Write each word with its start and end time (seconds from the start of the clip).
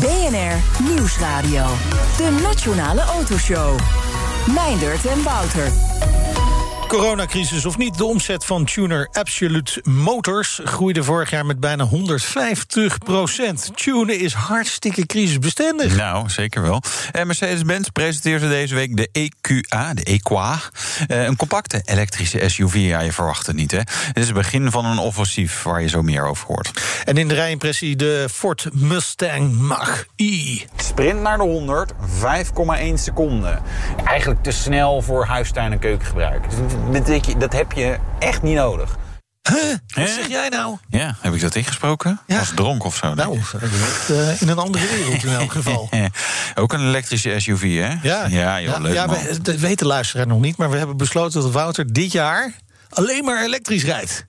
BNR 0.00 0.84
Nieuwsradio. 0.88 1.66
De 2.16 2.30
Nationale 2.42 3.00
Autoshow. 3.00 3.78
Meindert 4.54 5.06
en 5.06 5.22
Wouter. 5.22 5.72
Coronacrisis 6.88 7.64
of 7.66 7.78
niet, 7.78 7.98
de 7.98 8.04
omzet 8.04 8.44
van 8.44 8.64
tuner 8.64 9.08
Absolute 9.12 9.80
Motors 9.84 10.60
groeide 10.64 11.02
vorig 11.02 11.30
jaar 11.30 11.46
met 11.46 11.60
bijna 11.60 11.84
150 11.84 12.98
procent. 12.98 13.70
Tunen 13.74 14.18
is 14.20 14.32
hartstikke 14.32 15.06
crisisbestendig. 15.06 15.96
Nou, 15.96 16.30
zeker 16.30 16.62
wel. 16.62 16.82
En 17.12 17.26
Mercedes-Benz 17.26 17.88
presenteerde 17.88 18.48
deze 18.48 18.74
week 18.74 18.96
de 18.96 19.08
EQA, 19.12 19.94
de 19.94 20.02
EQA. 20.02 20.58
Eh, 21.06 21.24
een 21.24 21.36
compacte 21.36 21.82
elektrische 21.84 22.48
SUV. 22.48 22.74
Ja, 22.74 23.00
je 23.00 23.12
verwacht 23.12 23.46
het 23.46 23.56
niet, 23.56 23.70
hè? 23.70 23.78
Het 23.78 24.18
is 24.18 24.24
het 24.24 24.34
begin 24.34 24.70
van 24.70 24.84
een 24.84 24.98
offensief 24.98 25.62
waar 25.62 25.82
je 25.82 25.88
zo 25.88 26.02
meer 26.02 26.26
over 26.26 26.46
hoort. 26.46 26.70
En 27.04 27.16
in 27.16 27.28
de 27.28 27.34
rijimpressie 27.34 27.96
de 27.96 28.26
Ford 28.32 28.68
Mustang 28.72 29.58
Mach-E. 29.58 30.58
Sprint 30.76 31.20
naar 31.20 31.38
de 31.38 31.44
100, 31.44 31.92
5,1 32.20 32.98
seconden. 32.98 33.62
Eigenlijk 34.04 34.42
te 34.42 34.50
snel 34.50 35.02
voor 35.02 35.24
huistuin- 35.24 35.72
en 35.72 35.78
keukengebruik. 35.78 36.44
Dat, 36.92 37.34
dat 37.38 37.52
heb 37.52 37.72
je 37.72 37.98
echt 38.18 38.42
niet 38.42 38.54
nodig. 38.54 38.96
Huh? 39.50 39.74
Wat 39.94 40.08
zeg 40.08 40.28
jij 40.28 40.48
nou? 40.48 40.76
Ja, 40.88 41.16
heb 41.20 41.34
ik 41.34 41.40
dat 41.40 41.54
ingesproken? 41.54 42.20
Ja. 42.26 42.38
Als 42.38 42.52
dronk 42.54 42.84
of 42.84 42.96
zo? 42.96 43.14
Nou, 43.14 43.38
uh, 44.10 44.42
in 44.42 44.48
een 44.48 44.58
andere 44.58 44.86
wereld 44.86 45.24
in 45.24 45.32
elk 45.32 45.52
geval. 45.52 45.88
Ook 46.54 46.72
een 46.72 46.80
elektrische 46.80 47.34
SUV, 47.40 47.62
hè? 47.62 47.94
Ja, 48.02 48.26
ja, 48.26 48.60
joh, 48.60 48.72
ja, 48.72 48.78
leuk 48.78 48.94
ja 48.94 49.06
man. 49.06 49.16
we, 49.22 49.40
dat 49.42 49.56
weten 49.56 49.86
luisteraars 49.86 50.28
nog 50.28 50.40
niet, 50.40 50.56
maar 50.56 50.70
we 50.70 50.76
hebben 50.76 50.96
besloten 50.96 51.42
dat 51.42 51.50
Wouter 51.52 51.92
dit 51.92 52.12
jaar 52.12 52.52
alleen 52.88 53.24
maar 53.24 53.44
elektrisch 53.44 53.84
rijdt. 53.84 54.26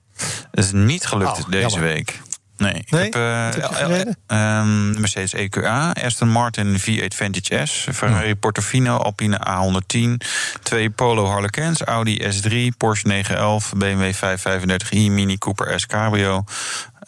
Dat 0.50 0.64
is 0.64 0.72
niet 0.72 1.06
gelukt 1.06 1.38
Oh, 1.38 1.50
deze 1.50 1.68
jammer. 1.68 1.88
week. 1.88 2.20
Nee, 2.56 2.74
ik 2.74 2.90
Nee? 2.90 3.04
heb 3.04 3.14
eh, 3.14 3.62
heb 3.78 3.90
eh, 3.90 4.00
eh, 4.00 4.12
ehm, 4.26 5.00
Mercedes 5.00 5.32
EQA, 5.32 5.92
Aston 6.04 6.28
Martin 6.28 6.80
V8 6.80 7.14
Vantage 7.14 7.66
S, 7.66 7.86
Ferrari 7.92 8.34
Portofino, 8.34 8.96
Alpine 8.96 9.40
A110, 9.48 10.26
twee 10.62 10.90
Polo 10.90 11.26
Harlequins, 11.26 11.82
Audi 11.82 12.20
S3, 12.22 12.76
Porsche 12.76 13.06
911, 13.06 13.72
BMW 13.76 14.12
535i, 14.14 15.10
Mini 15.10 15.38
Cooper 15.38 15.80
S 15.80 15.86
Cabrio. 15.86 16.44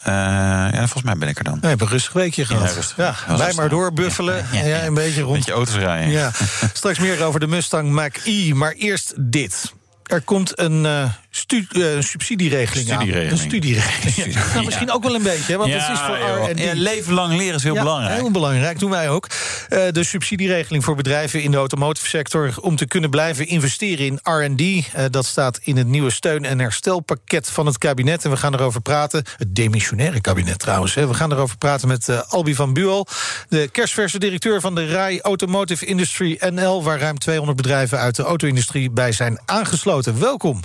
Eh, 0.03 0.13
ja, 0.13 0.77
volgens 0.77 1.03
mij 1.03 1.15
ben 1.15 1.27
ik 1.27 1.37
er 1.37 1.43
dan. 1.43 1.59
We 1.61 1.67
hebben 1.67 1.87
een 1.87 1.93
rustig 1.93 2.13
weekje 2.13 2.45
gehad. 2.45 2.73
rustig. 2.73 2.97
Ja, 2.97 3.15
wij 3.27 3.35
rustig. 3.37 3.55
maar 3.55 3.69
doorbuffelen. 3.69 4.45
Ja, 4.51 4.65
ja, 4.65 4.85
een 4.85 4.93
beetje 4.93 5.21
rond. 5.21 5.35
Beetje 5.35 5.51
auto's 5.51 5.75
rijden. 5.75 6.11
Ja, 6.11 6.31
straks 6.73 6.99
meer 6.99 7.23
over 7.23 7.39
de 7.39 7.47
Mustang 7.47 7.91
Mach-E. 7.91 8.53
Maar 8.53 8.71
eerst 8.71 9.13
dit. 9.17 9.73
Er 10.03 10.21
komt 10.21 10.59
een 10.59 10.85
eh, 10.85 11.03
stu- 11.29 11.67
eh, 11.71 11.83
subsidieregeling, 11.99 12.89
aan. 12.91 12.95
Studieregeling. 12.95 13.31
Een 13.31 13.47
studieregeling. 13.47 14.33
Ja. 14.33 14.47
Nou, 14.53 14.65
misschien 14.65 14.91
ook 14.91 15.03
wel 15.03 15.15
een 15.15 15.23
beetje, 15.23 15.57
want 15.57 15.73
het 15.73 15.81
is 15.91 15.99
voor. 15.99 16.17
R&D. 16.49 16.59
Ja, 16.59 16.71
leven 16.75 17.13
lang 17.13 17.37
leren 17.37 17.55
is 17.55 17.63
heel 17.63 17.73
Ja, 17.73 17.81
belangrijk. 17.81 18.19
Heel 18.19 18.31
belangrijk, 18.31 18.79
doen 18.79 18.89
wij 18.89 19.09
ook. 19.09 19.27
Eh, 19.69 19.81
de 19.91 20.03
subsidieregeling 20.03 20.83
voor 20.83 20.95
bedrijven 20.95 21.41
in 21.41 21.51
de 21.51 21.57
automotive 21.57 22.07
sector... 22.07 22.53
om 22.61 22.75
te 22.75 22.85
kunnen 22.87 23.09
blijven 23.09 23.47
investeren 23.47 24.05
in 24.05 24.19
R&D. 24.23 24.61
Eh, 24.93 25.05
dat 25.09 25.25
staat 25.25 25.59
in 25.63 25.77
het 25.77 25.87
nieuwe 25.87 26.09
steun- 26.09 26.45
en 26.45 26.59
herstelpakket 26.59 27.49
van 27.49 27.65
het 27.65 27.77
kabinet. 27.77 28.23
En 28.25 28.29
we 28.31 28.37
gaan 28.37 28.53
erover 28.53 28.81
praten. 28.81 29.23
Het 29.37 29.55
demissionaire 29.55 30.21
kabinet 30.21 30.59
trouwens. 30.59 30.93
Hè. 30.95 31.07
We 31.07 31.13
gaan 31.13 31.31
erover 31.31 31.57
praten 31.57 31.87
met 31.87 32.29
Albi 32.29 32.55
van 32.55 32.73
Buol... 32.73 33.07
de 33.49 33.69
kerstverse 33.71 34.19
directeur 34.19 34.61
van 34.61 34.75
de 34.75 34.87
RAI 34.87 35.21
Automotive 35.21 35.85
Industry 35.85 36.37
NL... 36.49 36.83
waar 36.83 36.99
ruim 36.99 37.17
200 37.17 37.57
bedrijven 37.57 37.99
uit 37.99 38.15
de 38.15 38.23
auto-industrie 38.23 38.91
bij 38.91 39.11
zijn 39.11 39.39
aangesloten. 39.45 40.19
Welkom. 40.19 40.61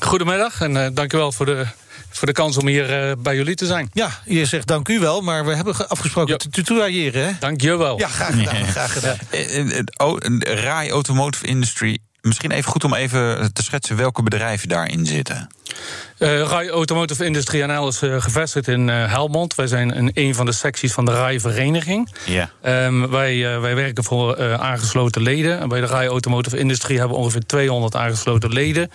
Goedemiddag 0.00 0.60
en 0.60 0.76
eh 0.84 0.90
dankjewel 0.94 1.32
voor 1.32 1.46
de, 1.46 1.66
voor 2.10 2.26
de 2.26 2.32
kans 2.32 2.56
om 2.56 2.66
hier 2.66 3.08
eh, 3.08 3.16
bij 3.18 3.34
jullie 3.36 3.54
te 3.54 3.66
zijn. 3.66 3.90
Ja, 3.92 4.10
je 4.24 4.44
zegt 4.44 4.66
dank 4.66 4.88
u 4.88 4.98
wel, 4.98 5.20
maar 5.20 5.44
we 5.46 5.54
hebben 5.54 5.74
ge- 5.74 5.88
afgesproken 5.88 6.32
Ja. 6.32 6.36
te 6.36 6.48
tutoyeren, 6.48 7.24
hè? 7.26 7.30
Dankjewel. 7.38 7.98
Ja, 7.98 8.08
graag 8.08 8.34
gedaan. 8.34 8.66
Graag 8.66 8.92
gedaan. 8.92 9.16
Eh, 9.30 9.78
eh, 9.78 9.84
RAI 10.64 10.90
Automotive 10.90 11.46
Industry. 11.46 11.98
Misschien 12.20 12.50
even 12.50 12.70
goed 12.70 12.84
om 12.84 12.94
even 12.94 13.52
te 13.52 13.62
schetsen 13.62 13.96
welke 13.96 14.22
bedrijven 14.22 14.68
daarin 14.68 15.06
zitten. 15.06 15.48
Eh, 16.20 16.40
RAI 16.40 16.68
Automotive 16.68 17.24
Industrie 17.24 17.64
NL 17.64 17.88
is 17.88 18.02
eh, 18.02 18.20
gevestigd 18.20 18.68
in 18.68 18.88
eh, 18.88 19.12
Helmond. 19.12 19.54
Wij 19.54 19.66
zijn 19.66 19.96
een, 19.98 20.10
een 20.14 20.34
van 20.34 20.46
de 20.46 20.52
secties 20.52 20.92
van 20.92 21.04
de 21.04 21.12
RAI-vereniging. 21.12 22.08
Ja. 22.26 22.50
Ehm, 22.62 23.10
wij, 23.10 23.60
wij 23.60 23.74
werken 23.74 24.04
voor 24.04 24.58
aangesloten 24.58 25.22
leden. 25.22 25.60
En 25.60 25.68
bij 25.68 25.80
de 25.80 25.86
RAI 25.86 26.08
Automotive 26.08 26.58
Industrie 26.58 26.98
hebben 26.98 27.16
we 27.16 27.22
ongeveer 27.22 27.46
200 27.46 27.96
aangesloten 27.96 28.52
leden. 28.52 28.90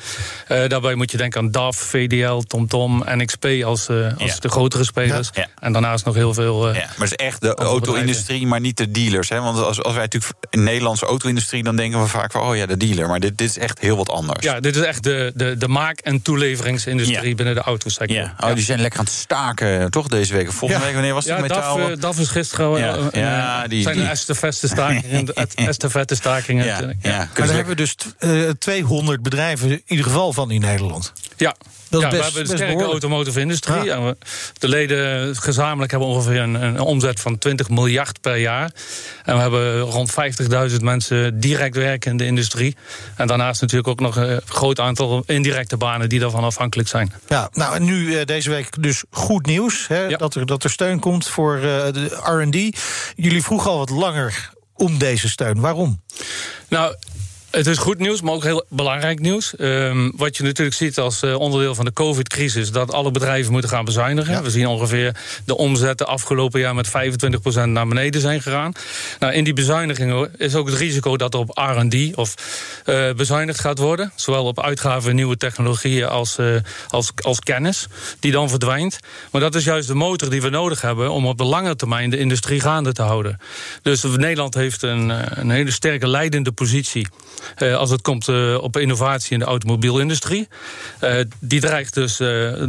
Daarbij 0.47 0.96
moet 0.96 1.12
je 1.12 1.18
denken 1.18 1.41
aan 1.41 1.52
DAF, 1.52 1.78
VDL, 1.78 2.38
TomTom, 2.38 3.03
NXP 3.06 3.46
als, 3.64 3.85
de 3.85 4.50
grotere 4.50 4.84
spelers. 4.84 5.30
Ja. 5.34 5.47
En 5.59 5.74
daarnaast 5.74 6.06
nog 6.06 6.16
heel 6.16 6.34
veel. 6.34 6.68
Ja, 6.68 6.74
maar 6.74 7.08
het 7.08 7.19
is 7.19 7.25
echt 7.25 7.41
de 7.41 7.56
auto-industrie, 7.56 8.47
maar 8.47 8.59
niet 8.59 8.78
de 8.78 8.91
dealers. 8.91 9.30
Hè? 9.30 9.41
Want 9.41 9.58
als, 9.58 9.84
als 9.84 9.94
wij 9.94 10.03
natuurlijk 10.03 10.34
in 10.50 10.59
de 10.59 10.66
Nederlandse 10.66 11.06
auto-industrie... 11.06 11.64
dan 11.64 11.75
denken 11.75 12.02
we 12.02 12.08
vaak 12.08 12.31
van, 12.31 12.41
oh 12.41 12.56
ja, 12.56 12.66
de 12.66 12.78
dealer. 12.78 13.08
Maar 13.08 13.19
dit, 13.19 13.38
dit 13.38 13.50
is 13.50 13.58
echt 13.58 13.80
heel 13.80 13.97
wat 13.97 14.09
anders. 14.09 14.44
Ja, 14.44 14.59
dit 14.59 14.75
is 14.75 14.81
echt 14.81 15.03
de, 15.03 15.31
de, 15.35 15.58
de 15.58 15.68
maak- 15.68 16.00
en 16.00 16.22
toeleveringsindustrie 16.66 17.30
Ja. 17.30 17.36
binnen 17.36 17.56
de 17.56 17.62
autosector. 17.62 18.16
Ja. 18.18 18.34
Oh, 18.40 18.53
die 18.56 18.64
zijn 18.64 18.80
lekker 18.81 19.00
aan 19.00 19.06
het 19.06 19.14
staken, 19.14 19.92
toch, 19.92 20.08
deze 20.08 20.34
week? 20.34 20.52
Volgende 20.52 20.74
Ja. 20.74 20.86
week, 20.86 20.94
wanneer 20.94 21.14
was 21.14 21.26
het 21.26 21.40
metaal? 21.42 21.78
DAF, 21.78 21.90
eh, 21.90 21.96
DAF 22.00 22.20
is 22.20 22.28
gisteren. 22.28 22.80
Ja. 22.80 22.96
eh, 22.96 23.22
Ja, 23.22 23.64
eh, 23.64 23.70
die- 23.70 23.81
zijn 23.81 23.96
die- 23.96 24.03
de 24.03 24.09
estafette-stakingen. 24.18 25.26
de 25.26 25.34
estafette-stakingen. 25.56 26.66
ja, 26.66 26.80
Ja. 27.02 27.30
Maar 27.38 27.48
ze 27.48 27.53
hebben 27.53 27.76
we 27.76 27.76
dus 27.76 27.96
t- 27.96 28.16
eh, 28.18 28.50
200 28.59 29.22
bedrijven 29.24 29.70
in 29.70 29.81
ieder 29.88 30.06
geval 30.06 30.34
van 30.34 30.52
in 30.52 30.62
Nederland. 30.62 31.14
Ja. 31.38 31.56
Dat 31.90 32.01
Ja, 32.01 32.09
best- 32.09 32.19
we 32.19 32.25
hebben 32.25 32.41
een 32.41 32.47
best 32.47 32.57
sterke 32.57 32.75
behoorlijk. 32.78 33.03
automotive 33.03 33.40
industrie. 33.40 33.84
Ja. 33.84 33.96
En 33.96 34.06
we- 34.06 34.18
de 34.59 34.68
leden 34.68 35.35
gezamenlijk 35.35 35.91
hebben 35.91 36.09
ongeveer 36.09 36.40
een, 36.41 36.53
een 36.53 36.79
omzet 36.79 37.19
van 37.19 37.38
20 37.38 37.69
miljard 37.69 38.22
per 38.22 38.38
jaar. 38.38 38.72
En 39.23 39.35
we 39.35 39.41
hebben 39.41 39.79
rond 39.79 40.12
50.000 40.12 40.81
mensen 40.81 41.40
direct 41.40 41.75
werken 41.75 42.12
in 42.12 42.18
de 42.18 42.25
industrie. 42.25 42.75
En 43.16 43.28
daarnaast 43.28 43.62
natuurlijk 43.62 43.88
ook 43.90 44.00
nog 44.00 44.16
een 44.16 44.41
groot 44.46 44.79
aantal 44.79 45.23
indirecte 45.25 45.78
banen 45.78 46.09
die 46.09 46.19
daarvan 46.19 46.44
afhankelijk 46.44 46.90
zijn. 46.90 47.13
Ja, 47.28 47.50
nou 47.53 47.75
en 47.75 47.84
nu 47.84 48.17
eh, 48.19 48.25
deze 48.25 48.50
week 48.50 48.81
dus 48.84 49.03
goed 49.09 49.46
nieuws. 49.46 49.88
Hè, 49.88 50.03
Ja. 50.03 50.17
dat, 50.17 50.35
er, 50.35 50.46
dat 50.46 50.63
er 50.63 50.69
steun 50.69 51.00
komt 51.00 51.28
voor 51.28 51.56
eh, 51.56 51.62
de 51.63 52.06
RD. 52.23 52.78
Jullie 53.16 53.44
vroegen 53.44 53.72
al 53.72 53.78
wat 53.78 53.90
langer 53.90 54.50
om 54.73 54.97
deze 54.97 55.29
steun. 55.29 55.59
Waarom? 55.59 56.02
Nou, 56.67 56.96
het 57.56 57.68
is 57.68 57.78
goed 57.78 58.00
nieuws, 58.00 58.22
maar 58.22 58.34
ook 58.34 58.44
heel 58.44 58.66
belangrijk 58.70 59.20
nieuws. 59.20 59.56
Ehm, 59.56 60.12
wat 60.16 60.38
je 60.38 60.44
natuurlijk 60.44 60.76
ziet 60.76 61.00
als 61.00 61.22
eh, 61.22 61.40
onderdeel 61.40 61.76
van 61.76 61.86
de 61.86 61.94
COVID-crisis... 61.94 62.72
dat 62.72 62.94
alle 62.94 63.12
bedrijven 63.12 63.52
moeten 63.52 63.70
gaan 63.70 63.86
bezuinigen. 63.86 64.34
Ja. 64.34 64.42
We 64.42 64.50
zien 64.50 64.68
ongeveer 64.68 65.16
de 65.46 65.58
omzetten 65.58 66.08
afgelopen 66.08 66.60
jaar... 66.60 66.76
met 66.76 66.88
25% 66.88 66.92
naar 67.66 67.88
beneden 67.88 68.22
zijn 68.22 68.42
gegaan. 68.42 68.72
Nou, 69.20 69.34
in 69.34 69.44
die 69.44 69.54
bezuinigingen 69.54 70.32
is 70.38 70.56
ook 70.56 70.68
het 70.68 70.78
risico 70.78 71.18
dat 71.18 71.34
er 71.34 71.40
op 71.40 71.50
R&D... 71.58 72.16
of 72.16 72.36
eh, 72.86 73.12
bezuinigd 73.12 73.60
gaat 73.60 73.78
worden. 73.78 74.12
Zowel 74.16 74.46
op 74.46 74.64
uitgaven 74.64 75.10
in 75.10 75.16
nieuwe 75.16 75.38
technologieën 75.38 76.08
als, 76.08 76.38
eh, 76.38 76.56
als, 76.88 77.12
als 77.24 77.40
kennis... 77.40 77.88
die 78.20 78.32
dan 78.32 78.50
verdwijnt. 78.50 79.00
Maar 79.32 79.42
dat 79.42 79.56
is 79.56 79.64
juist 79.64 79.88
de 79.88 79.96
motor 79.96 80.30
die 80.30 80.42
we 80.42 80.50
nodig 80.50 80.82
hebben... 80.82 81.12
om 81.12 81.28
op 81.28 81.38
de 81.38 81.44
lange 81.44 81.76
termijn 81.76 82.10
de 82.10 82.18
industrie 82.18 82.60
gaande 82.60 82.92
te 82.92 83.02
houden. 83.02 83.40
Dus 83.82 84.04
Nederland 84.04 84.54
heeft 84.54 84.82
een, 84.82 85.09
een 85.40 85.50
hele 85.50 85.72
sterke 85.72 86.08
leidende 86.08 86.52
positie... 86.52 87.08
Eh, 87.56 87.76
als 87.76 87.90
het 87.90 88.02
komt 88.02 88.28
eh, 88.28 88.58
op 88.62 88.78
innovatie 88.78 89.32
in 89.32 89.40
de 89.40 89.46
automobielindustrie. 89.46 90.47
Eh, 91.00 91.20
die 91.40 91.59
dreigt 91.59 91.94
dus, 91.94 92.18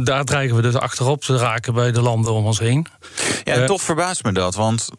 daar 0.03 0.23
dreigen 0.23 0.55
we 0.55 0.61
dus 0.61 0.75
achterop 0.75 1.21
te 1.21 1.37
raken 1.37 1.73
bij 1.73 1.91
de 1.91 2.01
landen 2.01 2.33
om 2.33 2.45
ons 2.45 2.59
heen. 2.59 2.87
Ja, 3.43 3.65
toch 3.65 3.81
verbaast 3.81 4.23
me 4.23 4.31
dat. 4.31 4.55
Want 4.55 4.89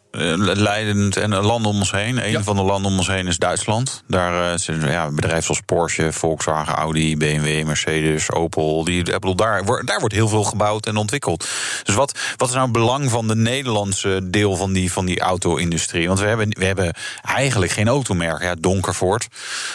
leidend 0.56 1.16
en 1.16 1.32
eh, 1.32 1.44
landen 1.44 1.70
om 1.70 1.78
ons 1.78 1.90
heen. 1.90 2.24
Een 2.24 2.30
Ja. 2.30 2.42
van 2.42 2.56
de 2.56 2.62
landen 2.62 2.90
om 2.90 2.96
ons 2.98 3.06
heen 3.06 3.26
is 3.26 3.36
Duitsland. 3.38 4.02
Daar 4.06 4.52
uh, 4.52 4.58
zitten 4.58 4.90
ja, 4.90 5.10
bedrijven 5.10 5.42
zoals 5.42 5.60
Porsche, 5.66 6.12
Volkswagen, 6.12 6.74
Audi, 6.74 7.16
BMW, 7.16 7.66
Mercedes, 7.66 8.32
Opel. 8.32 8.84
Die, 8.84 9.02
bedoel, 9.02 9.34
daar, 9.36 9.64
wordt- 9.64 9.86
daar 9.86 9.98
wordt 9.98 10.14
heel 10.14 10.28
veel 10.28 10.44
gebouwd 10.44 10.86
en 10.86 10.96
ontwikkeld. 10.96 11.48
Dus 11.84 11.94
wat, 11.94 12.18
wat 12.36 12.48
is 12.48 12.54
nou 12.54 12.64
het 12.68 12.72
belang 12.78 13.10
van 13.10 13.28
de 13.28 13.36
Nederlandse 13.36 14.20
deel 14.24 14.56
van 14.56 14.72
die, 14.72 14.92
van 14.92 15.04
die 15.06 15.20
auto-industrie? 15.20 16.06
Want 16.06 16.20
we 16.20 16.26
hebben, 16.26 16.48
we 16.58 16.64
hebben 16.64 16.94
eigenlijk 17.22 17.72
geen 17.72 17.88
automerk. 17.88 18.42
Ja, 18.42 18.54
Donkervoort. 18.58 19.28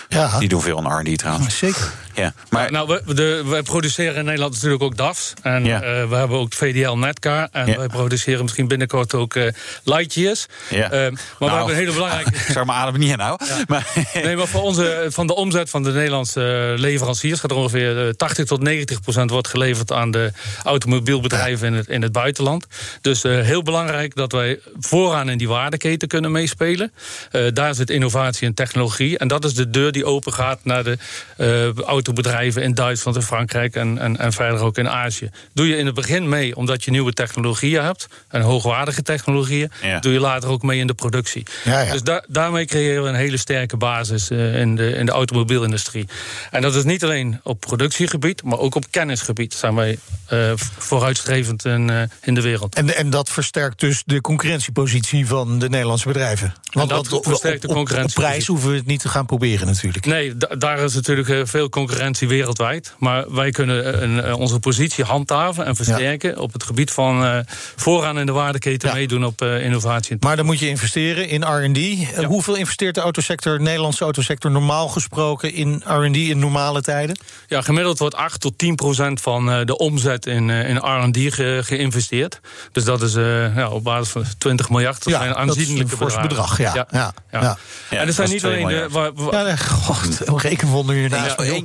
Ja. 0.09 0.39
Die 0.39 0.49
doen 0.49 0.61
veel 0.61 0.77
aan 0.85 0.99
R&D 1.05 1.17
trouwens. 1.17 1.57
Zeker. 1.57 1.91
Ja, 2.13 2.33
maar 2.49 2.71
nou, 2.71 3.01
we, 3.05 3.13
de, 3.13 3.43
wij 3.45 3.61
produceren 3.61 4.15
in 4.15 4.25
Nederland 4.25 4.53
natuurlijk 4.53 4.83
ook 4.83 4.97
DAF's. 4.97 5.33
En 5.41 5.65
Ja. 5.65 5.81
eh, 5.81 6.09
we 6.09 6.15
hebben 6.15 6.37
ook 6.39 6.53
VDL 6.53 6.91
Netcar. 6.95 7.47
En 7.51 7.67
Ja. 7.67 7.77
wij 7.77 7.87
produceren 7.87 8.41
misschien 8.41 8.67
binnenkort 8.67 9.13
ook 9.13 9.35
eh, 9.35 9.51
Lightyear. 9.83 10.32
Is. 10.33 10.45
Ja. 10.69 10.91
Ehm, 10.91 10.91
maar 10.91 11.21
we 11.39 11.45
Nou, 11.45 11.51
hebben 11.51 11.69
een 11.73 11.79
hele 11.79 11.93
belangrijke. 11.93 12.29
Ik 12.47 12.53
zou 12.53 12.65
mijn 12.65 12.77
adem 12.77 12.99
niet 12.99 13.11
inhouden. 13.11 13.47
Maar, 13.67 13.87
Nee, 14.13 14.35
maar 14.35 14.47
voor 14.47 14.61
onze, 14.61 15.05
van 15.09 15.27
de 15.27 15.35
omzet 15.35 15.69
van 15.69 15.83
de 15.83 15.91
Nederlandse 15.91 16.71
eh, 16.73 16.79
leveranciers 16.79 17.39
gaat 17.39 17.51
er 17.51 17.57
ongeveer 17.57 18.07
eh, 18.07 18.13
80 18.13 18.45
tot 18.45 18.61
90 18.61 19.01
procent 19.01 19.29
wordt 19.29 19.47
geleverd 19.47 19.91
aan 19.91 20.11
de 20.11 20.31
automobielbedrijven 20.63 21.67
in 21.67 21.73
het, 21.73 21.87
in 21.87 22.01
het 22.01 22.11
buitenland. 22.11 22.65
Dus 23.01 23.23
eh, 23.23 23.39
heel 23.39 23.63
belangrijk 23.63 24.15
dat 24.15 24.31
wij 24.31 24.59
vooraan 24.79 25.29
in 25.29 25.37
die 25.37 25.47
waardeketen 25.47 26.07
kunnen 26.07 26.31
meespelen. 26.31 26.91
Eh, 27.31 27.41
daar 27.53 27.75
zit 27.75 27.89
innovatie 27.89 28.47
en 28.47 28.53
technologie. 28.53 29.17
En 29.17 29.27
dat 29.27 29.45
is 29.45 29.53
de 29.53 29.69
deur 29.69 29.91
die 29.91 30.05
open 30.05 30.33
gaat 30.33 30.59
naar 30.63 30.83
de 30.83 30.97
eh, 31.37 31.83
autobedrijven 31.85 32.61
in 32.61 32.73
Duitsland 32.73 33.17
en 33.17 33.23
Frankrijk 33.23 33.75
en, 33.75 33.97
en, 33.97 34.17
en 34.17 34.33
verder 34.33 34.61
ook 34.61 34.77
in 34.77 34.89
Azië. 34.89 35.29
Doe 35.53 35.67
je 35.67 35.77
in 35.77 35.85
het 35.85 35.95
begin 35.95 36.29
mee 36.29 36.55
omdat 36.55 36.83
je 36.83 36.91
nieuwe 36.91 37.13
technologieën 37.13 37.83
hebt 37.83 38.07
en 38.27 38.41
hoogwaardige 38.41 39.01
technologieën. 39.01 39.71
Ja. 39.81 39.99
Doe 39.99 40.12
je 40.13 40.19
later 40.19 40.49
ook 40.49 40.61
mee 40.63 40.79
in 40.79 40.87
de 40.87 40.93
productie. 40.93 41.43
Ja, 41.63 41.79
ja. 41.81 41.91
Dus 41.91 42.03
da- 42.03 42.23
daarmee 42.27 42.65
creëren 42.65 43.03
we 43.03 43.09
een 43.09 43.15
hele 43.15 43.37
sterke 43.37 43.77
basis 43.77 44.29
eh, 44.29 44.59
in, 44.59 44.75
de, 44.75 44.89
in 44.89 45.05
de 45.05 45.11
automobielindustrie. 45.11 46.07
En 46.51 46.61
dat 46.61 46.75
is 46.75 46.83
niet 46.83 47.03
alleen 47.03 47.39
op 47.43 47.59
productiegebied, 47.59 48.43
maar 48.43 48.57
ook 48.59 48.75
op 48.75 48.85
kennisgebied 48.91 49.53
zijn 49.53 49.75
wij 49.75 49.97
eh, 50.25 50.51
vooruitstrevend 50.77 51.65
in, 51.65 51.89
eh, 51.89 52.01
in 52.21 52.33
de 52.33 52.41
wereld. 52.41 52.75
En, 52.75 52.95
en 52.95 53.09
dat 53.09 53.29
versterkt 53.29 53.79
dus 53.79 54.03
de 54.05 54.21
concurrentiepositie 54.21 55.27
van 55.27 55.59
de 55.59 55.69
Nederlandse 55.69 56.07
bedrijven. 56.07 56.53
Want 56.71 56.89
dat 56.89 57.07
versterkt 57.21 57.61
de 57.61 57.67
op- 57.67 57.75
op- 57.75 58.03
Op, 58.03 58.13
prijs 58.13 58.47
hoeven 58.47 58.69
we 58.69 58.75
het 58.75 58.85
niet 58.85 58.99
te 59.01 59.09
gaan 59.09 59.25
proberen 59.25 59.67
natuurlijk. 59.67 60.05
Nee, 60.05 60.37
da- 60.37 60.55
daar 60.55 60.79
is 60.79 60.93
natuurlijk 60.93 61.47
veel 61.47 61.69
concurrentie 61.69 62.27
wereldwijd. 62.27 62.93
Maar 62.99 63.33
wij 63.33 63.51
kunnen 63.51 64.03
een, 64.03 64.33
onze 64.33 64.59
positie 64.59 65.03
handhaven 65.03 65.65
en 65.65 65.75
versterken 65.75 66.37
op 66.39 66.53
het 66.53 66.63
gebied 66.63 66.91
van 66.91 67.45
vooraan 67.75 68.19
in 68.19 68.25
de 68.25 68.31
waardeketen 68.31 68.93
meedoen 68.93 69.25
op 69.25 69.41
eh, 69.41 69.65
innovatie. 70.09 70.27
Maar 70.27 70.35
dan 70.35 70.45
moet 70.45 70.59
je 70.59 70.67
investeren 70.69 71.27
in 71.29 71.43
R&D. 71.43 71.77
Eh, 72.17 72.25
Hoeveel 72.25 72.55
investeert 72.55 72.95
de 72.95 73.01
autosector, 73.01 73.57
de 73.57 73.63
Nederlandse 73.63 74.03
autosector... 74.03 74.51
normaal 74.51 74.87
gesproken 74.87 75.53
in 75.53 75.83
R&D 75.85 76.15
in 76.15 76.39
normale 76.39 76.81
tijden? 76.81 77.17
Ja, 77.47 77.61
gemiddeld 77.61 77.99
wordt 77.99 78.15
8 78.15 78.41
tot 78.41 78.57
10 78.57 78.75
procent 78.75 79.21
van 79.21 79.51
eh, 79.51 79.65
de 79.65 79.77
omzet 79.77 80.25
in, 80.25 80.49
eh, 80.49 80.69
in 80.69 80.77
R&D 80.77 81.33
ge- 81.33 81.61
geïnvesteerd. 81.63 82.39
Dus 82.71 82.83
dat 82.83 83.01
is 83.01 83.15
eh, 83.15 83.55
ja, 83.55 83.69
op 83.69 83.83
basis 83.83 84.09
van 84.09 84.23
20 84.37 84.69
miljard. 84.69 85.03
Dat 85.03 85.13
zijn 85.13 85.47
dat 85.47 85.57
is 85.57 85.69
een 85.69 85.87
bedrag. 86.21 86.57
Ja, 86.57 86.71
ja. 86.73 86.87
ja. 86.91 87.13
Ja. 87.31 87.57
Ja, 87.89 87.97
en 87.99 88.07
er 88.07 88.13
zijn 88.13 88.29
niet 88.29 88.39
2 88.39 88.63
alleen 88.63 88.67
de. 88.67 88.87
Waar, 88.89 89.13
waar- 89.13 89.33
Ja, 89.33 89.41
nee, 89.43 89.57
god, 89.57 90.19
een 90.27 90.37
rekenwonder 90.39 90.95
hiernaast. 90.95 91.41
Ja, 91.41 91.59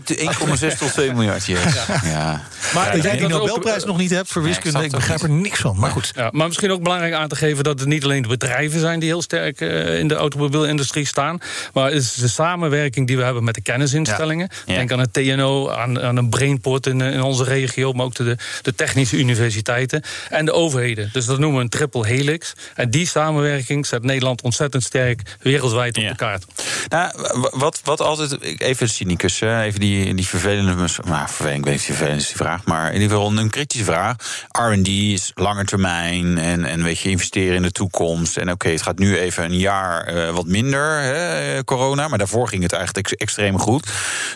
1,6 0.73 0.79
tot 0.79 0.93
2 0.93 1.13
miljard 1.13 1.45
hier. 1.45 1.59
Ja. 2.05 2.43
maar 2.75 2.93
Dat 2.93 3.03
jij 3.03 3.23
ook- 3.25 3.29
Nobelprijs 3.31 3.85
nog 3.85 3.97
niet 3.99 4.11
hebt 4.11 4.29
voor 4.33 4.43
wiskunde, 4.43 4.85
ik 4.85 4.91
begrijp 4.91 5.23
er 5.23 5.31
niks 5.31 5.61
van. 5.61 5.79
Maar 5.79 5.91
goed. 5.91 6.13
Ja, 6.15 6.29
maar 6.33 6.47
misschien 6.47 6.71
ook 6.71 6.83
belangrijk 6.83 7.15
aan 7.15 7.29
te 7.29 7.37
geven 7.37 7.65
dat 7.65 7.79
het 7.79 7.89
niet 7.89 8.05
alleen 8.05 8.23
de 8.29 8.37
bedrijven 8.37 8.81
zijn 8.81 9.01
die 9.01 9.09
heel 9.09 9.23
sterk 9.23 9.61
eh, 9.61 9.99
in 9.99 10.09
de 10.09 10.15
automobielindustrie 10.15 11.07
staan, 11.07 11.39
maar 11.73 11.85
het 11.85 11.95
is 11.95 12.15
de 12.15 12.29
samenwerking 12.29 13.07
die 13.07 13.17
we 13.17 13.23
hebben 13.23 13.45
met 13.45 13.55
de 13.55 13.61
kennisinstellingen. 13.63 14.49
Ja. 14.67 14.75
Denk 14.75 14.93
aan 14.93 14.99
het 14.99 15.13
TNO, 15.13 15.71
aan, 15.71 16.01
aan 16.01 16.17
een 16.17 16.29
Brainport 16.29 16.87
in, 16.87 17.01
in 17.01 17.23
onze 17.23 17.45
regio, 17.45 17.93
maar 17.93 18.05
ook 18.05 18.15
de, 18.15 18.37
de 18.63 18.75
technische 18.75 19.17
universiteiten 19.17 20.03
en 20.31 20.45
de 20.45 20.53
overheden. 20.53 21.11
Dus 21.13 21.25
dat 21.27 21.39
noemen 21.39 21.57
we 21.59 21.65
een 21.65 21.71
triple 21.71 22.07
helix. 22.07 22.53
En 22.75 22.91
die 22.91 23.07
samenwerking 23.07 23.87
zet 23.87 24.03
Nederland 24.03 24.43
ontzettend 24.43 24.83
sterk 24.83 25.37
wereldwijd 25.43 25.97
op 25.97 26.03
Ja. 26.03 26.09
de 26.11 26.17
kaart. 26.17 26.45
Nou, 26.89 27.13
wat, 27.51 27.81
wat 27.85 28.01
altijd. 28.01 28.61
Even 28.61 28.89
cynicus, 28.89 29.41
even 29.41 29.81
die, 29.81 30.15
die 30.15 30.27
vervelende. 30.27 30.75
Nou, 31.05 31.29
vervelend, 31.29 31.59
ik 31.59 31.65
weet 31.65 31.73
niet 31.73 31.83
vervelend 31.83 32.21
is 32.21 32.27
die 32.27 32.37
vraag. 32.37 32.65
Maar 32.65 32.87
in 32.93 33.01
ieder 33.01 33.17
geval 33.17 33.37
een 33.37 33.51
kritische 33.51 33.85
vraag. 33.85 34.17
RD 34.49 34.89
is 34.89 35.33
lange 35.35 35.65
termijn. 35.65 36.39
En, 36.39 36.65
en 36.65 36.83
weet 36.83 36.99
je, 36.99 37.11
investeren 37.11 37.55
in 37.57 37.63
de 37.63 37.73
toekomst. 37.73 38.18
En 38.37 38.51
oké, 38.51 38.69
het 38.69 38.83
gaat 38.83 38.99
nu 38.99 39.19
even 39.19 39.45
een 39.45 39.59
jaar 39.59 40.05
eh, 40.05 40.35
wat 40.35 40.47
minder, 40.47 41.01
hè, 41.01 41.65
corona. 41.65 42.09
Maar 42.09 42.19
daarvoor 42.19 42.49
ging 42.49 42.63
het 42.63 42.73
eigenlijk 42.73 43.07
ex- 43.07 43.17
extreem 43.17 43.59
goed. 43.59 43.89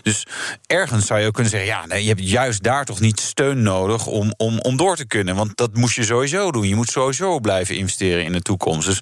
Dus 0.03 0.27
ergens 0.67 1.07
zou 1.07 1.21
je 1.21 1.27
ook 1.27 1.33
kunnen 1.35 1.53
zeggen: 1.53 1.71
ja, 1.71 1.87
nee, 1.87 2.03
je 2.03 2.09
hebt 2.09 2.29
juist 2.29 2.63
daar 2.63 2.85
toch 2.85 3.01
niet 3.01 3.21
steun 3.21 3.63
nodig 3.63 4.07
om, 4.07 4.35
om, 4.37 4.61
om 4.61 4.77
door 4.77 4.97
te 4.97 5.07
kunnen. 5.07 5.37
Want 5.37 5.57
dat 5.57 5.77
moest 5.77 5.95
je 5.95 6.05
sowieso 6.05 6.51
doen. 6.51 6.69
Je 6.69 6.75
moet 6.75 6.91
sowieso 6.91 7.41
blijven 7.41 7.77
investeren 7.77 8.25
in 8.25 8.33
de 8.33 8.43
toekomst. 8.43 8.87
Dus 8.87 8.99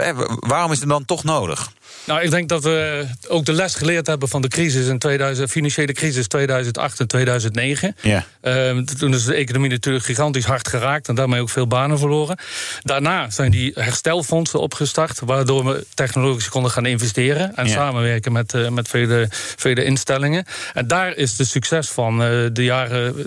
eh, 0.00 0.18
waarom 0.38 0.72
is 0.72 0.80
het 0.80 0.88
dan 0.88 1.04
toch 1.04 1.24
nodig? 1.24 1.70
Nou, 2.04 2.22
ik 2.22 2.30
denk 2.30 2.48
dat 2.48 2.62
we 2.62 3.06
ook 3.28 3.44
de 3.44 3.52
les 3.52 3.74
geleerd 3.74 4.06
hebben 4.06 4.28
van 4.28 4.42
de 4.42 4.48
crisis 4.48 4.86
in 4.86 4.98
2000, 4.98 5.50
financiële 5.50 5.92
crisis 5.92 6.26
2008 6.26 7.00
en 7.00 7.06
2009. 7.06 7.96
Ja. 8.00 8.24
Ehm, 8.40 8.84
toen 8.84 9.14
is 9.14 9.24
de 9.24 9.34
economie 9.34 9.70
natuurlijk 9.70 10.04
gigantisch 10.04 10.44
hard 10.44 10.68
geraakt 10.68 11.08
en 11.08 11.14
daarmee 11.14 11.40
ook 11.40 11.50
veel 11.50 11.66
banen 11.66 11.98
verloren. 11.98 12.38
Daarna 12.82 13.30
zijn 13.30 13.50
die 13.50 13.72
herstelfondsen 13.74 14.60
opgestart, 14.60 15.20
waardoor 15.24 15.64
we 15.64 15.86
technologisch 15.94 16.48
konden 16.48 16.70
gaan 16.70 16.86
investeren 16.86 17.56
en 17.56 17.66
Ja. 17.66 17.72
samenwerken 17.72 18.32
met, 18.32 18.54
eh, 18.54 18.68
met 18.68 18.88
vele, 18.88 19.26
vele 19.56 19.84
instellingen. 19.84 20.44
En 20.74 20.86
daar 20.86 21.16
is 21.16 21.36
de 21.36 21.44
succes 21.44 21.88
van 21.88 22.22
eh, 22.22 22.28
de 22.52 22.64
jaren 22.64 23.14
eh, 23.18 23.24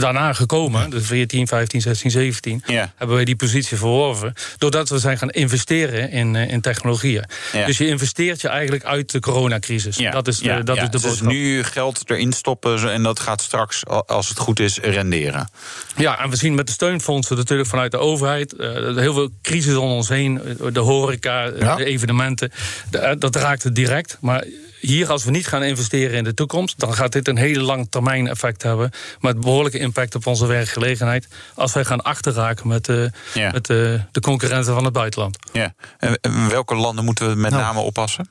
daarna 0.00 0.32
gekomen, 0.32 0.90
dus 0.90 1.06
14, 1.06 1.46
15, 1.46 1.80
16, 1.80 2.10
17. 2.10 2.62
Ja. 2.66 2.92
Hebben 2.96 3.16
wij 3.16 3.24
die 3.24 3.36
positie 3.36 3.76
verworven, 3.76 4.32
doordat 4.58 4.88
we 4.88 4.98
zijn 4.98 5.18
gaan 5.18 5.30
investeren 5.30 6.10
in, 6.10 6.36
in 6.36 6.60
technologieën. 6.60 7.24
Dus 7.66 7.78
je 7.78 7.86
investeert 7.86 8.08
je 8.16 8.48
eigenlijk 8.48 8.84
uit 8.84 9.10
de 9.12 9.20
coronacrisis. 9.20 9.96
Dat 9.96 10.28
is 10.28 10.38
de, 10.38 10.44
ja, 10.44 10.60
dat 10.60 10.76
ja. 10.76 10.82
is 10.82 10.90
de 10.90 10.98
Dus 10.98 11.06
boodschap. 11.06 11.28
nu 11.28 11.62
geld 11.64 12.10
erin 12.10 12.32
stoppen 12.32 12.92
en 12.92 13.02
dat 13.02 13.20
gaat 13.20 13.40
straks, 13.40 13.86
als 14.06 14.28
het 14.28 14.38
goed 14.38 14.60
is, 14.60 14.78
renderen. 14.78 15.48
Ja, 15.96 16.18
en 16.22 16.30
we 16.30 16.36
zien 16.36 16.54
met 16.54 16.66
de 16.66 16.72
steunfondsen 16.72 17.36
natuurlijk 17.36 17.68
vanuit 17.68 17.90
de 17.90 17.98
overheid 17.98 18.52
eh, 18.52 18.72
heel 18.96 19.14
veel 19.14 19.28
crisis 19.42 19.74
om 19.74 19.90
ons 19.90 20.08
heen. 20.08 20.40
eh, 20.42 20.66
De 20.72 20.80
horeca, 20.80 21.46
eh, 21.46 21.76
de 21.76 21.84
evenementen. 21.84 22.52
de- 22.90 23.16
dat 23.18 23.36
raakt 23.36 23.62
het 23.62 23.74
direct. 23.74 24.16
Maar 24.20 24.44
hier, 24.80 25.10
als 25.10 25.24
we 25.24 25.30
niet 25.30 25.46
gaan 25.46 25.62
investeren 25.62 26.16
in 26.16 26.24
de 26.24 26.34
toekomst, 26.34 26.78
dan 26.78 26.94
gaat 26.94 27.12
dit 27.12 27.28
een 27.28 27.36
hele 27.36 27.60
lang 27.62 27.86
termijn 27.90 28.28
effect 28.28 28.62
hebben. 28.62 28.90
Met 29.20 29.40
behoorlijke 29.40 29.78
impact 29.78 30.14
op 30.14 30.26
onze 30.26 30.46
werkgelegenheid. 30.46 31.26
Als 31.54 31.72
wij 31.72 31.84
gaan 31.84 32.02
achterraken 32.02 32.68
met, 32.68 32.88
eh, 32.88 33.04
Ja. 33.34 33.50
met 33.50 33.70
eh, 33.70 33.76
de 34.10 34.20
concurrenten 34.20 34.74
van 34.74 34.84
het 34.84 34.92
buitenland. 34.92 35.36
Ja. 35.52 35.74
En 35.98 36.18
en 36.20 36.48
welke 36.48 36.74
landen 36.74 37.04
moeten 37.04 37.28
we 37.28 37.34
met 37.34 37.50
Nou. 37.50 37.62
name 37.62 37.80
oppassen? 37.80 38.28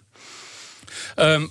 Ehm 1.16 1.46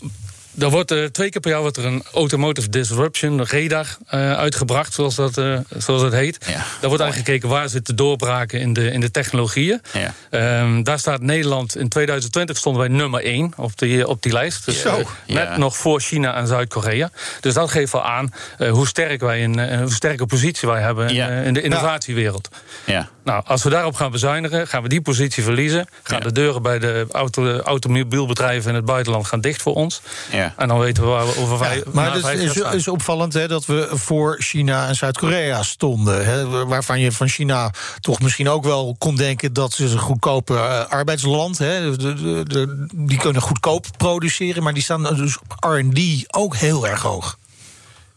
er 0.58 0.70
wordt 0.70 0.90
eh, 0.90 1.04
twee 1.04 1.30
keer 1.30 1.40
per 1.40 1.50
jaar 1.50 1.60
wordt 1.60 1.76
er 1.76 1.84
een 1.84 2.02
Automotive 2.12 2.68
Disruption 2.68 3.46
radar 3.46 3.96
eh, 4.06 4.32
uitgebracht, 4.32 4.94
zoals 4.94 5.14
dat, 5.14 5.38
eh, 5.38 5.58
zoals 5.76 6.02
dat 6.02 6.12
heet. 6.12 6.38
Ja. 6.46 6.52
Daar 6.52 6.64
wordt 6.88 7.02
eigenlijk 7.02 7.30
gekeken 7.30 7.48
waar 7.48 7.68
zitten 7.68 7.96
doorbraken 7.96 8.60
in 8.60 8.72
de, 8.72 8.90
in 8.90 9.00
de 9.00 9.10
technologieën. 9.10 9.80
Ja. 9.92 10.14
Ehm, 10.30 10.82
daar 10.82 10.98
staat 10.98 11.20
Nederland 11.20 11.76
in 11.76 11.88
2020 11.88 12.56
stonden 12.56 12.82
wij 12.82 12.90
nummer 12.90 13.24
1 13.24 13.52
op 13.56 13.78
die, 13.78 14.08
op 14.08 14.22
die 14.22 14.32
lijst. 14.32 14.64
Dus, 14.64 14.80
Zo. 14.80 14.96
net 15.26 15.48
Ja. 15.48 15.56
nog 15.56 15.76
voor 15.76 16.00
China 16.00 16.34
en 16.34 16.46
Zuid-Korea. 16.46 17.10
Dus 17.40 17.54
dat 17.54 17.70
geeft 17.70 17.92
wel 17.92 18.04
aan 18.04 18.32
hoe 18.70 18.86
sterk 18.86 19.20
wij 19.20 19.40
in, 19.40 19.78
hoe 19.78 19.92
sterke 19.92 20.26
positie 20.26 20.68
wij 20.68 20.80
hebben 20.80 21.08
in, 21.44 21.54
de 21.54 21.62
innovatiewereld. 21.62 22.48
Ja. 22.84 23.08
Nou, 23.28 23.42
als 23.46 23.62
we 23.62 23.70
daarop 23.70 23.94
gaan 23.94 24.10
bezuinigen, 24.10 24.66
gaan 24.68 24.82
we 24.82 24.88
die 24.88 25.00
positie 25.00 25.42
verliezen. 25.42 25.86
Gaan 26.02 26.18
Ja. 26.18 26.24
de 26.24 26.32
deuren 26.32 26.62
bij 26.62 26.78
de 26.78 27.06
auto, 27.12 27.58
automobielbedrijven 27.58 28.68
in 28.70 28.76
het 28.76 28.84
buitenland 28.84 29.26
gaan 29.26 29.40
dicht 29.40 29.62
voor 29.62 29.74
ons. 29.74 30.00
Ja. 30.32 30.54
En 30.56 30.68
dan 30.68 30.78
weten 30.78 31.02
we 31.02 31.08
waar 31.08 31.26
we 31.26 31.36
over 31.38 31.74
Ja, 31.74 31.82
maar 31.92 32.12
het 32.12 32.24
vijf 32.24 32.40
is, 32.56 32.56
is, 32.74 32.88
opvallend 32.88 33.32
hè, 33.32 33.48
dat 33.48 33.66
we 33.66 33.88
voor 33.92 34.36
China 34.38 34.88
en 34.88 34.94
Zuid-Korea 34.94 35.62
stonden. 35.62 36.24
Hè, 36.26 36.64
waarvan 36.66 37.00
je 37.00 37.12
van 37.12 37.28
China 37.28 37.70
toch 38.00 38.20
misschien 38.20 38.48
ook 38.48 38.64
wel 38.64 38.96
kon 38.98 39.16
denken 39.16 39.52
dat 39.52 39.72
ze 39.72 39.84
een 39.84 39.98
goedkope 39.98 40.54
eh, 40.54 40.84
arbeidsland. 40.88 41.58
Hè, 41.58 41.96
de, 41.96 42.14
de, 42.14 42.42
de- 42.44 42.86
die 42.94 43.18
kunnen 43.18 43.42
goedkoop 43.42 43.86
produceren, 43.96 44.62
maar 44.62 44.74
die 44.74 44.82
staan 44.82 45.02
dus 45.02 45.38
RD 45.60 46.24
ook 46.36 46.56
heel 46.56 46.86
erg 46.88 47.02
hoog. 47.02 47.38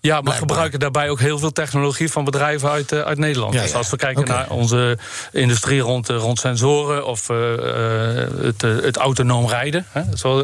Ja, 0.02 0.14
maar 0.14 0.22
Blijkbaar. 0.22 0.48
gebruiken 0.48 0.80
daarbij 0.80 1.10
ook 1.10 1.20
heel 1.20 1.40
veel 1.40 1.52
technologie 1.52 2.12
van 2.12 2.24
bedrijven 2.24 2.70
uit, 2.70 2.92
eh, 2.92 3.00
uit 3.00 3.18
Nederland. 3.18 3.54
Ja, 3.54 3.62
dus 3.62 3.74
als 3.74 3.90
we 3.90 3.98
kijken 3.98 4.28
naar 4.28 4.50
onze 4.50 4.98
industrie 5.32 5.80
rond, 5.80 6.10
eh, 6.10 6.16
rond 6.16 6.40
sensoren 6.40 7.06
of 7.06 7.30
eh, 7.30 7.38
het, 8.42 8.62
het 8.62 8.98
autonoom 8.98 9.48
rijden. 9.48 9.86
Hè, 9.92 10.02
zo, 10.18 10.44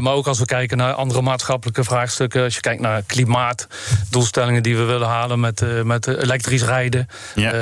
maar 0.00 0.12
ook 0.12 0.26
als 0.26 0.38
we 0.38 0.44
kijken 0.44 0.76
naar 0.76 0.92
andere 0.92 1.22
maatschappelijke 1.22 1.84
vraagstukken. 1.84 2.42
Als 2.44 2.54
je 2.54 2.60
kijkt 2.60 2.80
naar 2.80 3.02
klimaatdoelstellingen 3.02 4.62
die 4.62 4.76
we 4.76 4.82
willen 4.82 5.08
halen 5.08 5.40
met, 5.40 5.84
met 5.84 6.06
elektrisch 6.06 6.64
rijden, 6.64 7.08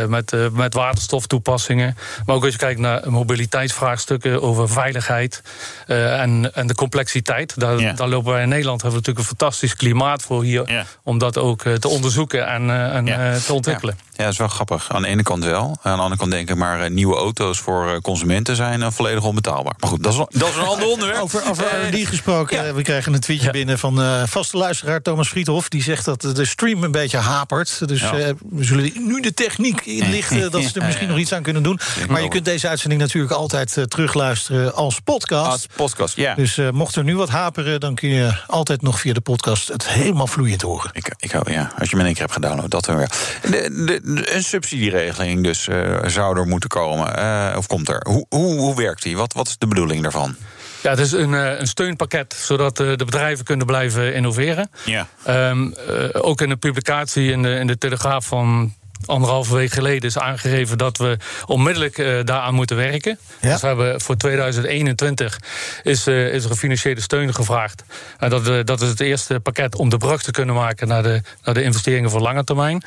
met, 0.09 0.33
met 0.53 0.75
waterstoftoepassingen. 0.75 1.97
Maar 2.27 2.37
ook 2.37 2.45
als 2.45 2.53
je 2.53 2.59
kijkt 2.59 2.81
naar 2.81 3.11
mobiliteitsvraagstukken 3.11 4.43
over 4.43 4.69
veiligheid 4.69 5.43
en, 5.87 6.55
en 6.55 6.67
de 6.67 6.75
complexiteit. 6.75 7.61
Daar, 7.61 7.97
daar 7.97 8.09
lopen 8.09 8.33
wij 8.33 8.43
in 8.43 8.49
Nederland 8.49 8.83
hebben 8.83 9.01
we 9.01 9.07
natuurlijk 9.07 9.31
een 9.31 9.39
fantastisch 9.39 9.77
klimaat 9.77 10.23
voor 10.23 10.43
hier 10.43 10.87
om 11.03 11.19
dat 11.23 11.39
ook 11.39 11.63
te 11.63 11.89
onderzoeken 11.89 12.47
en, 12.47 12.71
en 12.93 13.05
te 13.47 13.53
ontwikkelen. 13.53 13.97
Ja. 14.11 14.25
dat 14.25 14.33
is 14.33 14.39
wel 14.39 14.49
grappig. 14.49 14.91
Aan 14.93 15.03
de 15.03 15.09
ene 15.09 15.23
kant 15.23 15.45
wel. 15.45 15.79
Aan 15.83 15.97
de 15.97 16.03
andere 16.03 16.21
kant 16.21 16.31
denk 16.31 16.51
ik 16.51 16.57
maar 16.57 16.91
nieuwe 16.91 17.17
auto's 17.17 17.59
voor 17.59 18.01
consumenten 18.01 18.57
zijn 18.57 18.93
volledig 18.93 19.25
onbetaalbaar. 19.25 19.75
Maar 19.79 19.91
goed, 19.91 20.03
dat 20.03 20.13
is, 20.13 20.19
dat 20.39 20.49
is 20.49 20.57
een 20.57 20.65
ander 20.65 20.89
onderwerp. 20.95 21.21
Over, 21.21 21.43
over 21.51 21.65
R&D 21.65 22.07
gesproken, 22.07 22.75
we 22.75 22.83
krijgen 22.83 23.15
een 23.15 23.21
tweetje 23.21 23.51
binnen 23.51 23.79
van 23.79 24.27
vaste 24.29 24.57
luisteraar 24.57 25.03
Thomas 25.03 25.29
Friedhof. 25.29 25.69
Die 25.69 25.83
zegt 25.83 26.05
dat 26.05 26.21
de 26.21 26.45
stream 26.45 26.83
een 26.83 26.91
beetje 26.91 27.19
hapert. 27.19 27.89
Dus 27.89 28.11
we 28.11 28.65
zullen 28.65 28.93
nu 28.95 29.21
de 29.21 29.35
techniek 29.35 29.87
inlichten 29.87 30.51
dat 30.51 30.63
ze 30.63 30.81
er 30.81 30.87
misschien 30.87 31.09
nog 31.09 31.19
iets 31.19 31.33
aan 31.33 31.43
kunnen 31.43 31.63
doen. 31.63 31.81
Maar 32.09 32.23
je 32.23 32.29
kunt 32.29 32.45
deze 32.45 32.69
uitzending 32.69 33.01
natuurlijk 33.01 33.33
altijd 33.33 33.85
terugluisteren 33.89 34.75
als 34.75 35.01
podcast. 35.01 35.51
Als 35.51 35.67
podcast, 35.77 36.17
ja. 36.17 36.35
Dus 36.35 36.59
mocht 36.73 36.97
er 36.97 37.05
nu 37.05 37.17
wat 37.17 37.29
haperen, 37.29 37.81
dan 37.81 37.95
kun 37.95 38.09
je 38.09 38.33
altijd 38.47 38.83
nog 38.83 39.01
via 39.01 39.13
de 39.13 39.21
podcast 39.21 39.69
het 39.69 39.89
helemaal 39.89 40.27
vloeiend 40.27 40.63
horen. 40.63 40.91
Ik, 40.93 41.12
ik 41.19 41.31
hou, 41.31 41.53
ja, 41.53 41.73
als 41.79 41.91
je 41.91 41.97
me 41.97 42.03
één 42.03 42.13
keer 42.13 42.23
hebt 42.23 42.33
gedownload, 42.33 42.71
dat 42.71 42.85
dan 42.85 42.97
weer. 42.97 43.11
De, 43.43 43.85
de, 43.85 44.35
een 44.35 44.45
subsidieregeling 44.45 45.45
dus 45.45 45.67
uh, 45.67 45.99
zou 46.07 46.39
er 46.39 46.47
moeten 46.47 46.69
komen, 46.69 47.19
uh, 47.19 47.55
of 47.57 47.67
komt 47.67 47.89
er. 47.89 48.07
Hoe, 48.09 48.27
hoe, 48.29 48.59
hoe 48.59 48.77
werkt 48.77 49.03
die? 49.03 49.17
Wat, 49.17 49.33
wat 49.33 49.49
is 49.49 49.59
de 49.59 49.67
bedoeling 49.67 50.03
daarvan? 50.03 50.37
Ja, 50.83 50.91
het 50.91 50.99
is 50.99 51.13
een, 51.13 51.33
een 51.33 51.67
steunpakket, 51.67 52.35
zodat 52.35 52.77
de 52.77 52.97
bedrijven 52.97 53.45
kunnen 53.45 53.67
blijven 53.67 54.15
innoveren. 54.15 54.71
Ja. 54.85 55.07
Um, 55.51 55.75
uh, 55.89 56.09
ook 56.13 56.41
in 56.41 56.51
een 56.51 56.59
publicatie 56.59 57.31
in 57.31 57.43
de, 57.43 57.55
in 57.55 57.67
de 57.67 57.79
Telegraaf 57.79 58.27
van 58.27 58.75
anderhalve 59.07 59.55
week 59.55 59.73
geleden 59.73 60.09
is 60.09 60.19
aangegeven 60.19 60.79
dat 60.79 60.99
we 60.99 61.17
onmiddellijk 61.47 61.99
uh, 61.99 62.25
daaraan 62.25 62.55
moeten 62.55 62.77
werken. 62.77 63.19
Ja. 63.41 63.53
Dus 63.53 63.61
we 63.61 63.67
hebben 63.67 64.01
voor 64.01 64.17
2021 64.17 65.41
is, 65.83 66.07
uh, 66.07 66.35
is 66.35 66.45
er 66.45 66.51
een 66.51 66.57
financiële 66.57 67.01
steun 67.01 67.35
gevraagd. 67.35 67.85
En 68.19 68.31
dat, 68.31 68.67
dat 68.67 68.81
is 68.81 68.89
het 68.89 69.01
eerste 69.01 69.41
pakket 69.41 69.77
om 69.77 69.89
de 69.89 69.97
brug 69.97 70.23
te 70.23 70.31
kunnen 70.31 70.55
maken 70.55 70.89
naar 70.89 71.03
de, 71.03 71.21
naar 71.45 71.55
de 71.55 71.63
investeringen 71.63 72.11
voor 72.11 72.21
lange 72.21 72.45
termijn. 72.45 72.83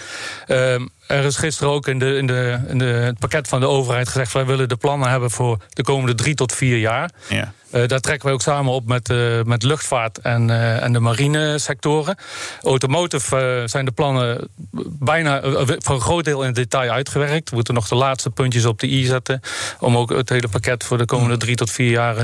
Ehm, 0.48 0.86
er 1.08 1.24
is 1.24 1.36
gisteren 1.36 1.74
ook 1.74 1.88
in, 1.88 2.00
de, 2.00 2.18
in, 2.18 2.28
de, 2.28 2.60
in 2.68 2.78
de, 2.78 2.86
het 2.86 3.20
pakket 3.20 3.48
van 3.48 3.60
de 3.60 3.68
overheid 3.68 4.08
gezegd... 4.08 4.34
wij 4.34 4.46
willen 4.46 4.70
de 4.70 4.76
plannen 4.76 5.10
hebben 5.10 5.32
voor 5.32 5.58
de 5.70 5.84
komende 5.84 6.16
drie 6.16 6.36
tot 6.36 6.54
vier 6.54 6.78
jaar. 6.78 7.10
Ja. 7.28 7.54
Uh, 7.76 7.88
daar 7.88 8.00
trekken 8.00 8.26
wij 8.26 8.34
ook 8.34 8.42
samen 8.42 8.72
op 8.72 8.88
met, 8.88 9.10
uh, 9.10 9.42
met 9.44 9.64
luchtvaart 9.64 10.18
en, 10.18 10.48
uh, 10.50 10.84
en 10.84 10.94
de 10.94 11.00
marine 11.00 11.60
sectoren. 11.60 12.18
Automotive 12.62 13.64
zijn 13.66 13.86
de 13.86 13.92
plannen 13.92 14.50
bijna 14.88 15.42
voor 15.66 15.96
een 15.96 16.02
groot 16.02 16.26
deel 16.26 16.44
in 16.44 16.54
detail 16.54 16.92
uitgewerkt. 16.92 17.50
We 17.50 17.56
moeten 17.56 17.74
nog 17.74 17.88
de 17.88 17.96
laatste 17.96 18.30
puntjes 18.30 18.66
op 18.66 18.80
de 18.80 18.88
i 18.88 19.06
zetten... 19.06 19.40
om 19.80 19.98
ook 19.98 20.10
het 20.10 20.30
hele 20.30 20.48
pakket 20.48 20.84
voor 20.84 20.98
de 20.98 21.06
komende 21.06 21.38
drie 21.38 21.56
tot 21.56 21.72
vier 21.72 21.92
jaar 21.92 22.18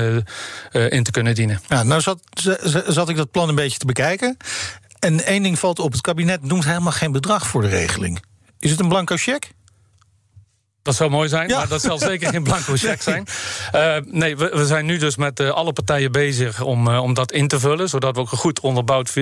in 0.72 1.02
te 1.02 1.10
kunnen 1.10 1.34
dienen. 1.34 1.60
Ja, 1.68 1.82
nou 1.82 2.00
zat, 2.00 2.18
zat 2.86 3.08
ik 3.08 3.16
dat 3.16 3.30
plan 3.30 3.48
een 3.48 3.54
beetje 3.54 3.78
te 3.78 3.86
bekijken. 3.86 4.36
En 4.98 5.24
één 5.24 5.42
ding 5.42 5.58
valt 5.58 5.78
op, 5.78 5.92
het 5.92 6.00
kabinet 6.00 6.42
noemt 6.42 6.64
helemaal 6.64 6.92
geen 6.92 7.12
bedrag 7.12 7.46
voor 7.46 7.62
de 7.62 7.68
regeling. 7.68 8.22
Is 8.58 8.70
het 8.70 8.80
een 8.80 8.88
blanco 8.88 9.16
cheque? 9.16 9.50
Dat 10.82 10.94
zou 10.94 11.10
mooi 11.10 11.28
zijn, 11.28 11.48
ja. 11.48 11.56
maar 11.56 11.68
dat 11.68 11.80
zal 11.80 11.98
zeker 11.98 12.28
geen 12.28 12.42
blanco 12.42 12.72
cheque 12.76 13.02
zijn. 13.02 13.26
Uh, 13.74 14.12
nee, 14.12 14.36
we, 14.36 14.50
we, 14.54 14.66
zijn 14.66 14.86
nu 14.86 14.98
dus 14.98 15.16
met 15.16 15.40
uh, 15.40 15.50
alle 15.50 15.72
partijen 15.72 16.12
bezig 16.12 16.60
om, 16.60 16.88
uh, 16.88 17.02
om 17.02 17.14
dat 17.14 17.32
in 17.32 17.48
te 17.48 17.60
vullen... 17.60 17.88
zodat 17.88 18.14
we 18.14 18.20
ook 18.20 18.32
een 18.32 18.38
goed 18.38 18.60
onderbouwd 18.60 19.12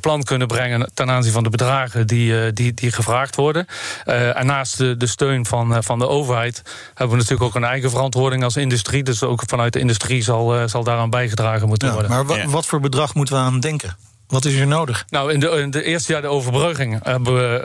plan 0.00 0.22
kunnen 0.22 0.46
brengen... 0.46 0.90
ten 0.94 1.10
aanzien 1.10 1.32
van 1.32 1.42
de 1.42 1.50
bedragen 1.50 2.06
die, 2.06 2.52
die, 2.52 2.74
die 2.74 2.92
gevraagd 2.92 3.36
worden. 3.36 3.66
en 4.04 4.46
naast 4.46 4.78
de, 4.78 4.96
de 4.96 5.06
steun 5.06 5.46
van, 5.46 5.82
van 5.84 5.98
de 5.98 6.08
overheid... 6.08 6.62
hebben 6.88 7.08
we 7.08 7.22
natuurlijk 7.22 7.42
ook 7.42 7.54
een 7.54 7.68
eigen 7.68 7.90
verantwoording 7.90 8.44
als 8.44 8.56
industrie. 8.56 9.02
Dus 9.02 9.22
ook 9.22 9.42
vanuit 9.46 9.72
de 9.72 9.78
industrie 9.78 10.22
zal, 10.22 10.68
zal 10.68 10.84
daaraan 10.84 11.10
bijgedragen 11.10 11.68
moeten 11.68 11.88
ja, 11.88 11.94
worden. 11.94 12.12
Maar 12.12 12.26
wa 12.26 12.46
wat 12.46 12.66
voor 12.66 12.80
bedrag 12.80 13.14
moeten 13.14 13.34
we 13.34 13.40
aan 13.40 13.60
denken? 13.60 13.96
Wat 14.28 14.44
is 14.44 14.54
er 14.54 14.66
nodig? 14.66 15.04
Nou, 15.08 15.32
in 15.32 15.40
de, 15.40 15.48
in 15.48 15.70
de 15.70 15.82
eerste 15.82 16.12
jaar 16.12 16.22
de 16.22 16.28
overbrugging 16.28 17.00
hebben 17.02 17.34
we 17.34 17.62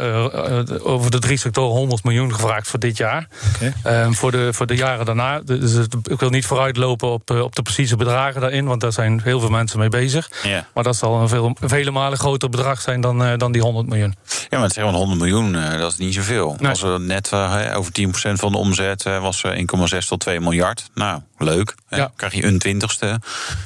uh, 0.69 0.87
over 0.87 1.11
de 1.11 1.19
drie 1.19 1.37
sectoren 1.37 1.77
100 1.77 2.03
miljoen 2.03 2.33
gevraagd 2.33 2.67
voor 2.67 2.79
dit 2.79 2.97
jaar. 2.97 3.27
Okay. 3.55 4.05
Uh, 4.07 4.13
voor, 4.13 4.31
de, 4.31 4.53
voor 4.53 4.65
de 4.67 4.75
jaren 4.75 5.05
daarna. 5.05 5.39
Dus 5.39 5.75
ik 6.03 6.19
wil 6.19 6.29
niet 6.29 6.45
vooruitlopen 6.45 7.11
op, 7.11 7.29
op 7.29 7.55
de 7.55 7.61
precieze 7.61 7.95
bedragen 7.95 8.41
daarin, 8.41 8.65
want 8.65 8.81
daar 8.81 8.91
zijn 8.91 9.21
heel 9.23 9.39
veel 9.39 9.49
mensen 9.49 9.79
mee 9.79 9.89
bezig. 9.89 10.31
Maar 10.73 10.83
dat 10.83 10.95
zal 10.95 11.21
een 11.21 11.29
veel, 11.29 11.55
vele 11.61 11.91
malen 11.91 12.17
groter 12.17 12.49
bedrag 12.49 12.81
zijn 12.81 13.01
dan, 13.01 13.23
uh, 13.23 13.37
dan 13.37 13.51
die 13.51 13.61
100 13.61 13.87
miljoen. 13.87 14.15
Ja, 14.49 14.57
maar 14.57 14.67
het 14.67 14.77
is 14.77 14.83
100 14.83 15.19
miljoen, 15.19 15.51
dat 15.51 15.91
is 15.91 15.97
niet 15.97 16.13
zoveel. 16.13 16.55
Nee. 16.59 16.69
Als 16.69 16.81
we 16.81 16.97
net 16.99 17.33
over 17.75 17.91
10% 17.91 18.09
van 18.39 18.51
de 18.51 18.57
omzet 18.57 19.03
was 19.03 19.43
1,6 19.45 20.07
tot 20.07 20.19
2 20.19 20.39
miljard. 20.39 20.89
Nou, 20.93 21.21
leuk. 21.43 21.75
Ja. 21.89 21.97
Dan 21.97 22.11
krijg 22.15 22.33
je 22.33 22.43
een 22.43 22.59
twintigste. 22.59 23.19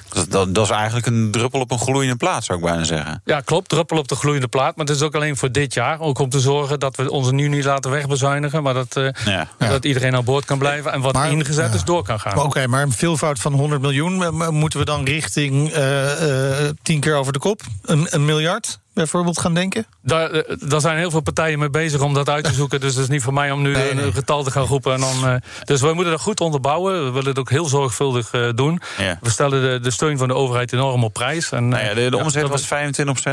Dat, 0.09 0.31
dat, 0.31 0.55
dat, 0.55 0.65
is 0.65 0.71
eigenlijk 0.71 1.05
een 1.05 1.31
druppel 1.31 1.59
op 1.59 1.71
een 1.71 1.79
gloeiende 1.79 2.15
plaat, 2.15 2.43
zou 2.43 2.57
ik 2.57 2.65
bijna 2.65 2.83
zeggen. 2.83 3.21
Ja, 3.25 3.41
klopt. 3.41 3.69
Druppel 3.69 3.97
op 3.97 4.07
de 4.07 4.15
gloeiende 4.15 4.47
plaat. 4.47 4.75
Maar 4.75 4.85
het 4.85 4.95
is 4.95 5.01
ook 5.01 5.15
alleen 5.15 5.37
voor 5.37 5.51
dit 5.51 5.73
jaar. 5.73 5.99
Ook 5.99 6.19
om 6.19 6.29
te 6.29 6.39
zorgen 6.39 6.79
dat 6.79 6.95
we 6.95 7.11
ons 7.11 7.31
nu 7.31 7.47
niet 7.47 7.63
laten 7.63 7.91
wegbezuinigen. 7.91 8.63
Maar 8.63 8.73
dat, 8.73 8.95
uh, 8.97 9.09
ja. 9.25 9.47
dat 9.57 9.85
iedereen 9.85 10.15
aan 10.15 10.23
boord 10.23 10.45
kan 10.45 10.57
blijven. 10.57 10.91
En 10.91 11.01
wat 11.01 11.13
maar, 11.13 11.31
ingezet 11.31 11.73
is, 11.73 11.83
door 11.83 12.03
kan 12.03 12.19
gaan. 12.19 12.37
Oké, 12.37 12.45
okay, 12.45 12.65
maar 12.65 12.81
een 12.81 12.91
veelvoud 12.91 13.39
van 13.39 13.53
100 13.53 13.81
miljoen. 13.81 14.35
Moeten 14.53 14.79
we 14.79 14.85
dan 14.85 15.05
richting 15.05 15.75
uh, 15.75 16.21
uh, 16.61 16.69
tien 16.83 16.99
keer 16.99 17.15
over 17.15 17.33
de 17.33 17.39
kop? 17.39 17.61
Een, 17.81 18.07
een 18.09 18.25
miljard? 18.25 18.79
Bijvoorbeeld 18.97 19.39
gaan 19.39 19.53
denken? 19.53 19.85
Daar, 20.01 20.43
daar 20.59 20.81
zijn 20.81 20.97
heel 20.97 21.11
veel 21.11 21.21
partijen 21.21 21.59
mee 21.59 21.69
bezig 21.69 22.01
om 22.01 22.13
dat 22.13 22.29
uit 22.29 22.43
te 22.43 22.53
zoeken. 22.61 22.79
dus 22.79 22.93
het 22.93 23.03
is 23.03 23.09
niet 23.09 23.23
voor 23.23 23.33
mij 23.33 23.51
om 23.51 23.61
nu 23.61 23.71
nee, 23.71 23.93
nee. 23.93 24.05
een 24.05 24.13
getal 24.13 24.43
te 24.43 24.51
gaan 24.51 24.65
roepen. 24.65 24.93
En 24.93 24.99
dan, 24.99 25.15
uh, 25.23 25.35
dus 25.63 25.81
wij 25.81 25.93
moeten 25.93 26.11
dat 26.11 26.21
goed 26.21 26.39
onderbouwen. 26.39 27.05
We 27.05 27.11
willen 27.11 27.29
het 27.29 27.39
ook 27.39 27.49
heel 27.49 27.65
zorgvuldig 27.65 28.33
uh, 28.33 28.49
doen. 28.55 28.81
Ja. 28.97 29.17
We 29.21 29.29
stellen 29.29 29.61
de, 29.61 29.79
de, 29.79 29.91
steun 29.91 30.17
van 30.17 30.27
de 30.27 30.33
overheid 30.33 30.73
enorm 30.73 31.03
op 31.03 31.13
prijs. 31.13 31.51
En, 31.51 31.67
nou 31.67 31.83
ja, 31.83 31.93
de, 31.93 32.09
de 32.09 32.17
omzet 32.17 32.43
ja, 32.43 32.49
was 32.49 32.65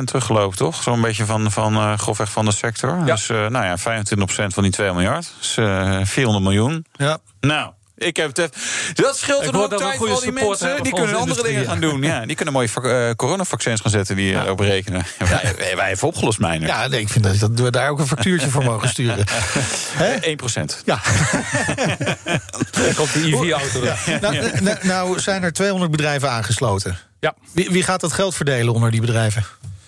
25% 0.01 0.05
teruggelopen, 0.05 0.57
toch? 0.57 0.83
Zo'n 0.83 1.01
beetje 1.01 1.25
van, 1.25 1.53
van 1.53 1.75
uh, 1.75 1.99
grofweg 1.99 2.31
van 2.31 2.45
de 2.45 2.53
sector. 2.53 2.99
Ja. 2.99 3.05
Dus 3.05 3.29
nou 3.29 3.65
ja, 3.65 3.79
25% 3.79 3.83
van 4.47 4.63
die 4.63 4.73
2 4.73 4.93
miljard. 4.93 5.33
Dus 5.39 5.53
400 6.11 6.45
miljoen. 6.45 6.87
Ja. 6.93 7.19
Nou, 7.41 7.71
ik 8.05 8.17
heb 8.17 8.37
het 8.37 8.57
Dat 8.95 9.17
scheelt 9.17 9.47
een 9.47 9.55
hoop 9.55 9.77
tijd 9.77 9.97
voor 9.97 10.11
al 10.11 10.21
die 10.21 10.33
mensen. 10.33 10.83
Die 10.83 10.93
kunnen 10.93 11.17
andere 11.17 11.43
dingen 11.43 11.65
gaan 11.65 11.81
doen. 11.81 12.03
Ja, 12.03 12.27
die 12.27 12.37
kunnen 12.37 12.55
mooie 12.55 12.69
uh, 12.83 13.11
coronavaccins 13.17 13.81
gaan 13.81 13.91
zetten 13.91 14.17
die 14.17 14.31
ja. 14.31 14.51
op 14.51 14.61
rekenen. 14.61 15.07
Wij, 15.19 15.55
wij, 15.59 15.77
wij 15.77 15.91
even 15.91 16.09
opgelost, 16.09 16.39
mijner. 16.39 16.69
Ja, 16.69 16.87
nee, 16.87 17.01
ik 17.01 17.09
vind 17.09 17.25
dat, 17.25 17.39
dat 17.39 17.51
we 17.61 17.71
daar 17.71 17.91
ook 17.91 17.99
een 17.99 18.07
factuurtje 18.07 18.49
voor 18.49 18.65
mogen 18.65 18.89
sturen. 18.89 19.25
Hè? 20.03 20.13
1 20.13 20.37
procent. 20.37 20.83
Ja. 20.85 21.01
Komt 22.97 23.13
de 23.13 23.23
EV-auto. 23.25 23.85
Ja. 23.85 23.97
Nou, 24.21 24.51
nou, 24.61 24.77
nou 24.83 25.21
zijn 25.21 25.43
er 25.43 25.53
200 25.53 25.91
bedrijven 25.91 26.31
aangesloten. 26.31 26.99
Ja. 27.21 27.35
Wie, 27.53 27.71
wie 27.71 27.83
gaat 27.83 28.01
dat 28.01 28.13
geld 28.13 28.35
verdelen 28.35 28.75
onder 28.75 28.91
die 28.91 29.01
bedrijven? 29.01 29.45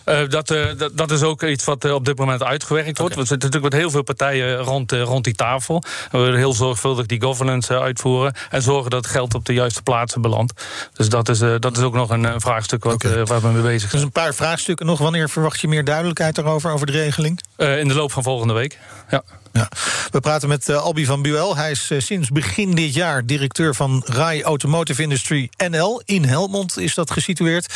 Uh, 0.06 0.28
dat, 0.28 0.50
uh, 0.50 0.66
dat, 0.78 0.96
dat, 0.96 1.10
is 1.10 1.22
ook 1.22 1.42
iets 1.42 1.64
wat 1.64 1.84
uh, 1.84 1.94
op 1.94 2.04
dit 2.04 2.18
moment 2.18 2.42
uitgewerkt 2.42 2.98
wordt. 2.98 3.12
Okay. 3.12 3.22
We 3.22 3.28
zitten 3.28 3.48
natuurlijk 3.48 3.72
met 3.72 3.82
heel 3.82 3.90
veel 3.90 4.02
partijen 4.02 4.56
rond, 4.56 4.92
rond 4.92 5.24
die 5.24 5.34
tafel. 5.34 5.82
We 6.10 6.18
willen 6.18 6.38
heel 6.38 6.52
zorgvuldig 6.52 7.06
die 7.06 7.22
governance 7.22 7.80
uitvoeren. 7.80 8.34
En 8.50 8.62
zorgen 8.62 8.90
dat 8.90 9.06
geld 9.06 9.34
op 9.34 9.44
de 9.44 9.52
juiste 9.52 9.82
plaatsen 9.82 10.20
belandt. 10.20 10.64
Dus 10.92 11.08
dat 11.08 11.28
is, 11.28 11.38
dat 11.38 11.76
is 11.76 11.82
ook 11.82 11.94
nog 11.94 12.10
een, 12.10 12.24
een 12.24 12.40
vraagstuk 12.40 12.84
wat, 12.84 12.94
okay. 12.94 13.24
waar 13.24 13.40
we 13.40 13.48
mee 13.48 13.62
bezig 13.62 13.80
zijn. 13.80 13.92
Dus 13.92 14.02
een 14.02 14.22
paar 14.22 14.34
vraagstukken 14.34 14.86
nog. 14.86 14.98
Wanneer 14.98 15.28
verwacht 15.28 15.60
je 15.60 15.68
meer 15.68 15.84
duidelijkheid 15.84 16.34
daarover, 16.34 16.70
over 16.70 16.86
de 16.86 16.92
regeling? 16.92 17.40
in 17.56 17.88
de 17.88 17.94
loop 17.94 18.12
van 18.12 18.22
volgende 18.22 18.54
week, 18.54 18.78
ja. 19.10 19.22
Ja. 19.56 19.68
We 20.10 20.20
praten 20.20 20.48
met 20.48 20.68
uh, 20.68 20.82
Albi 20.82 21.06
van 21.06 21.22
Buel. 21.22 21.56
Hij 21.56 21.70
is 21.70 21.90
uh, 21.90 22.00
sinds 22.00 22.28
begin 22.28 22.74
dit 22.74 22.94
jaar 22.94 23.26
directeur 23.26 23.74
van 23.74 24.02
RAI 24.06 24.42
Automotive 24.42 25.02
Industry 25.02 25.50
NL. 25.70 26.02
In 26.04 26.24
Helmond 26.24 26.78
is 26.78 26.94
dat 26.94 27.10
gesitueerd. 27.10 27.74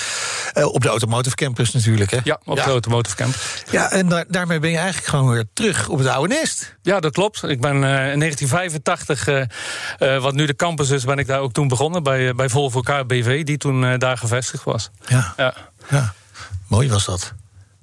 Uh, 0.54 0.66
op 0.66 0.82
de 0.82 0.88
Automotive 0.88 1.36
Campus 1.36 1.72
natuurlijk. 1.72 2.10
Hè? 2.10 2.18
Ja, 2.24 2.40
op 2.44 2.56
ja. 2.56 2.64
de 2.64 2.70
Automotive 2.70 3.16
Campus. 3.16 3.64
Ja, 3.70 3.90
en 3.90 4.08
daar, 4.08 4.24
daarmee 4.28 4.58
ben 4.58 4.70
je 4.70 4.76
eigenlijk 4.76 5.08
gewoon 5.08 5.30
weer 5.30 5.44
terug 5.52 5.88
op 5.88 5.98
het 5.98 6.06
oude 6.06 6.34
nest. 6.34 6.76
Ja, 6.82 7.00
dat 7.00 7.12
klopt. 7.12 7.42
Ik 7.42 7.60
ben 7.60 7.74
in 7.74 8.18
1985, 8.18 9.28
wat 10.22 10.34
nu 10.34 10.46
de 10.46 10.56
campus 10.56 10.90
is, 10.90 11.04
ben 11.04 11.18
ik 11.18 11.26
daar 11.26 11.40
ook 11.40 11.52
toen 11.52 11.68
begonnen. 11.68 12.02
Bij, 12.02 12.34
bij 12.34 12.48
Volvo 12.48 12.80
KBV, 12.80 13.44
die 13.44 13.56
toen 13.56 13.98
daar 13.98 14.18
gevestigd 14.18 14.64
was. 14.64 14.90
Ja. 15.06 15.34
ja. 15.36 15.54
ja. 15.90 16.14
Mooi 16.66 16.88
was 16.88 17.04
dat. 17.04 17.32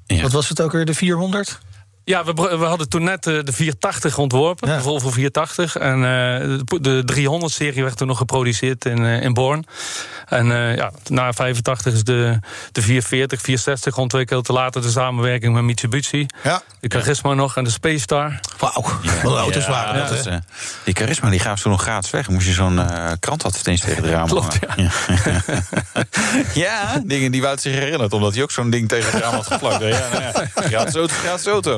Ja. 0.06 0.22
Wat 0.22 0.32
was 0.32 0.50
het 0.50 0.62
ook 0.62 0.72
weer, 0.72 0.86
de 0.86 0.94
400? 0.94 1.60
Ja, 2.08 2.24
we, 2.24 2.34
we, 2.34 2.66
hadden 2.66 2.90
toen 2.90 3.04
net 3.04 3.24
de 3.24 3.44
480 3.46 4.18
ontworpen, 4.18 4.70
Ja. 4.70 4.76
de 4.76 4.82
Volvo 4.82 5.10
480. 5.10 5.76
En 5.76 5.98
uh, 5.98 6.60
de 6.82 7.04
300-serie 7.14 7.84
werd 7.84 7.98
toen 7.98 8.08
nog 8.08 8.18
geproduceerd 8.18 8.86
in, 8.86 9.00
uh, 9.00 9.22
in 9.22 9.34
Born. 9.34 9.66
En 10.26 10.48
uh, 10.48 10.76
ja, 10.76 10.92
na 11.08 11.34
85 11.34 11.94
is 11.94 12.04
de, 12.04 12.40
de 12.72 12.82
440, 12.82 13.42
460 13.42 13.98
ontwikkeld. 13.98 14.46
Te 14.46 14.54
later 14.54 14.82
de 14.82 14.90
samenwerking 14.90 15.54
met 15.54 15.64
Mitsubishi. 15.64 16.26
Ja. 16.44 16.62
De 16.80 16.90
Charisma 16.90 17.34
nog 17.34 17.58
en 17.58 17.64
de 17.64 17.70
Space 17.70 18.00
Star. 18.00 18.40
Wauw, 18.58 18.82
wat 18.82 18.94
ja, 19.02 19.22
auto's 19.24 19.68
waren 19.68 20.00
dat, 20.00 20.10
dat 20.10 20.26
is, 20.26 20.40
Die 20.84 20.94
Charisma 20.94 21.30
die 21.30 21.40
gaven 21.40 21.62
toen 21.62 21.72
nog 21.72 21.82
gratis 21.82 22.12
weg. 22.12 22.30
Moest 22.30 22.48
je 22.48 22.54
zo'n 22.54 22.80
krantadvertentie 23.20 23.86
tegen 23.86 24.04
de 24.04 24.10
raam 24.10 24.28
Klopt, 24.28 24.58
ja. 24.76 24.92
ja, 26.64 27.02
dingen 27.06 27.32
die 27.32 27.42
Wout 27.42 27.62
zich 27.62 27.74
herinnert. 27.74 28.14
Omdat 28.14 28.34
hij 28.34 28.44
ook 28.44 28.52
zo'n 28.52 28.70
ding 28.70 28.90
tegen 28.90 29.12
het 29.12 29.22
raam 29.22 29.34
had 29.34 29.48
geplakt. 29.48 29.82
Ja, 29.82 30.08
nou 30.12 30.24
ja. 30.24 30.32
Gratis 30.56 30.96
auto, 30.96 31.14
gratis 31.14 31.46
auto. 31.46 31.76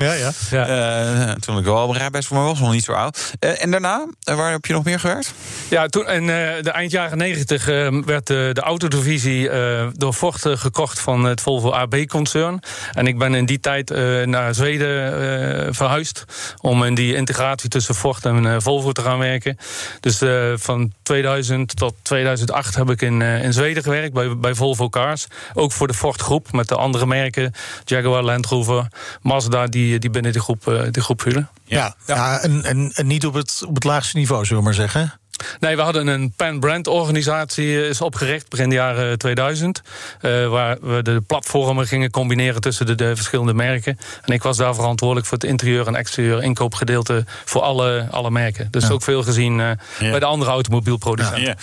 Ja. 0.52 1.30
Uh, 1.30 1.32
toen 1.32 1.58
ik 1.58 1.64
wel 1.64 1.88
op 1.88 1.96
rijbewijs 1.96 2.28
voor 2.28 2.38
me 2.38 2.44
was, 2.44 2.60
nog 2.60 2.72
niet 2.72 2.84
zo 2.84 2.92
oud. 2.92 3.34
Uh, 3.40 3.64
en 3.64 3.72
daarna, 3.72 4.06
uh, 4.30 4.36
waar 4.36 4.52
heb 4.52 4.66
je 4.66 4.74
nog 4.74 4.84
meer 4.84 5.00
gewerkt? 5.00 5.34
Ja, 5.70 5.88
toen 5.88 6.10
in 6.10 6.28
de 6.28 6.72
eind 6.72 6.92
jaren 6.92 7.18
90 7.18 7.66
werd 8.06 8.28
de, 8.28 8.50
de 8.54 8.62
autodivisie 8.62 9.50
uh, 9.50 9.88
door 9.94 10.14
Ford 10.14 10.42
gekocht 10.42 11.00
van 11.00 11.24
het 11.24 11.42
Volvo 11.42 11.72
AB-concern. 11.72 12.60
En 12.94 13.08
ik 13.08 13.18
ben 13.18 13.34
in 13.34 13.46
die 13.46 13.60
tijd 13.60 13.90
naar 14.26 14.56
Zweden 14.56 15.76
verhuisd 15.76 16.26
om 16.62 16.84
in 16.84 16.96
die 16.96 17.16
integratie 17.16 17.70
tussen 17.70 17.96
Ford 17.96 18.26
en 18.26 18.62
Volvo 18.62 18.92
te 18.92 19.02
gaan 19.02 19.20
werken. 19.20 19.58
Dus 20.00 20.22
van 20.62 20.94
2000 21.04 21.76
tot 21.76 21.96
2008 22.02 22.76
heb 22.76 22.90
ik 22.90 23.02
in, 23.02 23.22
in 23.22 23.54
Zweden 23.54 23.84
gewerkt 23.84 24.14
bij, 24.14 24.38
bij 24.38 24.54
Volvo 24.54 24.90
Cars. 24.90 25.28
Ook 25.54 25.72
voor 25.72 25.88
de 25.88 25.94
Ford 25.94 26.22
groep 26.22 26.52
met 26.52 26.68
de 26.68 26.76
andere 26.76 27.06
merken, 27.06 27.54
Jaguar, 27.86 28.24
Land 28.24 28.46
Rover, 28.46 28.88
Mazda, 29.22 29.68
die, 29.68 30.00
die 30.00 30.09
binnen 30.12 30.32
die 30.32 30.42
groep, 30.42 30.90
die 30.92 31.04
groep 31.04 31.22
vielen. 31.22 31.50
Ja, 31.64 31.96
ja. 32.06 32.16
ja 32.16 32.40
en, 32.40 32.64
en, 32.64 32.92
en, 32.94 33.08
niet 33.08 33.26
op 33.26 33.34
het, 33.34 33.64
op 33.68 33.76
het 33.76 33.84
laagste 33.84 34.18
niveau, 34.18 34.46
zullen 34.46 34.58
we 34.58 34.70
maar 34.70 34.78
zeggen. 34.78 35.19
Nee, 35.60 35.76
we 35.76 35.82
hadden 35.82 36.08
een 36.08 36.34
pan-brand 36.36 36.88
organisatie 36.88 37.88
is 37.88 38.02
opgericht 38.02 38.50
begin 38.50 38.70
de 38.70 38.76
jaren 38.76 39.18
2000. 39.18 39.82
Uh, 40.22 40.44
eh, 40.44 40.50
waar 40.50 40.78
we 40.82 41.02
de 41.02 41.22
platformen 41.28 41.88
gingen 41.88 42.12
combineren 42.12 42.62
tussen 42.62 42.86
de, 42.86 42.96
de, 42.96 43.16
verschillende 43.16 43.54
merken. 43.54 43.98
En 44.26 44.34
ik 44.34 44.44
was 44.44 44.58
daar 44.58 44.76
verantwoordelijk 44.76 45.28
voor 45.28 45.38
het 45.38 45.48
interieur 45.48 45.88
en 45.88 45.96
exterieur 45.96 46.44
inkoopgedeelte 46.44 47.26
voor 47.46 47.62
alle, 47.62 48.08
alle 48.12 48.32
merken. 48.32 48.68
Dus 48.72 48.90
ook 48.90 49.04
veel 49.04 49.24
gezien 49.24 49.60
uh, 49.60 49.72
bij 50.00 50.20
de 50.20 50.26
andere 50.26 50.52
automobielproducenten. 50.52 51.42
Ja. 51.42 51.56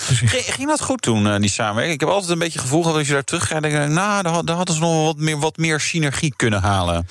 Ging 0.52 0.68
dat 0.68 0.82
goed 0.82 1.02
toen, 1.02 1.26
uh, 1.26 1.36
die 1.36 1.50
samenwerking? 1.50 1.94
Ik 1.94 2.00
heb 2.00 2.08
altijd 2.08 2.30
een 2.30 2.38
beetje 2.38 2.58
het 2.58 2.68
gevoel 2.68 2.82
dat 2.82 2.94
als 2.94 3.06
je 3.06 3.12
daar 3.12 3.24
terug 3.24 3.46
gaat, 3.46 3.62
denk 3.62 3.74
ik, 3.74 3.88
nou, 3.88 4.44
daar 4.44 4.56
hadden 4.56 4.74
ze 4.74 4.80
nog 4.80 5.04
wat 5.04 5.16
meer, 5.16 5.38
wat 5.38 5.56
meer 5.56 5.80
synergie 5.80 6.34
kunnen 6.36 6.62
halen. 6.62 7.06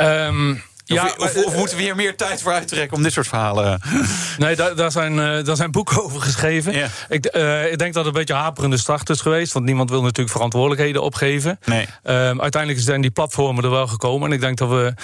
Um, 0.00 0.62
ja, 0.94 1.14
of, 1.18 1.56
moeten 1.56 1.76
we 1.76 1.82
hier 1.82 1.96
meer 1.96 2.16
tijd 2.16 2.42
voor 2.42 2.52
uittrekken 2.52 2.96
om 2.96 3.02
dit 3.02 3.12
soort 3.12 3.26
verhalen? 3.26 3.80
Nee, 4.38 4.56
daar, 4.56 4.76
daar 4.76 4.92
zijn, 4.92 5.12
uh, 5.12 5.44
daar 5.44 5.56
zijn 5.56 5.70
boeken 5.70 6.02
over 6.04 6.20
geschreven. 6.20 6.90
Ik, 7.08 7.36
uh, 7.36 7.72
ik 7.72 7.78
denk 7.78 7.94
dat 7.94 8.04
het 8.04 8.14
een 8.14 8.20
beetje 8.20 8.34
haperende 8.34 8.76
start 8.76 9.10
is 9.10 9.20
geweest. 9.20 9.52
Want 9.52 9.64
niemand 9.64 9.90
wil 9.90 10.02
natuurlijk 10.02 10.30
verantwoordelijkheden 10.30 11.02
opgeven. 11.02 11.58
Nee. 11.64 11.86
Uh, 12.04 12.14
uiteindelijk 12.38 12.80
zijn 12.80 13.00
die 13.00 13.10
platformen 13.10 13.64
er 13.64 13.70
wel 13.70 13.86
gekomen. 13.86 14.28
En 14.28 14.34
ik 14.34 14.40
denk 14.40 14.58
dat 14.58 14.68
we, 14.68 14.94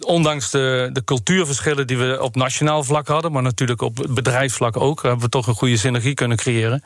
ondanks 0.00 0.50
de, 0.50 0.90
de 0.92 1.04
cultuurverschillen 1.04 1.86
die 1.86 1.98
we 1.98 2.22
op 2.22 2.36
nationaal 2.36 2.84
vlak 2.84 3.08
hadden, 3.08 3.32
maar 3.32 3.42
natuurlijk 3.42 3.82
op 3.82 4.06
bedrijfsvlak 4.08 4.76
ook, 4.76 5.02
hebben 5.02 5.20
we 5.20 5.28
toch 5.28 5.46
een 5.46 5.54
goede 5.54 5.76
synergie 5.76 6.14
kunnen 6.14 6.36
creëren. 6.36 6.82